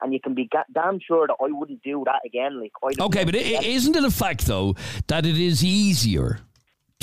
And 0.00 0.12
you 0.12 0.20
can 0.20 0.34
be 0.34 0.48
damn 0.72 1.00
sure 1.00 1.26
that 1.26 1.36
I 1.40 1.46
wouldn't 1.50 1.82
do 1.82 2.02
that 2.06 2.22
again. 2.24 2.60
Like, 2.60 3.00
Okay, 3.00 3.24
but 3.24 3.34
isn't 3.34 3.96
it 3.96 4.04
a 4.04 4.10
fact, 4.10 4.46
though, 4.46 4.74
that 5.06 5.26
it 5.26 5.38
is 5.38 5.64
easier 5.64 6.40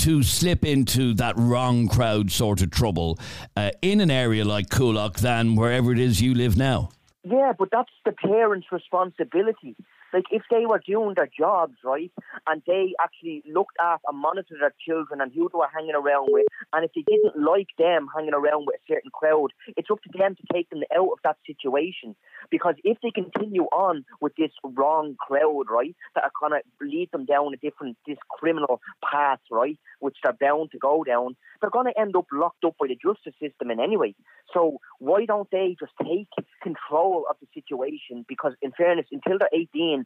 to 0.00 0.22
slip 0.22 0.64
into 0.64 1.14
that 1.14 1.36
wrong 1.36 1.86
crowd 1.86 2.30
sort 2.30 2.62
of 2.62 2.70
trouble 2.70 3.18
uh, 3.56 3.70
in 3.82 4.00
an 4.00 4.10
area 4.10 4.44
like 4.44 4.68
Coolock 4.68 5.20
than 5.20 5.56
wherever 5.56 5.92
it 5.92 5.98
is 5.98 6.20
you 6.22 6.34
live 6.34 6.56
now? 6.56 6.90
Yeah, 7.22 7.52
but 7.58 7.68
that's 7.70 7.92
the 8.06 8.12
parents' 8.12 8.68
responsibility. 8.72 9.76
Like 10.12 10.24
if 10.30 10.42
they 10.50 10.66
were 10.66 10.80
doing 10.84 11.14
their 11.14 11.28
jobs 11.38 11.76
right, 11.84 12.12
and 12.46 12.62
they 12.66 12.94
actually 13.02 13.42
looked 13.50 13.76
at 13.80 14.00
and 14.06 14.18
monitored 14.18 14.60
their 14.60 14.74
children 14.84 15.20
and 15.20 15.32
who 15.32 15.48
they 15.52 15.58
were 15.58 15.68
hanging 15.72 15.94
around 15.94 16.28
with, 16.30 16.46
and 16.72 16.84
if 16.84 16.90
they 16.94 17.02
didn't 17.02 17.42
like 17.42 17.68
them 17.78 18.08
hanging 18.14 18.34
around 18.34 18.66
with 18.66 18.76
a 18.76 18.92
certain 18.92 19.10
crowd, 19.12 19.52
it's 19.76 19.90
up 19.90 20.02
to 20.02 20.18
them 20.18 20.34
to 20.34 20.42
take 20.52 20.68
them 20.70 20.82
out 20.94 21.10
of 21.12 21.18
that 21.24 21.36
situation. 21.46 22.14
Because 22.50 22.74
if 22.84 22.98
they 23.02 23.10
continue 23.10 23.64
on 23.64 24.04
with 24.20 24.34
this 24.36 24.52
wrong 24.64 25.16
crowd, 25.18 25.66
right, 25.70 25.94
that 26.14 26.24
are 26.24 26.30
gonna 26.40 26.60
lead 26.80 27.10
them 27.12 27.24
down 27.24 27.54
a 27.54 27.56
different 27.56 27.96
this 28.06 28.18
criminal 28.28 28.80
path, 29.04 29.40
right, 29.50 29.78
which 30.00 30.16
they're 30.22 30.32
bound 30.40 30.70
to 30.72 30.78
go 30.78 31.04
down, 31.04 31.36
they're 31.60 31.70
gonna 31.70 31.92
end 31.98 32.16
up 32.16 32.26
locked 32.32 32.64
up 32.64 32.74
by 32.78 32.86
the 32.88 32.96
justice 32.96 33.34
system 33.40 33.70
in 33.70 33.80
anyway. 33.80 34.14
So 34.52 34.78
why 34.98 35.24
don't 35.26 35.48
they 35.50 35.76
just 35.78 35.92
take 36.02 36.28
control 36.62 37.24
of 37.28 37.36
the 37.40 37.46
situation? 37.54 38.24
Because 38.28 38.54
in 38.62 38.72
fairness, 38.72 39.06
until 39.12 39.38
they're 39.38 39.48
18, 39.52 40.04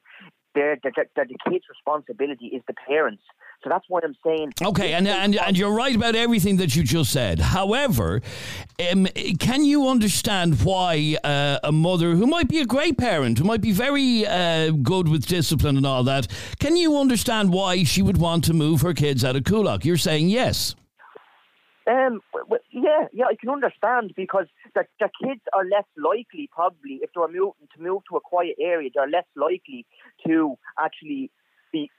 they're, 0.55 0.79
they're, 0.83 0.93
they're 1.17 1.27
the 1.27 1.51
kids' 1.51 1.64
responsibility 1.69 2.47
is 2.47 2.62
the 2.67 2.75
parents. 2.87 3.23
So 3.62 3.71
that's 3.71 3.85
what 3.88 4.05
I'm 4.05 4.14
saying. 4.25 4.53
Okay, 4.62 4.93
and, 4.93 5.09
and 5.09 5.37
and 5.37 5.57
you're 5.57 5.73
right 5.73 5.97
about 5.97 6.14
everything 6.14 6.59
that 6.59 6.77
you 6.77 6.83
just 6.83 7.11
said. 7.11 7.40
However, 7.40 8.21
um, 8.93 9.07
can 9.38 9.64
you 9.64 9.88
understand 9.88 10.62
why 10.62 11.17
uh, 11.25 11.59
a 11.64 11.73
mother 11.73 12.14
who 12.14 12.27
might 12.27 12.49
be 12.49 12.61
a 12.61 12.67
great 12.67 12.99
parent, 12.99 13.38
who 13.38 13.45
might 13.45 13.62
be 13.62 13.73
very 13.73 14.27
uh, 14.27 14.71
good 14.71 15.09
with 15.09 15.27
discipline 15.27 15.79
and 15.79 15.87
all 15.87 16.05
that, 16.05 16.29
can 16.61 16.77
you 16.77 16.99
understand 16.99 17.53
why 17.53 17.85
she 17.85 18.03
would 18.03 18.19
want 18.19 18.45
to 18.45 18.53
move 18.53 18.83
her 18.83 18.93
kids 18.93 19.25
out 19.25 19.35
of 19.35 19.45
Coolock? 19.45 19.85
You're 19.85 19.97
saying 19.97 20.29
yes. 20.29 20.75
Um, 21.87 22.20
yeah, 22.70 23.07
yeah, 23.12 23.27
I 23.27 23.37
can 23.38 23.51
understand 23.51 24.12
because 24.16 24.47
the, 24.75 24.85
the 25.01 25.11
kids 25.23 25.42
are 25.53 25.64
less 25.64 25.85
likely, 25.97 26.49
probably, 26.51 27.01
if 27.03 27.11
they're 27.14 27.29
moving 27.29 27.68
to 27.77 27.83
move 27.83 28.03
to 28.11 28.16
a 28.16 28.20
quiet 28.20 28.57
area, 28.59 28.88
they're 28.94 29.09
less 29.09 29.27
likely 29.37 29.87
to 30.27 30.57
actually 30.79 31.31
be 31.73 31.90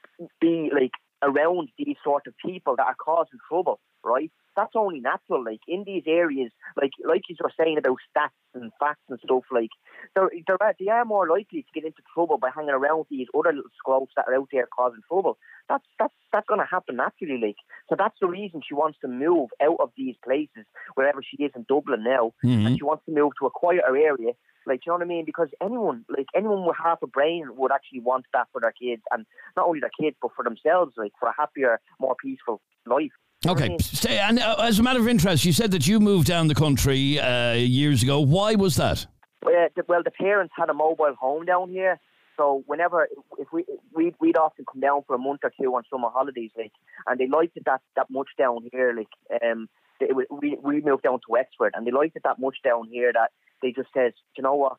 be 0.42 0.72
like 0.74 0.92
around 1.22 1.70
these 1.78 1.98
sort 2.04 2.24
of 2.28 2.34
people 2.44 2.76
that 2.78 2.88
are 2.88 2.96
causing 2.96 3.40
trouble, 3.48 3.80
right? 4.04 4.32
That's 4.56 4.76
only 4.76 5.00
natural. 5.00 5.44
Like 5.44 5.62
in 5.68 5.84
these 5.86 6.04
areas, 6.08 6.52
like 6.82 6.92
like 7.04 7.24
you 7.30 7.36
were 7.42 7.52
saying 7.60 7.78
about 7.78 7.98
stats 8.10 8.30
and 8.54 8.72
facts 8.80 9.04
and 9.10 9.20
stuff, 9.24 9.44
like 9.52 9.70
they're, 10.16 10.30
they're 10.48 10.74
they 10.80 10.88
are 10.88 11.06
more 11.06 11.28
likely 11.30 11.64
to 11.64 11.68
get 11.74 11.86
into 11.86 12.02
trouble 12.14 12.38
by 12.38 12.50
hanging 12.56 12.70
around 12.72 13.00
with 13.00 13.10
these 13.10 13.28
other 13.38 13.54
little 13.54 13.72
scrubs 13.78 14.12
that 14.16 14.26
are 14.28 14.36
out 14.36 14.50
there 14.52 14.68
causing 14.76 15.02
trouble. 15.08 15.38
That's 15.68 15.86
that's 16.00 16.14
that's 16.32 16.48
going 16.48 16.60
to 16.62 16.66
happen 16.66 16.96
naturally. 16.96 17.40
Like 17.42 17.56
so, 17.90 17.96
that's 17.98 18.18
the 18.22 18.28
reason 18.28 18.62
she 18.68 18.74
wants 18.74 18.98
to 19.02 19.08
move 19.08 19.50
out 19.62 19.78
of 19.80 19.92
these 19.98 20.16
places 20.24 20.66
wherever 20.96 21.22
she 21.22 21.44
is 21.44 21.52
in 21.56 21.66
Dublin 21.68 22.04
now, 22.04 22.34
Mhm. 22.44 22.66
and 22.68 22.78
she 22.78 22.84
wants 22.84 23.06
to 23.06 23.12
move 23.12 23.34
to 23.40 23.48
a 23.48 23.52
quieter 23.52 23.96
area. 23.96 24.34
Like, 24.68 24.84
you 24.86 24.90
know 24.92 24.96
what 24.98 25.04
I 25.04 25.08
mean? 25.08 25.26
Because 25.26 25.50
anyone, 25.62 26.06
like 26.10 26.26
anyone 26.34 26.66
with 26.66 26.76
half 26.82 27.00
a 27.04 27.08
brain, 27.08 27.48
would 27.56 27.72
actually 27.72 28.00
want 28.00 28.26
that 28.34 28.48
for 28.52 28.60
their 28.62 28.72
kids, 28.72 29.04
and 29.12 29.26
not 29.56 29.68
only 29.68 29.80
their 29.80 29.92
kids, 30.00 30.18
but 30.22 30.32
for 30.36 30.44
themselves, 30.44 30.94
like 30.98 31.12
for 31.20 31.30
a 31.30 31.36
happier, 31.38 31.80
more 32.00 32.16
peaceful 32.20 32.62
life. 32.88 33.12
You 33.46 33.52
know 33.52 33.54
what 33.54 33.62
I 33.62 33.66
Okay, 33.66 33.78
stay, 33.84 34.18
and 34.18 34.40
uh, 34.40 34.56
as 34.60 34.80
a 34.80 34.84
matter 34.84 35.00
of 35.00 35.08
interest, 35.08 35.46
you 35.46 35.54
said 35.54 35.70
that 35.72 35.86
you 35.86 36.00
moved 36.00 36.28
down 36.28 36.48
the 36.48 36.56
country 36.56 37.20
uh, 37.20 37.54
years 37.54 38.02
ago. 38.02 38.20
Why 38.20 38.56
was 38.56 38.76
that? 38.78 39.06
Uh, 39.46 39.70
the, 39.76 39.84
well, 39.88 40.02
the 40.04 40.10
parents 40.10 40.54
had 40.58 40.70
a 40.70 40.74
mobile 40.74 41.14
home 41.20 41.46
down 41.46 41.70
here, 41.70 42.00
so 42.38 42.64
whenever 42.66 43.08
if 43.38 43.48
we 43.54 43.66
we'd, 43.94 44.16
we'd 44.20 44.38
often 44.38 44.66
come 44.72 44.82
down 44.82 45.04
for 45.06 45.16
a 45.16 45.20
month 45.20 45.42
or 45.44 45.52
two 45.62 45.76
on 45.76 45.84
summer 45.92 46.10
holidays, 46.12 46.50
like, 46.58 46.72
and 47.06 47.20
they 47.20 47.28
liked 47.28 47.56
it 47.56 47.66
that 47.66 47.82
that 47.96 48.08
much 48.10 48.30
down 48.36 48.68
here, 48.72 48.96
like, 48.98 49.42
um, 49.44 49.70
they, 50.00 50.08
we 50.32 50.58
we 50.64 50.82
moved 50.82 51.04
down 51.04 51.20
to 51.20 51.30
Wexford, 51.30 51.74
and 51.76 51.86
they 51.86 51.92
liked 51.92 52.16
it 52.16 52.24
that 52.24 52.40
much 52.40 52.58
down 52.64 52.88
here 52.90 53.14
that 53.14 53.30
they 53.62 53.72
just 53.72 53.90
says, 53.94 54.14
you 54.36 54.44
know 54.44 54.56
what, 54.56 54.78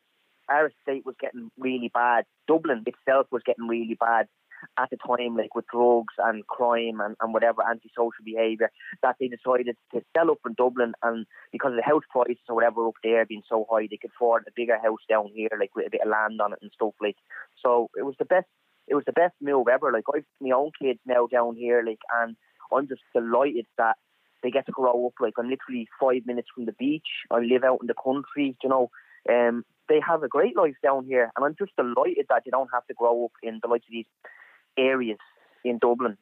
our 0.49 0.67
estate 0.67 1.07
was 1.07 1.15
getting 1.21 1.53
really 1.57 1.91
bad. 1.95 2.25
Dublin 2.49 2.85
itself 2.85 3.29
was 3.31 3.43
getting 3.47 3.69
really 3.69 3.97
bad 3.99 4.27
at 4.79 4.91
the 4.91 4.97
time, 4.97 5.37
like 5.37 5.55
with 5.55 5.67
drugs 5.73 6.15
and 6.19 6.47
crime 6.47 7.01
and, 7.01 7.17
and 7.21 7.33
whatever 7.33 7.63
antisocial 7.69 8.25
behaviour, 8.25 8.71
that 9.03 9.17
they 9.21 9.29
decided 9.29 9.77
to 9.93 10.03
sell 10.17 10.31
up 10.31 10.39
in 10.47 10.55
Dublin 10.55 10.95
and 11.03 11.27
because 11.53 11.71
of 11.71 11.77
the 11.77 11.83
house 11.83 12.05
prices 12.11 12.39
or 12.49 12.57
whatever 12.57 12.87
up 12.87 12.95
there 13.03 13.25
being 13.27 13.43
so 13.49 13.67
high, 13.71 13.87
they 13.91 13.97
could 13.97 14.11
afford 14.17 14.45
a 14.47 14.53
bigger 14.55 14.79
house 14.83 15.01
down 15.09 15.31
here, 15.35 15.49
like 15.59 15.75
with 15.75 15.87
a 15.87 15.91
bit 15.91 16.03
of 16.03 16.09
land 16.09 16.41
on 16.41 16.53
it 16.53 16.59
and 16.63 16.71
stuff 16.75 16.95
like. 17.01 17.17
So 17.63 17.89
it 17.97 18.05
was 18.05 18.15
the 18.19 18.25
best. 18.25 18.47
It 18.89 18.95
was 18.95 19.05
the 19.05 19.13
best 19.13 19.35
move 19.41 19.67
ever. 19.69 19.91
Like 19.93 20.05
I've 20.15 20.25
my 20.41 20.51
own 20.51 20.71
kids 20.81 21.01
now 21.07 21.27
down 21.27 21.57
here, 21.57 21.83
like, 21.85 21.99
and 22.23 22.37
I'm 22.73 22.87
just 22.87 23.03
delighted 23.15 23.67
that 23.79 23.97
they 24.43 24.51
get 24.51 24.67
to 24.67 24.73
grow 24.73 25.07
up. 25.07 25.15
Like 25.21 25.35
I'm 25.39 25.49
literally 25.49 25.89
five 26.01 26.25
minutes 26.25 26.49
from 26.55 26.67
the 26.67 26.73
beach. 26.73 27.09
I 27.31 27.39
live 27.39 27.65
out 27.65 27.79
in 27.81 27.89
the 27.89 27.95
country, 27.95 28.57
you 28.63 28.69
know. 28.69 28.91
Um, 29.29 29.65
they 29.89 30.01
have 30.07 30.23
a 30.23 30.29
great 30.29 30.57
life 30.57 30.77
down 30.83 31.05
here, 31.05 31.33
and 31.37 31.45
I'm 31.45 31.57
just 31.59 31.75
delighted 31.77 32.27
that 32.29 32.43
they 32.45 32.51
don't 32.51 32.71
have 32.73 32.87
to 32.87 32.95
grow 32.95 33.25
up 33.25 33.33
in 33.43 33.61
the 33.63 33.69
likes 33.69 33.87
of 33.89 33.93
these 33.93 34.07
areas 34.79 35.19
in 35.65 35.79
Dublin. 35.79 36.17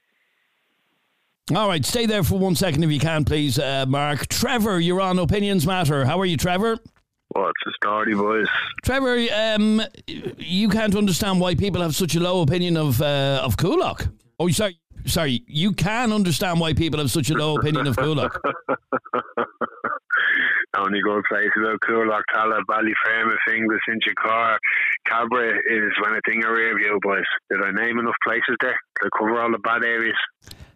All 1.54 1.68
right, 1.68 1.84
stay 1.84 2.06
there 2.06 2.22
for 2.22 2.38
one 2.38 2.54
second 2.54 2.84
if 2.84 2.90
you 2.90 2.98
can, 2.98 3.24
please, 3.24 3.58
uh, 3.58 3.84
Mark. 3.86 4.28
Trevor, 4.28 4.80
you're 4.80 5.02
on 5.02 5.18
Opinions 5.18 5.66
Matter. 5.66 6.06
How 6.06 6.18
are 6.18 6.24
you, 6.24 6.38
Trevor? 6.38 6.78
What's 7.28 7.60
the 7.66 7.72
story, 7.76 8.14
boys? 8.14 8.46
Trevor, 8.82 9.26
um, 9.34 9.82
you 10.06 10.68
can't 10.70 10.94
understand 10.94 11.40
why 11.40 11.54
people 11.54 11.82
have 11.82 11.94
such 11.94 12.14
a 12.14 12.20
low 12.20 12.42
opinion 12.42 12.76
of 12.76 13.02
uh, 13.02 13.42
of 13.44 13.56
Coolock. 13.56 14.10
Oh, 14.38 14.48
sorry, 14.48 14.78
sorry. 15.04 15.42
You 15.46 15.72
can 15.72 16.12
understand 16.12 16.60
why 16.60 16.72
people 16.72 16.98
have 17.00 17.10
such 17.10 17.28
a 17.30 17.34
low 17.34 17.56
opinion 17.56 17.86
of 17.88 17.96
Coolock. 17.96 18.40
only 20.76 21.00
good 21.00 21.24
places 21.28 21.62
out 21.66 21.80
Coolock, 21.80 22.22
Tallaght, 22.34 22.64
Ballyfermot, 22.68 23.36
Finglas, 23.48 23.78
Inchicore, 23.88 24.56
Cabra 25.06 25.50
is 25.50 25.92
when 26.02 26.14
I 26.14 26.20
think 26.26 26.44
of 26.44 26.52
review, 26.52 26.98
boys. 27.02 27.24
Did 27.50 27.62
I 27.62 27.70
name 27.70 27.98
enough 27.98 28.14
places 28.22 28.56
there 28.60 28.78
to 29.02 29.10
cover 29.18 29.40
all 29.40 29.50
the 29.50 29.58
bad 29.58 29.84
areas? 29.84 30.16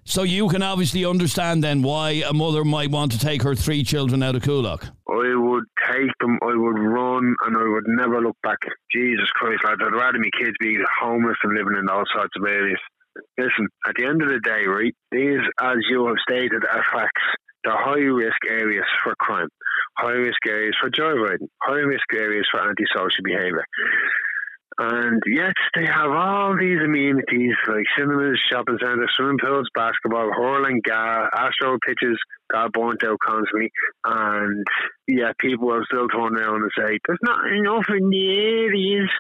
So 0.09 0.23
you 0.23 0.49
can 0.49 0.63
obviously 0.63 1.05
understand 1.05 1.63
then 1.63 1.83
why 1.83 2.23
a 2.27 2.33
mother 2.33 2.65
might 2.65 2.91
want 2.91 3.13
to 3.13 3.19
take 3.19 3.43
her 3.43 3.55
three 3.55 3.85
children 3.85 4.23
out 4.23 4.37
of 4.37 4.43
Coolock. 4.43 4.91
I 5.07 5.37
would 5.37 5.65
take 5.87 6.11
them, 6.21 6.39
I 6.41 6.57
would 6.57 6.79
run, 6.79 7.37
and 7.45 7.55
I 7.55 7.69
would 7.69 7.85
never 7.87 8.23
look 8.23 8.37
back. 8.43 8.57
Jesus 8.91 9.29
Christ, 9.35 9.65
lads, 9.65 9.83
I'd 9.85 9.93
rather 9.93 10.19
my 10.19 10.31
kids 10.41 10.57
be 10.61 10.79
homeless 10.99 11.37
than 11.45 11.55
living 11.55 11.77
in 11.79 11.91
all 11.91 12.05
sorts 12.15 12.33
of 12.37 12.45
areas. 12.47 12.81
Listen, 13.37 13.69
at 13.87 13.97
the 13.99 14.07
end 14.07 14.23
of 14.23 14.29
the 14.29 14.41
day, 14.41 14.65
right, 14.67 14.95
these, 15.13 15.45
as 15.61 15.77
you 15.91 16.07
have 16.07 16.17
stated, 16.27 16.65
are 16.65 16.85
facts. 16.91 17.23
They're 17.65 17.77
high 17.77 17.99
risk 17.99 18.39
areas 18.49 18.87
for 19.03 19.15
crime, 19.19 19.49
high 19.97 20.13
risk 20.13 20.39
areas 20.47 20.75
for 20.81 20.91
joyriding, 20.91 21.49
high 21.63 21.81
risk 21.81 22.07
areas 22.15 22.47
for 22.51 22.61
antisocial 22.61 23.25
behaviour. 23.25 23.65
And 24.81 25.21
yet 25.27 25.55
they 25.75 25.87
have 25.87 26.11
all 26.13 26.57
these 26.57 26.79
amenities 26.79 27.57
like 27.67 27.83
cinemas, 27.99 28.39
shopping 28.49 28.79
centres, 28.81 29.11
swimming 29.17 29.39
pools, 29.43 29.69
basketball, 29.75 30.31
hurling, 30.33 30.81
gar, 30.87 31.29
astro 31.35 31.79
pitches, 31.85 32.17
got 32.53 32.73
burnt 32.73 33.03
out 33.03 33.19
constantly. 33.19 33.73
And 34.05 34.65
yeah, 35.09 35.33
people 35.41 35.67
will 35.67 35.83
still 35.85 36.07
turn 36.07 36.39
around 36.39 36.63
and 36.63 36.71
say, 36.79 36.99
there's 37.07 37.19
not 37.23 37.41
enough 37.51 37.87
in 37.89 38.09
the 38.09 38.31
areas. 38.31 39.11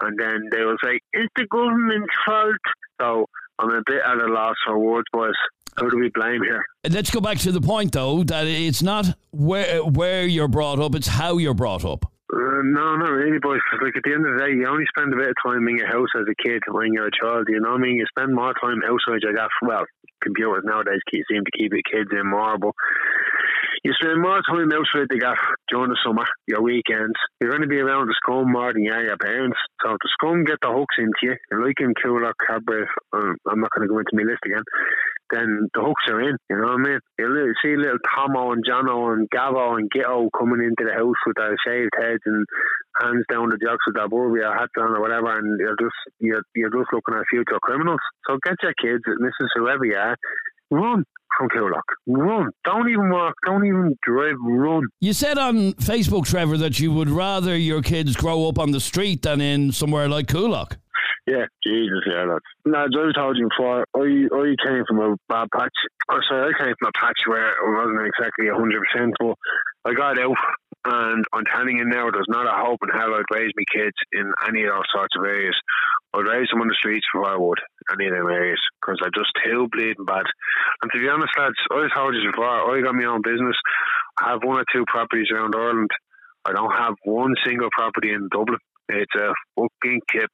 And 0.00 0.16
then 0.16 0.48
they 0.52 0.64
will 0.64 0.78
say, 0.82 1.00
it's 1.12 1.32
the 1.34 1.46
government's 1.50 2.14
fault. 2.24 2.54
So 3.00 3.26
I'm 3.58 3.70
a 3.70 3.82
bit 3.84 4.02
at 4.06 4.16
a 4.16 4.32
loss 4.32 4.54
for 4.64 4.78
words, 4.78 5.06
boys. 5.12 5.32
Who 5.78 5.90
do 5.90 5.98
we 5.98 6.10
blame 6.14 6.42
here? 6.42 6.62
Let's 6.88 7.10
go 7.10 7.20
back 7.20 7.38
to 7.38 7.52
the 7.52 7.60
point 7.60 7.92
though 7.92 8.22
that 8.24 8.46
it's 8.46 8.82
not 8.82 9.06
where 9.30 9.82
where 9.84 10.26
you're 10.26 10.48
brought 10.48 10.78
up, 10.80 10.94
it's 10.94 11.06
how 11.08 11.38
you're 11.38 11.54
brought 11.54 11.84
up. 11.84 12.04
Uh, 12.32 12.62
no, 12.62 12.96
not 12.96 13.10
really, 13.10 13.38
boys. 13.42 13.60
'cause, 13.70 13.80
like 13.82 13.96
at 13.96 14.02
the 14.04 14.12
end 14.14 14.24
of 14.26 14.34
the 14.38 14.44
day, 14.46 14.52
you 14.52 14.66
only 14.68 14.84
spend 14.96 15.12
a 15.12 15.16
bit 15.16 15.28
of 15.30 15.34
time 15.44 15.66
in 15.68 15.78
your 15.78 15.88
house 15.88 16.08
as 16.16 16.26
a 16.30 16.34
kid 16.48 16.62
when 16.68 16.92
you're 16.92 17.06
a 17.08 17.10
child. 17.20 17.46
You 17.48 17.60
know 17.60 17.70
what 17.70 17.80
I 17.80 17.82
mean? 17.82 17.96
You 17.96 18.06
spend 18.16 18.34
more 18.34 18.54
time 18.62 18.80
outside 18.86 19.22
your 19.22 19.34
gaff. 19.34 19.50
Well, 19.62 19.84
computers 20.22 20.64
nowadays 20.64 21.00
seem 21.10 21.44
to 21.44 21.58
keep 21.58 21.72
your 21.72 21.86
kids 21.90 22.10
in 22.12 22.28
more, 22.28 22.58
but 22.58 22.72
you 23.82 23.92
spend 23.96 24.20
more 24.20 24.40
time 24.44 24.68
outside 24.72 25.08
the 25.08 25.18
gaff 25.18 25.40
during 25.68 25.88
the 25.88 25.96
summer, 26.04 26.26
your 26.46 26.62
weekends. 26.62 27.16
You're 27.40 27.50
going 27.50 27.62
to 27.62 27.68
be 27.68 27.80
around 27.80 28.08
the 28.08 28.16
scum 28.20 28.52
more 28.52 28.72
than 28.72 28.84
you 28.84 28.92
are 28.92 29.02
your 29.02 29.16
parents. 29.16 29.56
So 29.80 29.92
if 29.92 29.98
the 30.04 30.10
scum 30.20 30.44
get 30.44 30.60
the 30.60 30.68
hooks 30.68 31.00
into 31.00 31.16
you, 31.22 31.34
you're 31.50 31.64
like 31.64 31.80
in 31.80 31.94
Coolock, 31.96 32.36
Cabra, 32.46 32.84
um, 33.12 33.36
I'm 33.48 33.60
not 33.60 33.72
going 33.72 33.88
to 33.88 33.92
go 33.92 33.98
into 33.98 34.12
my 34.12 34.28
list 34.28 34.44
again, 34.44 34.64
then 35.32 35.68
the 35.72 35.80
hooks 35.80 36.04
are 36.12 36.20
in. 36.20 36.36
You 36.50 36.60
know 36.60 36.76
what 36.76 36.84
I 36.84 36.92
mean? 36.92 37.00
You 37.18 37.54
see 37.64 37.76
little 37.76 38.04
Tomo 38.04 38.52
and 38.52 38.64
Jono 38.68 39.16
and 39.16 39.30
Gavo 39.30 39.78
and 39.78 39.88
Gitto 39.88 40.28
coming 40.36 40.60
into 40.60 40.84
the 40.84 40.92
house 40.92 41.20
with 41.24 41.40
their 41.40 41.56
shaved 41.64 41.96
heads 41.96 42.20
and 42.26 42.44
hands 43.00 43.24
down 43.30 43.48
the 43.48 43.56
jocks 43.56 43.86
with 43.86 43.96
their 43.96 44.08
Burberry 44.08 44.44
hats 44.44 44.76
on 44.76 44.92
or 44.92 45.00
whatever, 45.00 45.38
and 45.38 45.56
you're 45.56 45.78
just 45.80 45.96
you're, 46.18 46.42
you're 46.54 46.74
just 46.74 46.92
looking 46.92 47.16
at 47.16 47.30
future 47.30 47.62
criminals. 47.62 48.02
So 48.28 48.36
get 48.44 48.60
your 48.60 48.76
kids, 48.76 49.04
is 49.08 49.56
whoever 49.56 49.84
you 49.86 49.96
are, 49.96 50.09
run 50.70 51.04
from 51.36 51.48
Coolock. 51.48 51.82
Run. 52.06 52.50
Don't 52.64 52.88
even 52.88 53.10
walk. 53.10 53.34
Don't 53.46 53.64
even 53.64 53.96
drive. 54.02 54.36
Run. 54.42 54.88
You 55.00 55.12
said 55.12 55.38
on 55.38 55.72
Facebook, 55.74 56.26
Trevor, 56.26 56.56
that 56.58 56.78
you 56.78 56.92
would 56.92 57.08
rather 57.08 57.56
your 57.56 57.82
kids 57.82 58.16
grow 58.16 58.48
up 58.48 58.58
on 58.58 58.72
the 58.72 58.80
street 58.80 59.22
than 59.22 59.40
in 59.40 59.72
somewhere 59.72 60.08
like 60.08 60.26
Coolock. 60.26 60.76
Yeah, 61.26 61.46
Jesus, 61.64 62.02
yeah, 62.06 62.24
lads. 62.24 62.44
Lads, 62.64 62.96
I 62.96 63.12
told 63.14 63.36
you 63.36 63.48
before, 63.48 63.84
I, 63.94 64.26
I 64.34 64.66
came 64.66 64.84
from 64.88 64.98
a 64.98 65.16
bad 65.28 65.48
patch. 65.54 65.70
Oh, 66.10 66.18
sorry, 66.28 66.52
I 66.52 66.58
came 66.58 66.74
from 66.78 66.88
a 66.88 66.98
patch 66.98 67.20
where 67.26 67.50
it 67.50 67.56
wasn't 67.62 68.06
exactly 68.06 68.46
100%, 68.46 69.12
but 69.20 69.36
I 69.84 69.94
got 69.94 70.18
out, 70.18 70.36
and 70.86 71.24
I'm 71.32 71.44
telling 71.54 71.78
you 71.78 71.84
now, 71.84 72.10
there's 72.10 72.26
not 72.28 72.46
a 72.46 72.64
hope 72.64 72.80
in 72.82 72.88
hell 72.88 73.14
I'd 73.14 73.34
raise 73.34 73.52
my 73.54 73.64
kids 73.72 73.94
in 74.12 74.32
any 74.48 74.64
of 74.64 74.70
those 74.70 74.90
sorts 74.92 75.14
of 75.16 75.24
areas. 75.24 75.54
I'd 76.12 76.26
raise 76.26 76.48
them 76.50 76.60
on 76.60 76.68
the 76.68 76.74
streets 76.74 77.06
before 77.12 77.30
I 77.30 77.36
would, 77.36 77.58
any 77.92 78.06
of 78.06 78.14
them 78.14 78.26
areas, 78.26 78.60
because 78.80 78.98
they're 79.00 79.14
just 79.14 79.30
too 79.44 79.68
bleeding 79.70 80.04
bad. 80.04 80.26
And 80.82 80.90
to 80.90 80.98
be 80.98 81.08
honest, 81.08 81.30
lads, 81.38 81.54
I 81.70 81.86
told 81.94 82.14
you 82.14 82.30
before, 82.30 82.46
I 82.46 82.82
got 82.82 82.94
my 82.94 83.06
own 83.06 83.22
business. 83.22 83.56
I 84.18 84.30
have 84.30 84.42
one 84.42 84.58
or 84.58 84.64
two 84.72 84.84
properties 84.90 85.30
around 85.32 85.54
Ireland. 85.54 85.90
I 86.44 86.52
don't 86.52 86.72
have 86.72 86.94
one 87.04 87.34
single 87.46 87.68
property 87.70 88.12
in 88.12 88.28
Dublin. 88.32 88.58
It's 88.88 89.14
a 89.14 89.30
fucking 89.54 90.00
kip 90.10 90.30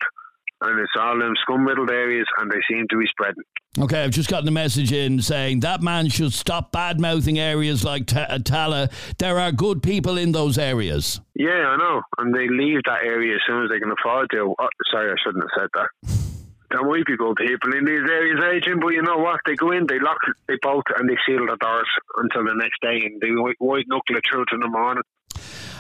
and 0.61 0.81
it's 0.81 0.93
all 0.99 1.21
in 1.23 1.35
scum 1.43 1.67
riddled 1.67 1.91
areas 1.91 2.27
and 2.39 2.51
they 2.51 2.61
seem 2.71 2.87
to 2.91 2.99
be 2.99 3.07
spreading. 3.07 3.43
Okay, 3.79 4.03
I've 4.03 4.11
just 4.11 4.31
gotten 4.31 4.49
a 4.49 4.53
message 4.53 4.93
in 4.93 5.21
saying 5.21 5.61
that 5.61 5.83
man 5.83 6.09
should 6.09 6.33
stop 6.33 6.73
bad 6.73 6.99
mouthing 6.99 7.39
areas 7.39 7.85
like 7.85 8.07
Ta- 8.07 8.27
uh, 8.31 8.39
Tallaght. 8.39 8.91
There 9.19 9.39
are 9.39 9.53
good 9.53 9.83
people 9.83 10.17
in 10.17 10.33
those 10.33 10.57
areas. 10.57 11.21
Yeah, 11.35 11.51
I 11.51 11.77
know. 11.77 12.01
And 12.19 12.35
they 12.35 12.49
leave 12.49 12.81
that 12.87 13.03
area 13.05 13.35
as 13.35 13.41
soon 13.47 13.65
as 13.65 13.71
they 13.71 13.79
can 13.79 13.93
afford 13.93 14.31
to. 14.31 14.55
Oh, 14.59 14.69
sorry, 14.91 15.11
I 15.13 15.15
shouldn't 15.23 15.45
have 15.45 15.63
said 15.63 15.69
that. 15.75 16.23
There 16.69 16.83
might 16.83 17.07
be 17.07 17.17
good 17.17 17.37
people 17.37 17.75
in 17.75 17.85
these 17.85 18.11
areas, 18.11 18.43
Adrian, 18.43 18.81
but 18.81 18.89
you 18.89 19.01
know 19.01 19.19
what? 19.19 19.39
They 19.47 19.55
go 19.55 19.71
in, 19.71 19.87
they 19.87 20.01
lock, 20.01 20.19
they 20.49 20.57
bolt, 20.61 20.85
and 20.99 21.09
they 21.09 21.17
seal 21.25 21.47
the 21.47 21.57
doors 21.61 21.89
until 22.17 22.45
the 22.45 22.55
next 22.57 22.81
day, 22.83 23.07
and 23.07 23.21
they 23.21 23.31
white 23.61 23.87
knuckle 23.87 24.17
it 24.17 24.25
through 24.29 24.47
to 24.47 24.59
the 24.61 24.69
morning. 24.69 25.05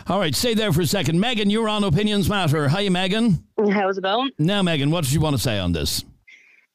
All 0.09 0.21
right, 0.21 0.37
stay 0.37 0.55
there 0.55 0.73
for 0.73 0.83
a 0.83 0.87
second. 0.87 1.19
Megan, 1.19 1.51
you're 1.51 1.69
on 1.69 1.83
Opinions 1.83 2.29
Matter. 2.29 2.69
Hi, 2.69 2.89
Megan. 2.89 3.45
How's 3.59 3.99
it 3.99 4.03
going? 4.03 4.31
Now, 4.39 4.63
Megan, 4.63 4.93
what 4.93 5.03
did 5.03 5.13
you 5.13 5.19
want 5.19 5.35
to 5.35 5.43
say 5.43 5.59
on 5.59 5.73
this? 5.73 6.05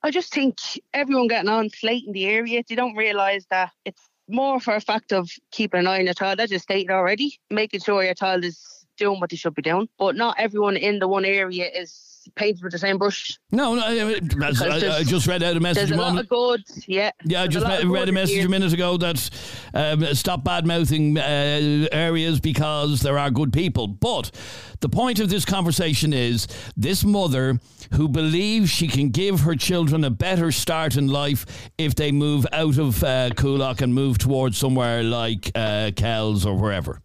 I 0.03 0.11
just 0.11 0.33
think 0.33 0.57
everyone 0.93 1.29
getting 1.29 1.49
on 1.49 1.69
slating 1.69 2.11
the 2.11 2.25
area, 2.25 2.61
they 2.67 2.75
don't 2.75 2.93
realise 2.93 3.45
that 3.49 3.71
it's 3.85 4.01
more 4.27 4.59
for 4.59 4.75
a 4.75 4.81
fact 4.81 5.13
of 5.13 5.29
keeping 5.51 5.79
an 5.79 5.87
eye 5.87 5.99
on 5.99 6.05
your 6.05 6.13
child, 6.13 6.41
as 6.41 6.51
you 6.51 6.59
stated 6.59 6.91
already, 6.91 7.39
making 7.49 7.79
sure 7.79 8.03
your 8.03 8.15
child 8.15 8.43
is 8.43 8.85
doing 8.97 9.21
what 9.21 9.29
they 9.29 9.37
should 9.37 9.55
be 9.55 9.61
doing. 9.61 9.87
But 9.97 10.17
not 10.17 10.35
everyone 10.37 10.75
in 10.75 10.99
the 10.99 11.07
one 11.07 11.23
area 11.23 11.69
is 11.73 12.10
painted 12.35 12.63
with 12.63 12.71
the 12.71 12.77
same 12.77 12.97
brush. 12.97 13.37
No, 13.51 13.75
no, 13.75 13.81
I, 13.81 14.19
I, 14.61 14.97
I 14.97 15.03
just 15.03 15.27
read 15.27 15.43
out 15.43 15.57
a 15.57 15.59
message. 15.59 15.89
There's 15.89 15.99
a 15.99 16.01
lot 16.01 16.17
of 16.17 16.27
good, 16.29 16.61
yeah. 16.87 17.11
Yeah, 17.25 17.43
I 17.43 17.47
just 17.47 17.65
a 17.65 17.87
read, 17.87 18.09
a 18.09 18.11
message 18.11 18.35
here. 18.37 18.45
a 18.45 18.49
minute 18.49 18.73
ago 18.73 18.97
that 18.97 19.29
um, 19.73 20.05
stop 20.13 20.43
bad 20.43 20.65
mouthing 20.65 21.17
uh, 21.17 21.87
areas 21.91 22.39
because 22.39 23.01
there 23.01 23.17
are 23.17 23.29
good 23.29 23.53
people. 23.53 23.87
But 23.87 24.31
the 24.79 24.89
point 24.89 25.19
of 25.19 25.29
this 25.29 25.45
conversation 25.45 26.13
is 26.13 26.47
this 26.75 27.03
mother 27.03 27.59
who 27.93 28.07
believes 28.07 28.69
she 28.69 28.87
can 28.87 29.09
give 29.09 29.41
her 29.41 29.55
children 29.55 30.03
a 30.03 30.09
better 30.09 30.51
start 30.51 30.97
in 30.97 31.07
life 31.07 31.69
if 31.77 31.95
they 31.95 32.11
move 32.11 32.45
out 32.53 32.77
of 32.77 33.03
uh, 33.03 33.29
Coolock 33.31 33.81
and 33.81 33.93
move 33.93 34.17
towards 34.17 34.57
somewhere 34.57 35.03
like 35.03 35.51
uh, 35.55 35.91
Kells 35.95 36.45
or 36.45 36.57
wherever. 36.57 37.01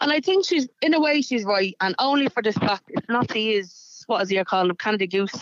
And 0.00 0.10
I 0.10 0.18
think 0.18 0.44
she's, 0.44 0.68
in 0.80 0.94
a 0.94 1.00
way, 1.00 1.22
she's 1.22 1.44
right. 1.44 1.76
And 1.80 1.94
only 2.00 2.28
for 2.28 2.42
this 2.42 2.56
fact, 2.56 2.84
it's 2.88 3.08
not 3.08 3.28
these, 3.28 3.81
what 4.06 4.22
is 4.22 4.28
he 4.28 4.42
calling 4.44 4.68
them, 4.68 4.76
Canada 4.76 5.06
Goose 5.06 5.34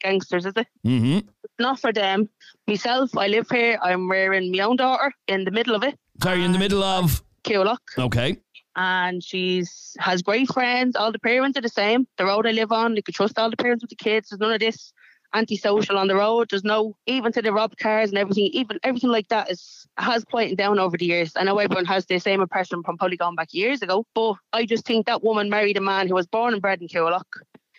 gangsters, 0.00 0.46
is 0.46 0.52
it? 0.56 0.66
Mm-hmm. 0.86 1.26
Not 1.58 1.80
for 1.80 1.92
them. 1.92 2.28
Myself, 2.66 3.16
I 3.16 3.26
live 3.28 3.48
here. 3.50 3.78
I'm 3.82 4.10
rearing 4.10 4.52
my 4.52 4.60
own 4.60 4.76
daughter 4.76 5.12
in 5.26 5.44
the 5.44 5.50
middle 5.50 5.74
of 5.74 5.82
it. 5.82 5.98
Sorry, 6.22 6.44
in 6.44 6.52
the 6.52 6.58
middle 6.58 6.82
of. 6.82 7.22
Coolock. 7.44 7.78
Okay. 7.96 8.36
and 8.76 9.24
she's 9.24 9.96
has 9.98 10.22
great 10.22 10.52
friends. 10.52 10.94
All 10.96 11.10
the 11.12 11.18
parents 11.18 11.58
are 11.58 11.62
the 11.62 11.68
same. 11.68 12.06
The 12.16 12.26
road 12.26 12.46
I 12.46 12.52
live 12.52 12.72
on, 12.72 12.94
you 12.96 13.02
can 13.02 13.14
trust 13.14 13.38
all 13.38 13.50
the 13.50 13.56
parents 13.56 13.82
with 13.82 13.90
the 13.90 13.96
kids. 13.96 14.28
There's 14.28 14.40
none 14.40 14.52
of 14.52 14.60
this 14.60 14.92
antisocial 15.34 15.98
on 15.98 16.08
the 16.08 16.14
road. 16.16 16.48
There's 16.50 16.64
no 16.64 16.96
even 17.06 17.32
to 17.32 17.42
the 17.42 17.52
rob 17.52 17.76
cars 17.78 18.10
and 18.10 18.18
everything. 18.18 18.46
Even 18.52 18.78
everything 18.82 19.10
like 19.10 19.28
that 19.28 19.50
is 19.50 19.86
has 19.96 20.24
quieted 20.24 20.58
down 20.58 20.78
over 20.78 20.96
the 20.96 21.06
years. 21.06 21.32
I 21.36 21.44
know 21.44 21.58
everyone 21.58 21.86
has 21.86 22.06
the 22.06 22.18
same 22.18 22.40
impression 22.40 22.82
from 22.82 22.98
probably 22.98 23.16
gone 23.16 23.34
back 23.34 23.48
years 23.52 23.82
ago, 23.82 24.04
but 24.14 24.34
I 24.52 24.64
just 24.64 24.84
think 24.84 25.06
that 25.06 25.24
woman 25.24 25.48
married 25.50 25.76
a 25.76 25.80
man 25.80 26.08
who 26.08 26.14
was 26.14 26.26
born 26.26 26.52
and 26.52 26.62
bred 26.62 26.80
in 26.80 26.88
Coolock. 26.88 27.24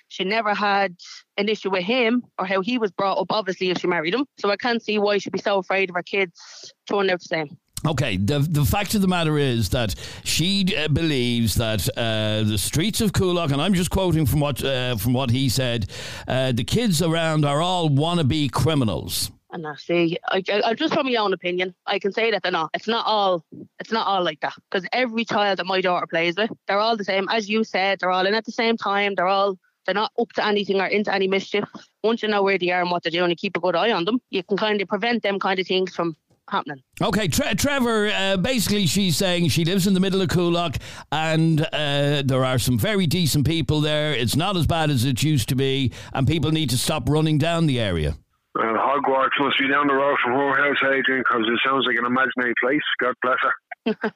She 0.10 0.24
never 0.24 0.53
had 0.53 0.95
an 1.38 1.49
issue 1.49 1.70
with 1.70 1.84
him 1.84 2.24
or 2.38 2.45
how 2.45 2.62
he 2.62 2.78
was 2.78 2.91
brought 2.91 3.18
up, 3.18 3.28
obviously, 3.32 3.70
if 3.70 3.80
she 3.80 3.88
married 3.88 4.14
him. 4.14 4.26
So 4.38 4.49
I 4.49 4.57
can't 4.57 4.82
see 4.82 4.99
why 4.99 5.18
she'd 5.20 5.34
be 5.34 5.39
so 5.39 5.60
afraid 5.60 5.89
of 5.89 5.95
her 5.95 6.03
kids 6.03 6.74
turning 6.88 7.12
out 7.12 7.20
the 7.20 7.26
same. 7.26 7.57
Okay, 7.88 8.18
the 8.18 8.39
the 8.39 8.66
fact 8.66 8.93
of 8.93 9.01
the 9.01 9.07
matter 9.07 9.38
is 9.38 9.70
that 9.70 9.95
she 10.26 10.76
uh, 10.76 10.89
believes 10.89 11.55
that 11.55 11.88
uh, 11.95 12.43
the 12.43 12.57
streets 12.57 12.99
of 12.99 13.14
Coolock, 13.14 13.53
and 13.53 13.62
I'm 13.62 13.74
just 13.74 13.89
quoting 13.89 14.26
from 14.26 14.41
what 14.41 14.62
uh, 14.62 14.97
from 14.97 15.14
what 15.14 15.30
he 15.30 15.47
said, 15.47 15.89
uh, 16.28 16.51
the 16.51 16.66
kids 16.66 17.01
around 17.01 17.45
are 17.45 17.62
all 17.62 17.89
wannabe 17.89 18.51
criminals. 18.51 19.32
And 19.51 19.66
I 19.66 19.76
see, 19.76 20.18
I, 20.28 20.43
I, 20.49 20.62
I'll 20.66 20.76
just 20.76 20.93
from 20.93 21.07
my 21.07 21.16
own 21.16 21.34
opinion, 21.34 21.74
I 21.86 21.99
can 21.99 22.12
say 22.12 22.30
that 22.32 22.43
they're 22.43 22.51
not. 22.51 22.70
It's 22.74 22.88
not 22.88 23.05
all. 23.05 23.45
It's 23.80 23.91
not 23.91 24.05
all 24.07 24.24
like 24.24 24.41
that 24.41 24.55
because 24.70 24.86
every 24.91 25.24
child 25.24 25.60
that 25.60 25.66
my 25.66 25.80
daughter 25.80 26.05
plays 26.05 26.36
with, 26.36 26.51
they're 26.68 26.80
all 26.80 26.97
the 26.97 27.05
same. 27.05 27.28
As 27.30 27.49
you 27.49 27.64
said, 27.64 27.99
they're 27.99 28.12
all 28.12 28.28
in 28.28 28.36
at 28.36 28.45
the 28.45 28.51
same 28.51 28.76
time. 28.76 29.16
They're 29.16 29.28
all. 29.28 29.57
They're 29.89 29.95
not 29.95 30.11
up 30.19 30.31
to 30.33 30.45
anything 30.45 30.79
or 30.79 30.85
into 30.85 31.11
any 31.11 31.27
mischief. 31.27 31.63
Once 32.03 32.21
you 32.21 32.29
know 32.29 32.43
where 32.43 32.59
they 32.59 32.69
are 32.69 32.81
and 32.81 32.91
what 32.91 33.01
they're 33.01 33.09
doing, 33.09 33.31
you 33.31 33.35
keep 33.35 33.57
a 33.57 33.59
good 33.59 33.75
eye 33.75 33.91
on 33.91 34.05
them. 34.05 34.21
You 34.29 34.43
can 34.43 34.55
kind 34.55 34.79
of 34.79 34.87
prevent 34.87 35.23
them 35.23 35.39
kind 35.39 35.59
of 35.59 35.65
things 35.65 35.95
from 35.95 36.15
happening. 36.47 36.83
Okay, 37.01 37.27
Tre- 37.27 37.55
Trevor, 37.55 38.11
uh, 38.15 38.37
basically 38.37 38.85
she's 38.85 39.17
saying 39.17 39.47
she 39.47 39.65
lives 39.65 39.87
in 39.87 39.95
the 39.95 39.99
middle 39.99 40.21
of 40.21 40.27
Coolock 40.27 40.79
and 41.11 41.61
uh, 41.73 42.21
there 42.23 42.45
are 42.45 42.59
some 42.59 42.77
very 42.77 43.07
decent 43.07 43.47
people 43.47 43.81
there. 43.81 44.13
It's 44.13 44.35
not 44.35 44.55
as 44.57 44.67
bad 44.67 44.91
as 44.91 45.05
it 45.05 45.23
used 45.23 45.49
to 45.49 45.55
be, 45.55 45.91
and 46.13 46.27
people 46.27 46.51
need 46.51 46.69
to 46.69 46.77
stop 46.77 47.09
running 47.09 47.39
down 47.39 47.65
the 47.65 47.79
area. 47.79 48.15
Well, 48.53 48.75
Hogwarts 48.75 49.39
must 49.39 49.57
be 49.57 49.67
down 49.67 49.87
the 49.87 49.95
road 49.95 50.17
from 50.23 50.33
her 50.33 50.53
house, 50.55 50.77
Adrian, 50.83 51.23
because 51.27 51.47
it 51.47 51.59
sounds 51.65 51.87
like 51.87 51.97
an 51.97 52.05
imaginary 52.05 52.53
place. 52.61 52.81
God 52.99 53.15
bless 53.23 53.39
her. 53.41 54.13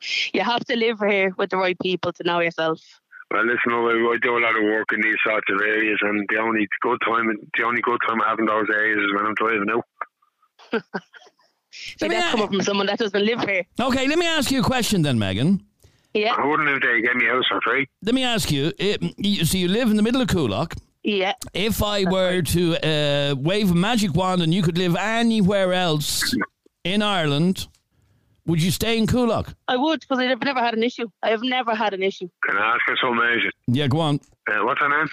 you 0.34 0.40
have 0.40 0.64
to 0.64 0.76
live 0.76 0.98
here 0.98 1.32
with 1.38 1.50
the 1.50 1.56
right 1.56 1.78
people 1.78 2.12
to 2.14 2.24
know 2.24 2.40
yourself. 2.40 2.80
Well, 3.30 3.44
listen, 3.44 3.72
I, 3.72 4.12
I 4.12 4.16
do 4.22 4.38
a 4.38 4.40
lot 4.40 4.56
of 4.56 4.62
work 4.62 4.86
in 4.92 5.00
these 5.00 5.16
sorts 5.24 5.46
of 5.50 5.60
areas, 5.60 5.98
and 6.02 6.26
the 6.28 6.38
only 6.38 6.68
good 6.80 6.98
time, 7.04 7.26
the 7.56 7.64
only 7.64 7.82
good 7.82 7.98
time 8.06 8.22
I 8.22 8.28
have 8.28 8.38
in 8.38 8.46
those 8.46 8.66
areas 8.72 8.98
is 8.98 9.14
when 9.14 9.26
I'm 9.26 9.34
driving 9.34 9.70
out. 9.70 9.84
See, 11.70 12.08
that's 12.08 12.30
coming 12.30 12.48
from 12.48 12.62
someone 12.62 12.86
that 12.86 12.98
doesn't 12.98 13.24
live 13.24 13.40
here. 13.40 13.64
Okay, 13.80 14.06
let 14.06 14.18
me 14.18 14.26
ask 14.26 14.50
you 14.50 14.60
a 14.60 14.64
question 14.64 15.02
then, 15.02 15.18
Megan. 15.18 15.64
Yeah. 16.14 16.34
I 16.34 16.46
wouldn't 16.46 16.68
if 16.68 16.82
they 16.82 17.02
gave 17.02 17.14
me 17.16 17.26
a 17.28 17.32
house 17.32 17.44
for 17.48 17.60
free. 17.60 17.86
Let 18.02 18.14
me 18.14 18.22
ask 18.22 18.50
you, 18.50 18.72
it, 18.78 19.02
you 19.18 19.44
so 19.44 19.58
you 19.58 19.68
live 19.68 19.90
in 19.90 19.96
the 19.96 20.02
middle 20.02 20.22
of 20.22 20.28
Coolock. 20.28 20.74
Yeah. 21.02 21.34
If 21.52 21.82
I 21.82 22.04
were 22.04 22.42
to 22.42 22.76
uh, 22.76 23.34
wave 23.36 23.70
a 23.70 23.74
magic 23.74 24.14
wand 24.14 24.40
and 24.40 24.54
you 24.54 24.62
could 24.62 24.78
live 24.78 24.96
anywhere 24.96 25.72
else 25.72 26.34
in 26.84 27.02
Ireland, 27.02 27.68
would 28.46 28.62
you 28.62 28.70
stay 28.70 28.96
in 28.98 29.06
Coolock? 29.06 29.54
I 29.68 29.76
would 29.76 30.00
because 30.00 30.18
I've 30.18 30.42
never 30.42 30.60
had 30.60 30.74
an 30.74 30.82
issue. 30.82 31.06
I 31.22 31.30
have 31.30 31.42
never 31.42 31.74
had 31.74 31.92
an 31.94 32.02
issue. 32.02 32.28
Can 32.48 32.56
I 32.56 32.74
ask 32.74 32.80
you 32.88 32.96
something, 33.02 33.22
Adrian? 33.24 33.52
Yeah, 33.68 33.86
go 33.88 34.00
on. 34.00 34.20
Uh, 34.50 34.64
what's 34.64 34.80
her 34.80 34.88
name? 34.88 35.08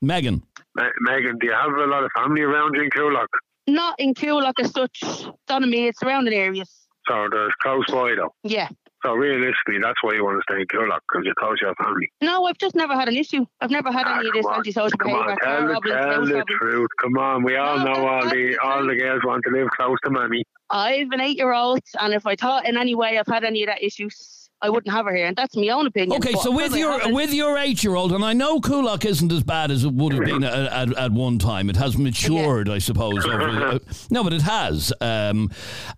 Megan. 0.00 0.42
Me- 0.76 0.84
Megan, 1.00 1.38
do 1.38 1.46
you 1.46 1.52
have 1.52 1.72
a 1.72 1.86
lot 1.86 2.04
of 2.04 2.10
family 2.16 2.42
around 2.42 2.74
you 2.74 2.82
in 2.82 2.90
Coolock? 2.90 3.26
Not 3.66 3.94
in 3.98 4.14
Coolock 4.14 4.54
as 4.60 4.70
such. 4.70 5.00
Donaghmede, 5.48 5.88
it's 5.90 6.00
surrounding 6.00 6.34
areas. 6.34 6.70
So 7.06 7.26
there's 7.30 7.52
close 7.62 7.84
by 7.90 8.14
though. 8.16 8.32
Yeah. 8.44 8.68
So 9.04 9.12
realistically, 9.14 9.78
that's 9.80 10.02
why 10.02 10.14
you 10.14 10.24
want 10.24 10.38
to 10.38 10.42
stay 10.52 10.60
in 10.60 10.66
Coolock 10.66 10.98
because 11.08 11.24
you're 11.24 11.34
close 11.38 11.58
to 11.60 11.66
your 11.66 11.74
family. 11.76 12.10
No, 12.20 12.44
I've 12.46 12.58
just 12.58 12.74
never 12.74 12.94
had 12.94 13.08
an 13.08 13.16
issue. 13.16 13.44
I've 13.60 13.70
never 13.70 13.92
had 13.92 14.06
any 14.08 14.26
of 14.28 14.34
this 14.34 14.46
antisocial 14.46 14.98
Ah, 15.00 15.04
Come 15.04 15.12
behaviour. 15.12 15.30
on, 15.30 15.36
car 15.38 15.56
tell 15.56 15.66
the, 15.66 15.72
robbing, 15.72 15.92
tell 15.92 16.08
house 16.20 16.28
the 16.28 16.44
truth. 16.58 16.88
Come 17.02 17.18
on, 17.18 17.42
we 17.44 17.56
all 17.56 17.78
know 17.78 18.06
all 18.06 18.28
the 18.28 18.58
all 18.62 18.84
the 18.86 18.96
girls 18.96 19.22
want 19.24 19.44
to 19.44 19.50
live 19.56 19.68
close 19.76 19.96
to 20.04 20.10
mommy. 20.10 20.42
I've 20.70 21.10
an 21.12 21.20
eight-year-old, 21.20 21.80
and 22.00 22.12
if 22.14 22.26
I 22.26 22.36
thought 22.36 22.68
in 22.68 22.76
any 22.76 22.94
way 22.94 23.18
I've 23.18 23.26
had 23.26 23.44
any 23.44 23.62
of 23.62 23.68
that 23.68 23.82
issues, 23.82 24.34
I 24.60 24.70
wouldn't 24.70 24.92
have 24.92 25.06
her 25.06 25.14
here, 25.14 25.26
and 25.26 25.36
that's 25.36 25.56
my 25.56 25.68
own 25.68 25.86
opinion. 25.86 26.20
Okay, 26.20 26.32
so 26.34 26.50
with 26.50 26.74
your 26.76 27.12
with 27.12 27.32
your 27.32 27.56
eight 27.58 27.84
year 27.84 27.94
old, 27.94 28.12
and 28.12 28.24
I 28.24 28.32
know 28.32 28.60
Coolock 28.60 29.04
isn't 29.04 29.30
as 29.30 29.44
bad 29.44 29.70
as 29.70 29.84
it 29.84 29.92
would 29.92 30.12
have 30.14 30.24
been 30.24 30.42
at, 30.42 30.88
at, 30.90 30.96
at 30.98 31.12
one 31.12 31.38
time. 31.38 31.70
It 31.70 31.76
has 31.76 31.96
matured, 31.96 32.68
I 32.68 32.78
suppose. 32.78 33.24
Over, 33.24 33.40
uh, 33.48 33.78
no, 34.10 34.24
but 34.24 34.32
it 34.32 34.42
has. 34.42 34.92
Um, 35.00 35.50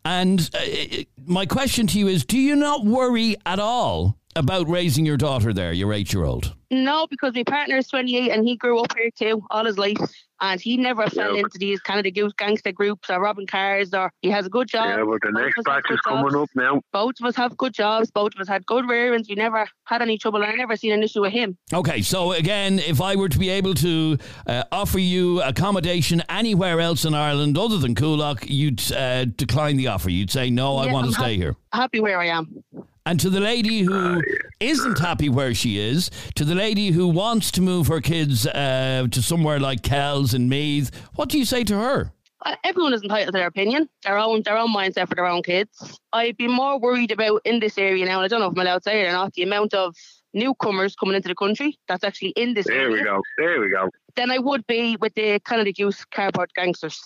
and 0.05 0.41
uh, 0.55 0.59
it- 0.61 1.09
my 1.25 1.47
question 1.47 1.87
to 1.89 1.99
you 1.99 2.09
is: 2.09 2.25
Do 2.27 2.39
you 2.39 2.55
not 2.55 2.85
worry 2.85 3.37
at 3.47 3.59
all 3.61 4.18
about 4.37 4.68
raising 4.68 5.07
your 5.07 5.16
daughter 5.16 5.53
there, 5.55 5.73
your 5.73 5.93
eight 5.95 6.12
year 6.12 6.25
old? 6.25 6.55
No, 6.71 7.07
because 7.09 7.35
my 7.35 7.43
partner 7.45 7.79
is 7.79 7.89
28 7.89 8.31
and 8.31 8.47
he 8.47 8.57
grew 8.57 8.79
up 8.79 8.95
here 8.97 9.11
too 9.11 9.43
all 9.51 9.64
his 9.64 9.79
life. 9.79 9.97
And 10.41 10.61
he 10.61 10.76
never 10.76 11.07
fell 11.09 11.36
into 11.36 11.59
these 11.59 11.78
kind 11.80 12.01
Canada 12.01 12.11
Goose 12.12 12.32
gangster 12.38 12.72
groups 12.72 13.11
or 13.11 13.20
robbing 13.20 13.47
cars 13.47 13.93
or 13.93 14.11
he 14.22 14.30
has 14.30 14.47
a 14.47 14.49
good 14.49 14.68
job. 14.68 14.86
Yeah, 14.88 15.05
but 15.05 15.20
the 15.20 15.32
Both 15.32 15.43
next 15.43 15.59
of 15.59 15.66
us 15.66 15.74
have 15.74 15.82
batch 15.82 15.91
is 15.91 16.01
good 16.01 16.11
coming 16.11 16.32
jobs. 16.32 16.34
up 16.34 16.49
now. 16.55 16.80
Both 16.93 17.14
of 17.20 17.26
us 17.26 17.36
have 17.36 17.57
good 17.57 17.74
jobs. 17.74 18.11
Both 18.11 18.34
of 18.34 18.41
us 18.41 18.49
had 18.49 18.64
good 18.64 18.88
rearings. 18.88 19.28
We 19.28 19.34
never 19.34 19.66
had 19.84 20.01
any 20.01 20.16
trouble. 20.16 20.43
I 20.43 20.53
never 20.53 20.76
seen 20.76 20.93
an 20.93 21.03
issue 21.03 21.20
with 21.20 21.32
him. 21.32 21.59
Okay, 21.74 22.01
so 22.01 22.32
again, 22.32 22.78
if 22.78 23.01
I 23.03 23.16
were 23.16 23.28
to 23.28 23.38
be 23.38 23.51
able 23.51 23.74
to 23.74 24.16
uh, 24.47 24.64
offer 24.72 24.99
you 24.99 25.43
accommodation 25.43 26.22
anywhere 26.28 26.80
else 26.80 27.05
in 27.05 27.12
Ireland 27.12 27.59
other 27.59 27.76
than 27.78 27.95
Coolock, 27.95 28.49
you'd 28.49 28.80
uh, 28.93 29.26
decline 29.26 29.76
the 29.76 29.88
offer. 29.88 30.11
You'd 30.11 30.30
say, 30.30 30.49
no, 30.49 30.76
I 30.78 30.91
want 30.91 31.07
I'm 31.07 31.12
to 31.12 31.18
stay 31.18 31.32
hap- 31.34 31.43
here. 31.43 31.57
Happy 31.72 32.01
where 32.01 32.18
I 32.18 32.28
am. 32.28 32.62
And 33.11 33.19
to 33.19 33.29
the 33.29 33.41
lady 33.41 33.81
who 33.81 34.23
isn't 34.61 35.01
happy 35.01 35.29
where 35.29 35.53
she 35.53 35.81
is, 35.81 36.13
to 36.37 36.45
the 36.45 36.55
lady 36.55 36.93
who 36.93 37.09
wants 37.09 37.51
to 37.51 37.61
move 37.61 37.89
her 37.89 38.01
kids 38.01 38.47
uh, 38.47 39.09
to 39.11 39.21
somewhere 39.21 39.59
like 39.59 39.83
Kells 39.83 40.33
and 40.33 40.49
Meath, 40.49 40.93
what 41.17 41.29
do 41.29 41.37
you 41.37 41.45
say 41.45 41.65
to 41.65 41.75
her? 41.77 42.13
Uh, 42.47 42.55
Everyone 42.63 42.95
is 42.95 43.03
entitled 43.03 43.35
to 43.35 43.39
their 43.41 43.49
opinion, 43.49 43.89
their 44.05 44.17
own 44.17 44.43
their 44.45 44.57
own 44.57 44.73
mindset 44.73 45.09
for 45.09 45.17
their 45.17 45.27
own 45.27 45.43
kids. 45.43 45.99
I'd 46.13 46.37
be 46.37 46.47
more 46.47 46.79
worried 46.79 47.11
about 47.11 47.41
in 47.45 47.59
this 47.59 47.79
area 47.79 48.05
now, 48.07 48.19
and 48.19 48.27
I 48.27 48.29
don't 48.29 48.39
know 48.39 48.47
if 48.47 48.53
I'm 48.53 48.61
allowed 48.61 48.79
to 48.79 48.83
say 48.85 49.03
it 49.03 49.09
or 49.09 49.13
not, 49.13 49.33
the 49.33 49.43
amount 49.43 49.75
of 49.75 49.97
newcomers 50.33 50.95
coming 50.95 51.17
into 51.17 51.27
the 51.27 51.35
country 51.35 51.81
that's 51.89 52.05
actually 52.05 52.31
in 52.37 52.55
this 52.55 52.69
area. 52.69 52.91
There 52.91 52.91
area. 52.91 53.03
we 53.03 53.09
go. 53.09 53.23
There 53.39 53.61
we 53.61 53.71
go. 53.71 53.89
Than 54.15 54.31
I 54.31 54.39
would 54.39 54.65
be 54.69 54.97
with 55.01 55.15
the 55.15 55.41
Canada 55.41 55.73
Goose 55.73 56.05
cardboard 56.05 56.51
gangsters. 56.55 57.03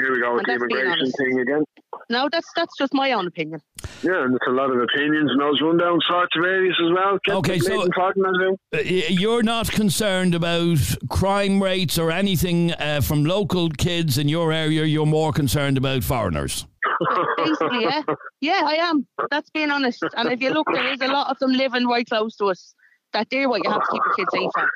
Here 0.00 0.12
we 0.12 0.20
go 0.20 0.34
with 0.34 0.48
And 0.48 0.60
the 0.60 0.64
immigration 0.64 0.90
honest. 0.90 1.16
thing 1.16 1.38
again. 1.38 1.64
No, 2.10 2.28
that's 2.30 2.48
that's 2.56 2.76
just 2.76 2.92
my 2.92 3.12
own 3.12 3.26
opinion. 3.28 3.62
Yeah, 4.02 4.24
and 4.24 4.34
it's 4.34 4.46
a 4.46 4.50
lot 4.50 4.70
of 4.70 4.78
opinions 4.82 5.30
and 5.30 5.40
those 5.40 5.60
rundown 5.62 5.98
sorts 6.08 6.36
of 6.36 6.44
areas 6.44 6.76
as 6.84 6.92
well. 6.92 7.18
Get 7.24 7.34
Okay, 7.36 7.58
so- 7.60 7.68
blatant 7.70 7.94
talking 7.94 8.24
as 8.26 8.32
well. 8.38 8.52
Uh, 8.74 8.78
y- 8.84 9.04
You're 9.08 9.42
not 9.44 9.70
concerned 9.70 10.34
about 10.34 10.78
crime 11.08 11.62
rates 11.62 11.96
or 11.98 12.10
anything 12.10 12.72
uh, 12.72 13.00
from 13.00 13.24
local 13.24 13.68
kids 13.70 14.18
in 14.18 14.28
your 14.28 14.52
area. 14.52 14.84
You're 14.84 15.06
more 15.06 15.32
concerned 15.32 15.78
about 15.78 16.02
foreigners. 16.04 16.66
Basically, 17.36 17.82
yeah. 17.82 18.02
Yeah, 18.40 18.62
I 18.66 18.74
am. 18.74 19.06
That's 19.30 19.48
being 19.50 19.70
honest. 19.70 20.02
And 20.16 20.30
if 20.32 20.40
you 20.42 20.50
look, 20.50 20.66
there 20.72 20.92
is 20.92 21.00
a 21.00 21.06
lot 21.08 21.30
of 21.30 21.38
them 21.38 21.52
living 21.52 21.86
right 21.86 22.06
close 22.08 22.36
to 22.36 22.46
us. 22.46 22.74
That 23.12 23.28
they're 23.30 23.48
what 23.48 23.62
you 23.64 23.70
have 23.70 23.80
to 23.82 23.86
keep 23.92 24.02
your 24.06 24.14
kids 24.16 24.28
safe 24.32 24.50
from. 24.54 24.68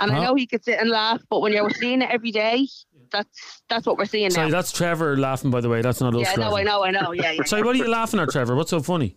And 0.00 0.10
I 0.10 0.24
know 0.24 0.34
he 0.34 0.46
could 0.48 0.64
sit 0.64 0.80
and 0.80 0.90
laugh, 0.90 1.20
but 1.30 1.40
when 1.42 1.52
you're 1.52 1.70
seeing 1.70 2.02
it 2.02 2.10
every 2.10 2.32
day, 2.32 2.66
that's 3.12 3.62
that's 3.68 3.86
what 3.86 3.96
we're 3.98 4.04
seeing 4.06 4.30
Sorry, 4.30 4.48
now. 4.48 4.56
that's 4.56 4.72
Trevor 4.72 5.16
laughing, 5.16 5.50
by 5.50 5.60
the 5.60 5.68
way. 5.68 5.82
That's 5.82 6.00
not 6.00 6.14
us 6.14 6.22
yeah, 6.22 6.34
no. 6.36 6.56
I 6.56 6.62
know, 6.62 6.82
I 6.84 6.90
know. 6.90 7.12
Yeah, 7.12 7.32
yeah. 7.32 7.44
Sorry, 7.44 7.62
what 7.62 7.74
are 7.74 7.78
you 7.78 7.88
laughing 7.88 8.20
at, 8.20 8.30
Trevor? 8.30 8.56
What's 8.56 8.70
so 8.70 8.80
funny? 8.80 9.14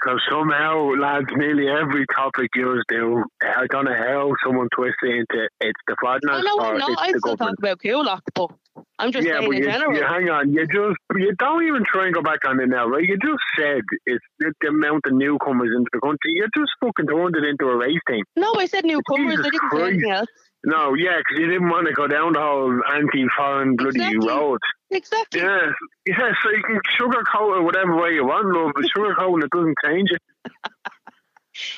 Because 0.00 0.20
somehow, 0.30 0.90
lads, 1.00 1.26
nearly 1.34 1.66
every 1.66 2.04
topic 2.14 2.50
you 2.54 2.82
do, 2.88 3.24
I 3.42 3.66
don't 3.70 3.86
know 3.86 3.94
how 3.96 4.32
someone 4.44 4.68
twists 4.76 4.98
it 5.02 5.24
into 5.24 5.48
it's 5.60 5.80
the 5.86 5.96
I 5.98 6.04
Fodners 6.04 6.44
know, 6.44 6.56
or 6.58 6.74
I 6.74 6.78
know. 6.78 6.86
it's 6.88 7.00
I 7.00 7.12
the 7.12 7.18
still 7.20 7.36
talk 7.38 7.56
government. 7.56 7.58
about 7.58 7.78
Coolock, 7.78 8.20
but 8.34 8.50
I'm 8.98 9.12
just 9.12 9.26
yeah, 9.26 9.38
saying 9.38 9.48
but 9.48 9.56
in 9.56 9.62
you, 9.62 9.70
general. 9.70 9.96
you 9.96 10.04
hang 10.04 10.28
on. 10.28 10.52
You 10.52 10.66
just 10.66 10.98
you 11.16 11.32
don't 11.38 11.64
even 11.64 11.84
try 11.90 12.04
and 12.06 12.14
go 12.14 12.20
back 12.22 12.40
on 12.46 12.60
it 12.60 12.68
now, 12.68 12.86
right? 12.86 13.02
You 13.02 13.16
just 13.16 13.42
said 13.58 13.80
it's 14.04 14.24
the, 14.40 14.52
the 14.60 14.68
amount 14.68 15.06
of 15.06 15.14
newcomers 15.14 15.70
into 15.74 15.88
the 15.92 16.00
country. 16.00 16.32
You 16.36 16.48
just 16.54 16.70
fucking 16.84 17.06
turned 17.06 17.36
it 17.36 17.44
into 17.44 17.66
a 17.66 17.76
race 17.76 17.98
team. 18.08 18.24
No, 18.36 18.52
I 18.56 18.66
said 18.66 18.84
newcomers. 18.84 19.38
I 19.40 19.48
didn't 19.48 19.70
say 19.72 19.82
anything 19.82 20.10
else. 20.10 20.28
No, 20.64 20.94
yeah, 20.94 21.18
because 21.18 21.38
you 21.40 21.46
didn't 21.46 21.68
want 21.68 21.86
to 21.88 21.92
go 21.92 22.06
down 22.06 22.32
the 22.32 22.40
whole 22.40 22.80
anti-foreign 22.92 23.76
bloody 23.76 24.00
Exactly. 24.00 24.28
road. 24.28 24.58
Exactly. 24.90 25.40
Yeah, 25.40 25.70
yeah. 26.06 26.32
So 26.42 26.50
you 26.50 26.62
can 26.62 26.80
sugarcoat 26.98 27.58
it 27.60 27.62
whatever 27.64 27.96
way 27.96 28.10
you 28.14 28.24
want, 28.24 28.46
love, 28.54 28.72
but 28.74 28.84
sugarcoating 28.96 29.44
it 29.44 29.50
doesn't 29.50 29.76
change 29.84 30.10
it. 30.10 30.22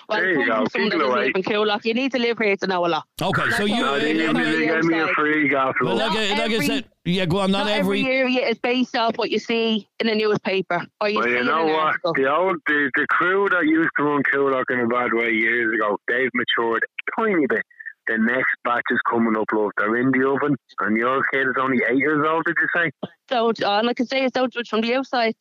Well, 0.08 0.20
there 0.20 0.30
you 0.40 0.46
go. 0.46 0.64
Keep 0.72 0.94
it 0.94 1.02
away. 1.02 1.32
live 1.36 1.36
in 1.36 1.80
you 1.84 1.92
need 1.92 2.10
to 2.12 2.18
live 2.18 2.38
here 2.38 2.56
to 2.56 2.66
know 2.66 2.86
a 2.86 2.88
lot. 2.88 3.04
Okay, 3.20 3.50
so 3.50 3.64
you. 3.66 3.76
No, 3.76 3.98
they 4.00 4.14
gave 4.14 4.32
me, 4.32 4.42
they 4.44 4.66
gave 4.66 4.84
me 4.84 4.98
a 5.00 5.08
free 5.08 5.48
gaff, 5.50 5.74
Well, 5.82 5.96
love. 5.96 6.14
like, 6.14 6.18
I- 6.30 6.38
like 6.38 6.50
I 6.50 6.66
said, 6.66 6.84
yeah, 7.04 7.26
go 7.26 7.40
on. 7.40 7.50
Not, 7.50 7.66
Not 7.66 7.72
every 7.72 8.06
area 8.06 8.48
is 8.48 8.56
based 8.58 8.96
off 8.96 9.18
what 9.18 9.30
you 9.30 9.38
see 9.38 9.86
in 10.00 10.08
a 10.08 10.14
newspaper 10.14 10.82
or 10.98 11.10
you 11.10 11.18
Well, 11.18 11.28
you 11.28 11.44
know 11.44 11.66
what? 11.66 11.74
article. 11.78 12.14
The 12.14 12.34
old 12.34 12.56
the, 12.66 12.90
the 12.96 13.06
crew 13.10 13.48
that 13.50 13.64
used 13.66 13.90
to 13.98 14.04
run 14.04 14.22
Coolock 14.32 14.64
in 14.70 14.80
a 14.80 14.86
bad 14.86 15.12
way 15.12 15.30
years 15.32 15.74
ago, 15.74 15.98
they've 16.08 16.30
matured 16.32 16.82
a 16.82 17.20
tiny 17.20 17.46
bit. 17.46 17.62
The 18.06 18.18
next 18.18 18.54
batch 18.64 18.84
is 18.90 19.00
coming 19.10 19.36
up, 19.36 19.46
love. 19.52 19.70
They're 19.76 19.96
in 19.96 20.10
the 20.12 20.28
oven, 20.28 20.56
and 20.80 20.96
your 20.96 21.22
kid 21.32 21.48
is 21.48 21.54
only 21.60 21.78
eight 21.88 21.98
years 21.98 22.24
old. 22.28 22.44
Did 22.44 22.56
you 22.60 22.68
say? 22.74 22.90
Don't, 23.28 23.62
all 23.62 23.88
I 23.88 23.94
can 23.94 24.06
say 24.06 24.24
is 24.24 24.32
don't 24.32 24.52
judge 24.52 24.68
from 24.68 24.80
the 24.80 24.94
outside. 24.94 25.34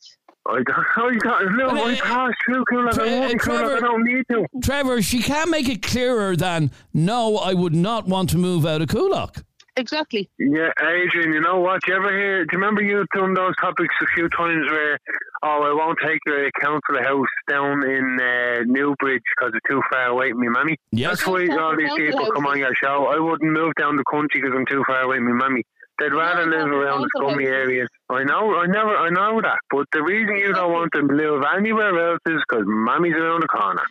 I 0.47 0.61
don't 0.63 0.85
know. 0.97 1.09
You 1.09 1.19
got 1.19 1.41
a 1.41 1.45
little 1.45 1.73
Well, 1.73 1.85
right 1.87 2.01
uh, 2.01 2.05
past 2.05 2.35
through 2.45 2.65
Coolock. 2.71 2.93
Tre- 2.93 3.13
I 3.13 3.17
uh, 3.17 3.19
want 3.21 3.33
Coolock. 3.33 3.41
Trevor- 3.41 3.77
I 3.77 3.79
don't 3.79 4.03
need 4.03 4.23
to. 4.31 4.45
Trevor, 4.63 5.01
she 5.01 5.21
can't 5.21 5.49
make 5.49 5.69
it 5.69 5.81
clearer 5.81 6.35
than 6.35 6.71
no, 6.93 7.37
I 7.37 7.53
would 7.53 7.75
not 7.75 8.07
want 8.07 8.29
to 8.31 8.37
move 8.37 8.65
out 8.65 8.81
of 8.81 8.87
Coolock. 8.87 9.43
Exactly. 9.77 10.29
Yeah, 10.39 10.69
Adrian, 10.79 11.33
you 11.33 11.41
know 11.41 11.59
what? 11.59 11.81
Do 11.83 11.91
you 11.91 11.97
ever 11.97 12.11
hear? 12.17 12.45
Do 12.45 12.49
you 12.53 12.59
remember 12.59 12.81
you 12.81 13.05
done 13.13 13.33
those 13.33 13.53
topics 13.59 13.93
a 14.01 14.05
few 14.15 14.29
times 14.29 14.69
where, 14.71 14.97
oh, 15.43 15.63
I 15.63 15.73
won't 15.73 15.99
take 16.01 16.19
a 16.29 16.49
council 16.61 17.03
house 17.03 17.27
down 17.49 17.83
in 17.83 18.17
uh, 18.21 18.63
Newbridge 18.65 19.23
because 19.35 19.53
it's 19.53 19.67
too 19.69 19.81
far 19.91 20.05
away 20.05 20.31
from 20.31 20.39
me, 20.39 20.47
mammy? 20.47 20.77
Yes. 20.91 21.09
That's 21.09 21.27
why 21.27 21.47
all 21.59 21.75
these 21.75 21.89
Council 21.89 22.05
people 22.05 22.31
come 22.31 22.45
on 22.47 22.57
your 22.57 22.73
show. 22.75 23.07
I 23.07 23.19
wouldn't 23.19 23.51
move 23.51 23.73
down 23.77 23.97
the 23.97 24.05
country 24.09 24.41
because 24.41 24.55
I'm 24.55 24.65
too 24.65 24.83
far 24.87 25.01
away 25.01 25.17
from 25.17 25.27
me, 25.27 25.33
mammy. 25.33 25.63
They'd 25.99 26.13
rather 26.13 26.45
live 26.45 26.67
around 26.67 27.01
the 27.01 27.09
council 27.15 27.31
scummy 27.31 27.45
areas. 27.45 27.87
I 28.09 28.23
know, 28.23 28.55
I 28.55 28.67
never, 28.67 28.97
I 28.97 29.09
know 29.09 29.41
that. 29.41 29.59
But 29.69 29.87
the 29.93 30.03
reason 30.03 30.37
you 30.37 30.53
don't 30.53 30.71
want 30.71 30.91
them 30.93 31.07
to 31.07 31.13
live 31.15 31.43
anywhere 31.55 32.11
else 32.11 32.19
is 32.25 32.41
because 32.47 32.63
mammy's 32.65 33.13
around 33.13 33.43
the 33.43 33.47
corner. 33.47 33.83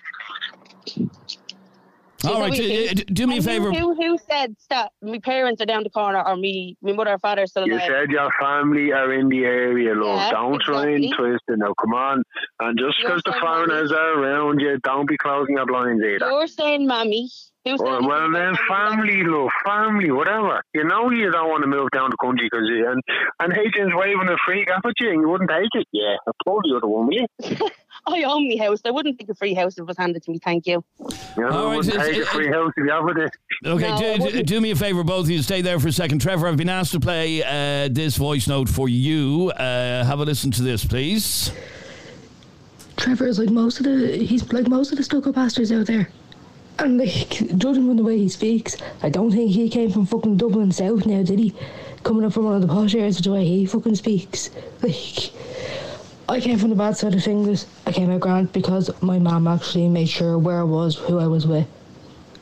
All 2.27 2.41
right, 2.41 2.51
what 2.51 2.57
do, 2.57 2.95
do 2.95 3.27
me 3.27 3.35
a 3.35 3.37
And 3.39 3.45
who- 3.45 3.51
favour. 3.51 3.73
Who, 3.73 3.95
who 3.95 4.19
said 4.31 4.55
that 4.71 4.93
my 5.03 5.19
parents 5.19 5.61
are 5.61 5.67
down 5.67 5.83
the 5.83 5.91
corner 5.91 6.23
or 6.27 6.37
me, 6.37 6.77
my 6.83 6.93
mother 6.93 7.13
or 7.13 7.19
father 7.19 7.43
are 7.43 7.47
still 7.47 7.67
You 7.67 7.79
said 7.81 8.11
your 8.11 8.31
family 8.41 8.93
are 8.93 9.13
in 9.13 9.29
the 9.29 9.45
area, 9.45 9.95
love. 9.95 10.17
Yeah, 10.19 10.31
don't 10.31 10.61
try 10.63 10.89
and 10.91 11.13
twist 11.17 11.43
it. 11.49 11.59
Now, 11.59 11.75
come 11.81 11.95
on. 11.95 12.23
And 12.61 12.79
just 12.79 12.97
because 13.03 13.23
the 13.25 13.33
saying 13.33 13.43
foreigners 13.43 13.93
are 13.93 14.21
around 14.21 14.61
you, 14.61 14.79
don't 14.83 15.09
be 15.09 15.17
closing 15.17 15.57
your 15.57 15.67
blinds 15.67 16.03
either. 16.03 16.31
You're 16.31 16.47
saying 16.47 16.87
"Mommy." 16.87 17.29
Who's 17.67 17.81
Well, 17.81 18.01
saying 18.01 18.07
well, 18.09 18.31
then 18.31 18.55
family, 18.69 19.23
love, 19.25 19.49
family, 19.65 20.11
whatever. 20.11 20.61
You 20.75 20.85
know 20.85 21.11
you 21.11 21.31
don't 21.31 21.49
want 21.49 21.63
to 21.63 21.67
move 21.67 21.89
down 21.95 22.11
the 22.11 22.17
country 22.23 22.47
because 22.51 22.69
and 22.69 23.01
and 23.41 23.53
Adrian's 23.57 23.95
waving 23.95 24.29
a 24.29 24.37
freak 24.45 24.69
up 24.71 24.83
at 24.85 24.93
you 25.01 25.11
and 25.11 25.23
you 25.23 25.29
wouldn't 25.31 25.49
take 25.49 25.71
it. 25.73 25.87
Yeah, 25.91 26.17
I 26.29 26.31
told 26.45 26.63
you 26.67 26.79
the 26.79 26.87
one, 26.87 27.07
will 27.07 27.15
you? 27.15 27.27
I 28.07 28.23
own 28.25 28.49
my 28.49 28.63
house. 28.65 28.81
I 28.85 28.91
wouldn't 28.91 29.19
take 29.19 29.29
a 29.31 29.35
free 29.35 29.55
house 29.55 29.75
if 29.75 29.79
it 29.81 29.87
was 29.87 29.97
handed 29.97 30.23
to 30.25 30.31
me. 30.31 30.39
Thank 30.39 30.67
you. 30.67 30.85
You 31.01 31.43
know, 31.43 31.49
All 31.49 31.67
right, 31.69 31.77
wouldn't 31.77 31.95
it's- 31.95 32.07
take 32.09 32.17
a 32.19 32.21
it- 32.23 32.27
free 32.29 32.49
house 32.49 32.73
if 32.77 32.85
you 32.85 32.91
offered 32.93 33.19
it. 33.19 33.31
Okay, 33.67 33.89
No, 33.89 33.95
I 33.95 33.99
do, 33.99 34.17
do, 34.19 34.23
wouldn't. 34.25 34.47
do 34.47 34.61
me 34.61 34.71
a 34.73 34.77
favour, 34.77 35.03
both 35.05 35.25
of 35.25 35.31
you. 35.31 35.41
Stay 35.43 35.63
there 35.63 35.81
for 35.81 35.89
a 35.89 35.93
second. 35.93 36.21
Trevor, 36.21 36.47
I've 36.49 36.57
been 36.59 36.69
asked 36.69 36.93
to 36.93 37.01
play 37.01 37.43
uh, 37.43 37.89
this 37.91 38.17
voice 38.17 38.47
note 38.47 38.69
for 38.69 38.89
you. 38.89 39.51
Uh, 39.57 40.05
have 40.05 40.21
a 40.21 40.25
listen 40.25 40.51
to 40.53 40.63
this, 40.63 40.85
please. 40.85 41.51
Trevor 42.97 43.27
is 43.27 43.39
like 43.39 43.51
most 43.51 43.81
of 43.81 43.85
the 43.87 44.17
he's 44.19 44.51
like 44.53 44.69
most 44.69 44.93
of 44.93 44.99
the 44.99 45.05
stuck 45.05 45.27
up 45.27 45.35
bastards 45.35 45.73
out 45.73 45.87
there. 45.87 46.09
And 46.79 46.99
like 46.99 47.29
judging 47.57 47.87
from 47.87 47.97
the 47.97 48.03
way 48.03 48.19
he 48.19 48.29
speaks, 48.29 48.77
I 49.03 49.09
don't 49.09 49.31
think 49.31 49.51
he 49.53 49.69
came 49.69 49.91
from 49.91 50.07
fucking 50.07 50.37
Dublin 50.37 50.73
South 50.73 51.07
now, 51.07 51.23
did 51.23 51.39
he? 51.39 51.55
Coming 52.03 52.25
up 52.25 52.33
from 52.33 52.45
one 52.45 52.55
of 52.55 52.63
the 52.63 52.69
posh 52.69 52.95
areas 52.95 53.17
with 53.17 53.25
the 53.25 53.33
way 53.33 53.45
he 53.47 53.65
fucking 53.67 53.95
speaks. 53.95 54.51
Like 54.83 55.31
I 56.27 56.41
came 56.41 56.59
from 56.59 56.71
the 56.71 56.77
bad 56.77 56.97
side 56.97 57.15
of 57.15 57.23
things. 57.23 57.67
I 57.87 57.93
came 57.93 58.11
out 58.11 58.21
grand 58.21 58.53
because 58.53 58.91
my 59.03 59.19
mum 59.19 59.47
actually 59.47 59.89
made 59.89 60.09
sure 60.09 60.39
where 60.39 60.59
I 60.59 60.63
was, 60.63 60.97
who 60.97 61.19
I 61.19 61.27
was 61.27 61.47
with. 61.47 61.67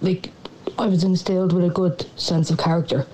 Like 0.01 0.31
I 0.79 0.87
was 0.87 1.03
instilled 1.03 1.53
with 1.53 1.65
a 1.65 1.69
good 1.69 2.07
sense 2.17 2.51
of 2.51 2.59
character. 2.59 3.07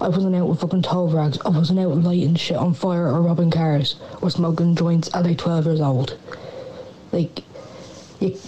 I 0.00 0.08
wasn't 0.08 0.34
out 0.34 0.48
with 0.48 0.60
fucking 0.60 0.82
tow 0.82 1.08
rags. 1.08 1.38
I 1.44 1.50
wasn't 1.50 1.80
out 1.80 1.94
lighting 1.98 2.36
shit 2.36 2.56
on 2.56 2.72
fire 2.72 3.08
or 3.08 3.20
robbing 3.20 3.50
cars 3.50 3.96
or 4.22 4.30
smoking 4.30 4.76
joints 4.76 5.14
at 5.14 5.24
like 5.24 5.38
12 5.38 5.66
years 5.66 5.80
old. 5.80 6.18
Like, 7.12 7.42
you, 8.20 8.38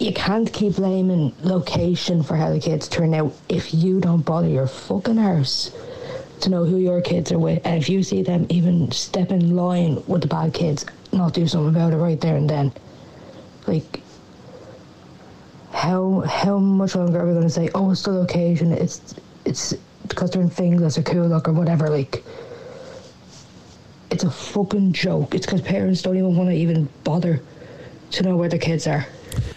you 0.00 0.12
can't 0.12 0.52
keep 0.52 0.76
blaming 0.76 1.32
location 1.42 2.24
for 2.24 2.36
how 2.36 2.50
the 2.50 2.58
kids 2.58 2.88
turn 2.88 3.14
out 3.14 3.32
if 3.48 3.72
you 3.72 4.00
don't 4.00 4.22
bother 4.22 4.48
your 4.48 4.66
fucking 4.66 5.18
arse 5.18 5.72
to 6.40 6.50
know 6.50 6.64
who 6.64 6.78
your 6.78 7.00
kids 7.00 7.30
are 7.30 7.38
with. 7.38 7.64
And 7.64 7.80
if 7.80 7.88
you 7.88 8.02
see 8.02 8.22
them 8.22 8.46
even 8.48 8.90
step 8.90 9.30
in 9.30 9.54
line 9.54 10.02
with 10.06 10.22
the 10.22 10.28
bad 10.28 10.52
kids, 10.54 10.84
not 11.14 11.34
do 11.34 11.46
something 11.46 11.74
about 11.74 11.92
it 11.92 11.96
right 11.96 12.20
there 12.20 12.36
and 12.36 12.48
then. 12.48 12.72
Like, 13.66 14.00
how 15.72 16.20
how 16.20 16.58
much 16.58 16.94
longer 16.94 17.20
are 17.20 17.26
we 17.26 17.32
going 17.32 17.44
to 17.44 17.50
say, 17.50 17.70
oh, 17.74 17.90
it's 17.90 18.02
the 18.02 18.12
location, 18.12 18.72
it's 18.72 19.14
it's 19.44 19.74
because 20.08 20.30
they're 20.30 20.42
in 20.42 20.50
Finglas 20.50 20.98
or 20.98 21.02
Coolock 21.02 21.48
or 21.48 21.52
whatever, 21.52 21.88
like. 21.88 22.24
It's 24.10 24.22
a 24.22 24.30
fucking 24.30 24.92
joke. 24.92 25.34
It's 25.34 25.44
because 25.44 25.60
parents 25.62 26.00
don't 26.02 26.16
even 26.16 26.36
want 26.36 26.50
to 26.50 26.54
even 26.54 26.88
bother 27.02 27.40
to 28.12 28.22
know 28.22 28.36
where 28.36 28.48
their 28.48 28.60
kids 28.60 28.86
are. 28.86 29.06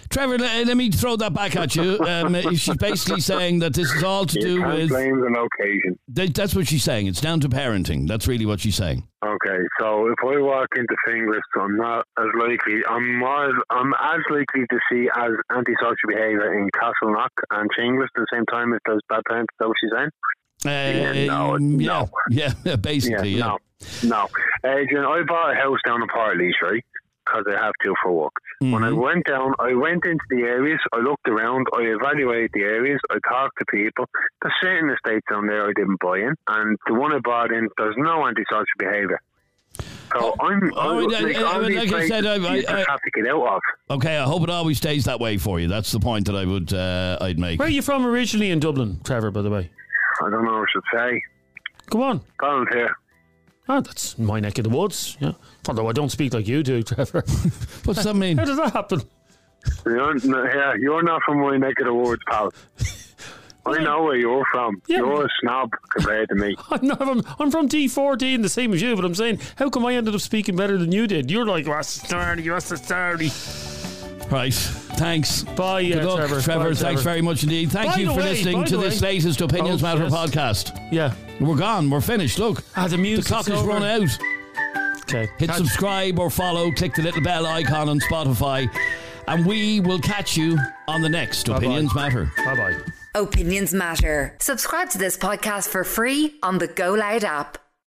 Trevor, 0.09 0.38
le- 0.38 0.65
let 0.65 0.78
me 0.78 0.89
throw 0.91 1.15
that 1.17 1.34
back 1.34 1.55
at 1.55 1.75
you. 1.75 1.99
Um, 1.99 2.34
she's 2.55 2.75
basically 2.78 3.21
saying 3.21 3.59
that 3.59 3.73
this 3.73 3.91
is 3.91 4.03
all 4.03 4.25
to 4.25 4.39
You 4.39 4.45
do 4.45 4.63
with. 4.65 4.89
blame 4.89 5.19
the 5.19 5.30
location. 5.30 5.99
Th- 6.15 6.34
That's 6.34 6.55
what 6.55 6.67
she's 6.67 6.84
saying. 6.84 7.07
It's 7.07 7.21
down 7.21 7.39
to 7.41 7.49
parenting. 7.49 8.07
That's 8.07 8.28
really 8.28 8.45
what 8.45 8.59
she's 8.59 8.75
saying. 8.75 9.07
Okay, 9.25 9.57
so 9.80 10.07
if 10.07 10.15
I 10.23 10.39
walk 10.39 10.67
into 10.75 10.95
Finglas, 11.07 11.41
I'm 11.59 11.75
not 11.78 12.05
as 12.19 12.28
likely. 12.39 12.82
I'm 12.88 13.17
more. 13.19 13.51
I'm 13.69 13.93
as 14.01 14.19
likely 14.30 14.61
to 14.69 14.80
see 14.91 15.09
as 15.15 15.32
antisocial 15.51 16.07
behaviour 16.07 16.53
in 16.53 16.69
Castleknock 16.71 17.30
and 17.51 17.69
Finglas 17.78 18.03
at 18.05 18.09
the 18.15 18.28
same 18.34 18.45
time 18.45 18.73
as 18.73 18.80
those 18.88 18.99
bad 19.09 19.21
parents. 19.28 19.51
Is 19.53 19.57
that 19.59 19.67
what 19.67 19.78
she's 19.82 19.91
saying? 19.95 20.09
Uh, 20.65 20.69
Yeah, 20.69 21.25
no, 21.28 21.57
yeah, 22.30 22.51
yeah, 22.63 22.75
basically, 22.78 23.30
yeah. 23.32 23.45
No, 23.45 23.57
no. 24.03 24.28
Adrian, 24.65 25.05
I 25.05 25.21
bought 25.28 25.51
a 25.51 25.55
house 25.55 25.78
down 25.86 26.01
in 26.01 26.07
Portlaoise, 26.07 26.51
right? 26.63 26.84
Because 27.28 27.43
I 27.53 27.61
have 27.63 27.73
to 27.84 27.93
for 28.01 28.11
work. 28.13 28.34
When 28.59 28.71
Mm-hmm. 28.71 28.84
I 28.84 28.91
went 28.93 29.25
down, 29.28 29.53
I 29.59 29.73
went 29.73 30.05
into 30.05 30.23
the 30.30 30.41
areas, 30.43 30.80
I 30.93 30.99
looked 30.99 31.28
around, 31.28 31.67
I 31.75 31.82
evaluated 31.82 32.51
the 32.53 32.61
areas, 32.61 32.99
I 33.11 33.17
talked 33.30 33.57
to 33.59 33.65
people. 33.69 34.05
There's 34.41 34.53
certain 34.61 34.89
estates 34.89 35.25
down 35.30 35.45
there 35.47 35.65
I 35.67 35.73
didn't 35.75 35.99
buy 35.99 36.19
in, 36.19 36.34
and 36.47 36.78
the 36.88 36.93
one 36.93 37.11
I 37.13 37.19
bought 37.19 37.51
in, 37.51 37.67
there's 37.78 37.95
no 37.97 38.25
antisocial 38.25 38.65
behaviour. 38.80 39.19
So 40.13 40.34
I'm, 40.39 40.71
oh, 40.75 40.99
I'm 41.01 41.07
like, 41.09 41.36
yeah, 41.36 41.41
all 41.43 41.59
but 41.61 41.71
like 41.73 41.91
I 41.93 42.07
said, 42.07 42.25
I- 42.25 42.34
I- 42.36 42.55
you 42.55 42.65
I- 42.67 42.78
have 42.89 42.99
to 43.01 43.11
get 43.13 43.28
out 43.28 43.45
of. 43.55 43.61
Okay, 43.91 44.17
I 44.17 44.23
hope 44.23 44.41
it 44.43 44.49
always 44.49 44.78
stays 44.78 45.03
that 45.05 45.19
way 45.19 45.38
for 45.38 45.59
you. 45.59 45.67
That's 45.67 45.91
the 45.91 45.99
point 45.99 46.25
that 46.28 46.36
I 46.36 46.45
would 46.45 46.73
uh, 46.73 47.17
I'd 47.21 47.38
make. 47.38 47.59
Where 47.59 47.67
are 47.67 47.71
you 47.71 47.82
from 47.82 48.05
originally 48.05 48.49
in 48.51 48.59
Dublin, 48.59 49.01
Trevor? 49.03 49.32
By 49.32 49.41
the 49.41 49.49
way, 49.49 49.69
I 50.25 50.30
don't 50.30 50.45
know 50.45 50.53
what 50.53 50.61
I 50.69 50.71
should 50.71 50.84
say. 50.97 51.21
Come 51.91 52.01
on. 52.01 52.21
Volunteer. 52.39 52.95
Ah, 53.70 53.82
that's 53.82 54.18
my 54.18 54.39
neck 54.39 54.57
of 54.57 54.63
the 54.63 54.70
woods. 54.70 55.18
Yeah. 55.20 55.34
Although 55.68 55.89
I 55.89 55.91
don't 55.91 56.09
speak 56.09 56.34
like 56.34 56.47
you 56.47 56.63
do, 56.63 56.82
Trevor. 56.84 57.24
What's 57.84 58.03
that 58.03 58.15
mean? 58.15 58.38
How 58.38 58.45
does 58.45 58.57
that 58.57 58.74
happen? 58.74 59.01
You're, 59.86 60.13
no, 60.26 60.43
yeah, 60.45 60.74
you're 60.80 61.03
not 61.03 61.22
from 61.26 61.41
my 61.41 61.57
neck 61.57 61.80
of 61.80 61.88
the 61.88 61.93
woods, 61.93 62.22
pal. 62.28 62.53
I 63.65 63.84
know 63.84 64.03
where 64.03 64.15
you're 64.15 64.45
from. 64.49 64.82
You're 64.88 65.26
a 65.26 65.30
snob 65.41 65.72
compared 65.89 66.30
to 66.30 66.36
me. 66.36 66.55
I'm 66.72 66.88
not. 66.88 67.01
I'm, 67.01 67.22
I'm 67.38 67.51
from 67.51 67.68
D14, 67.68 68.41
the 68.41 68.47
same 68.47 68.74
as 68.74 68.82
you. 68.82 68.95
But 68.95 69.03
I'm 69.03 69.15
saying, 69.15 69.41
how 69.57 69.70
come 69.70 69.86
I 69.86 69.93
ended 69.95 70.15
up 70.15 70.22
speaking 70.22 70.55
better 70.55 70.78
than 70.78 70.93
you 70.93 71.05
did? 71.05 71.30
You're 71.30 71.45
like, 71.45 71.68
what's 71.68 71.99
the 71.99 72.07
story? 72.07 72.49
What's 72.49 72.70
the 72.70 72.78
story? 72.78 73.76
Right. 74.30 74.53
Thanks. 74.53 75.43
Bye, 75.43 75.84
Good 75.86 75.99
uh, 76.03 76.07
luck, 76.07 76.17
Trevor. 76.17 76.41
Trevor. 76.41 76.59
Bye, 76.59 76.65
thanks 76.75 76.80
Trevor. 76.82 77.01
very 77.01 77.21
much 77.21 77.43
indeed. 77.43 77.71
Thank 77.71 77.93
By 77.93 77.99
you 78.01 78.07
for 78.11 78.17
way, 78.17 78.23
listening 78.32 78.65
to 78.65 78.78
the 78.78 78.84
this 78.84 79.01
way- 79.01 79.13
latest 79.13 79.41
Opinions 79.41 79.82
Oh, 79.82 79.86
Matter 79.86 80.03
yes. 80.03 80.13
podcast. 80.13 80.91
Yeah. 80.91 81.13
We're 81.39 81.55
gone. 81.55 81.89
We're 81.89 82.01
finished. 82.01 82.38
Look. 82.39 82.63
Ah, 82.75 82.88
the 82.88 82.97
music's 82.97 83.28
The 83.28 83.34
clock 83.34 83.45
has 83.47 83.59
over. 83.59 83.67
run 83.69 83.84
out. 83.84 84.17
Okay. 85.03 85.30
Hit 85.38 85.49
Catch- 85.49 85.57
subscribe 85.57 86.19
or 86.19 86.30
follow. 86.30 86.71
Click 86.71 86.93
the 86.95 87.03
little 87.03 87.21
bell 87.21 87.45
icon 87.45 87.88
on 87.89 87.99
Spotify. 88.01 88.69
And 89.30 89.45
we 89.45 89.80
will 89.82 89.99
catch 89.99 90.36
you 90.36 90.57
on 90.88 91.01
the 91.01 91.09
next 91.09 91.47
Opinions 91.47 91.93
Matter. 91.95 92.32
Bye 92.45 92.55
bye. 92.55 92.75
Opinions 93.15 93.73
matter. 93.73 94.36
Subscribe 94.39 94.89
to 94.91 94.97
this 94.97 95.17
podcast 95.17 95.69
for 95.69 95.84
free 95.84 96.36
on 96.43 96.57
the 96.59 96.67
Go 96.67 96.93
Loud 96.93 97.23
app. 97.23 97.57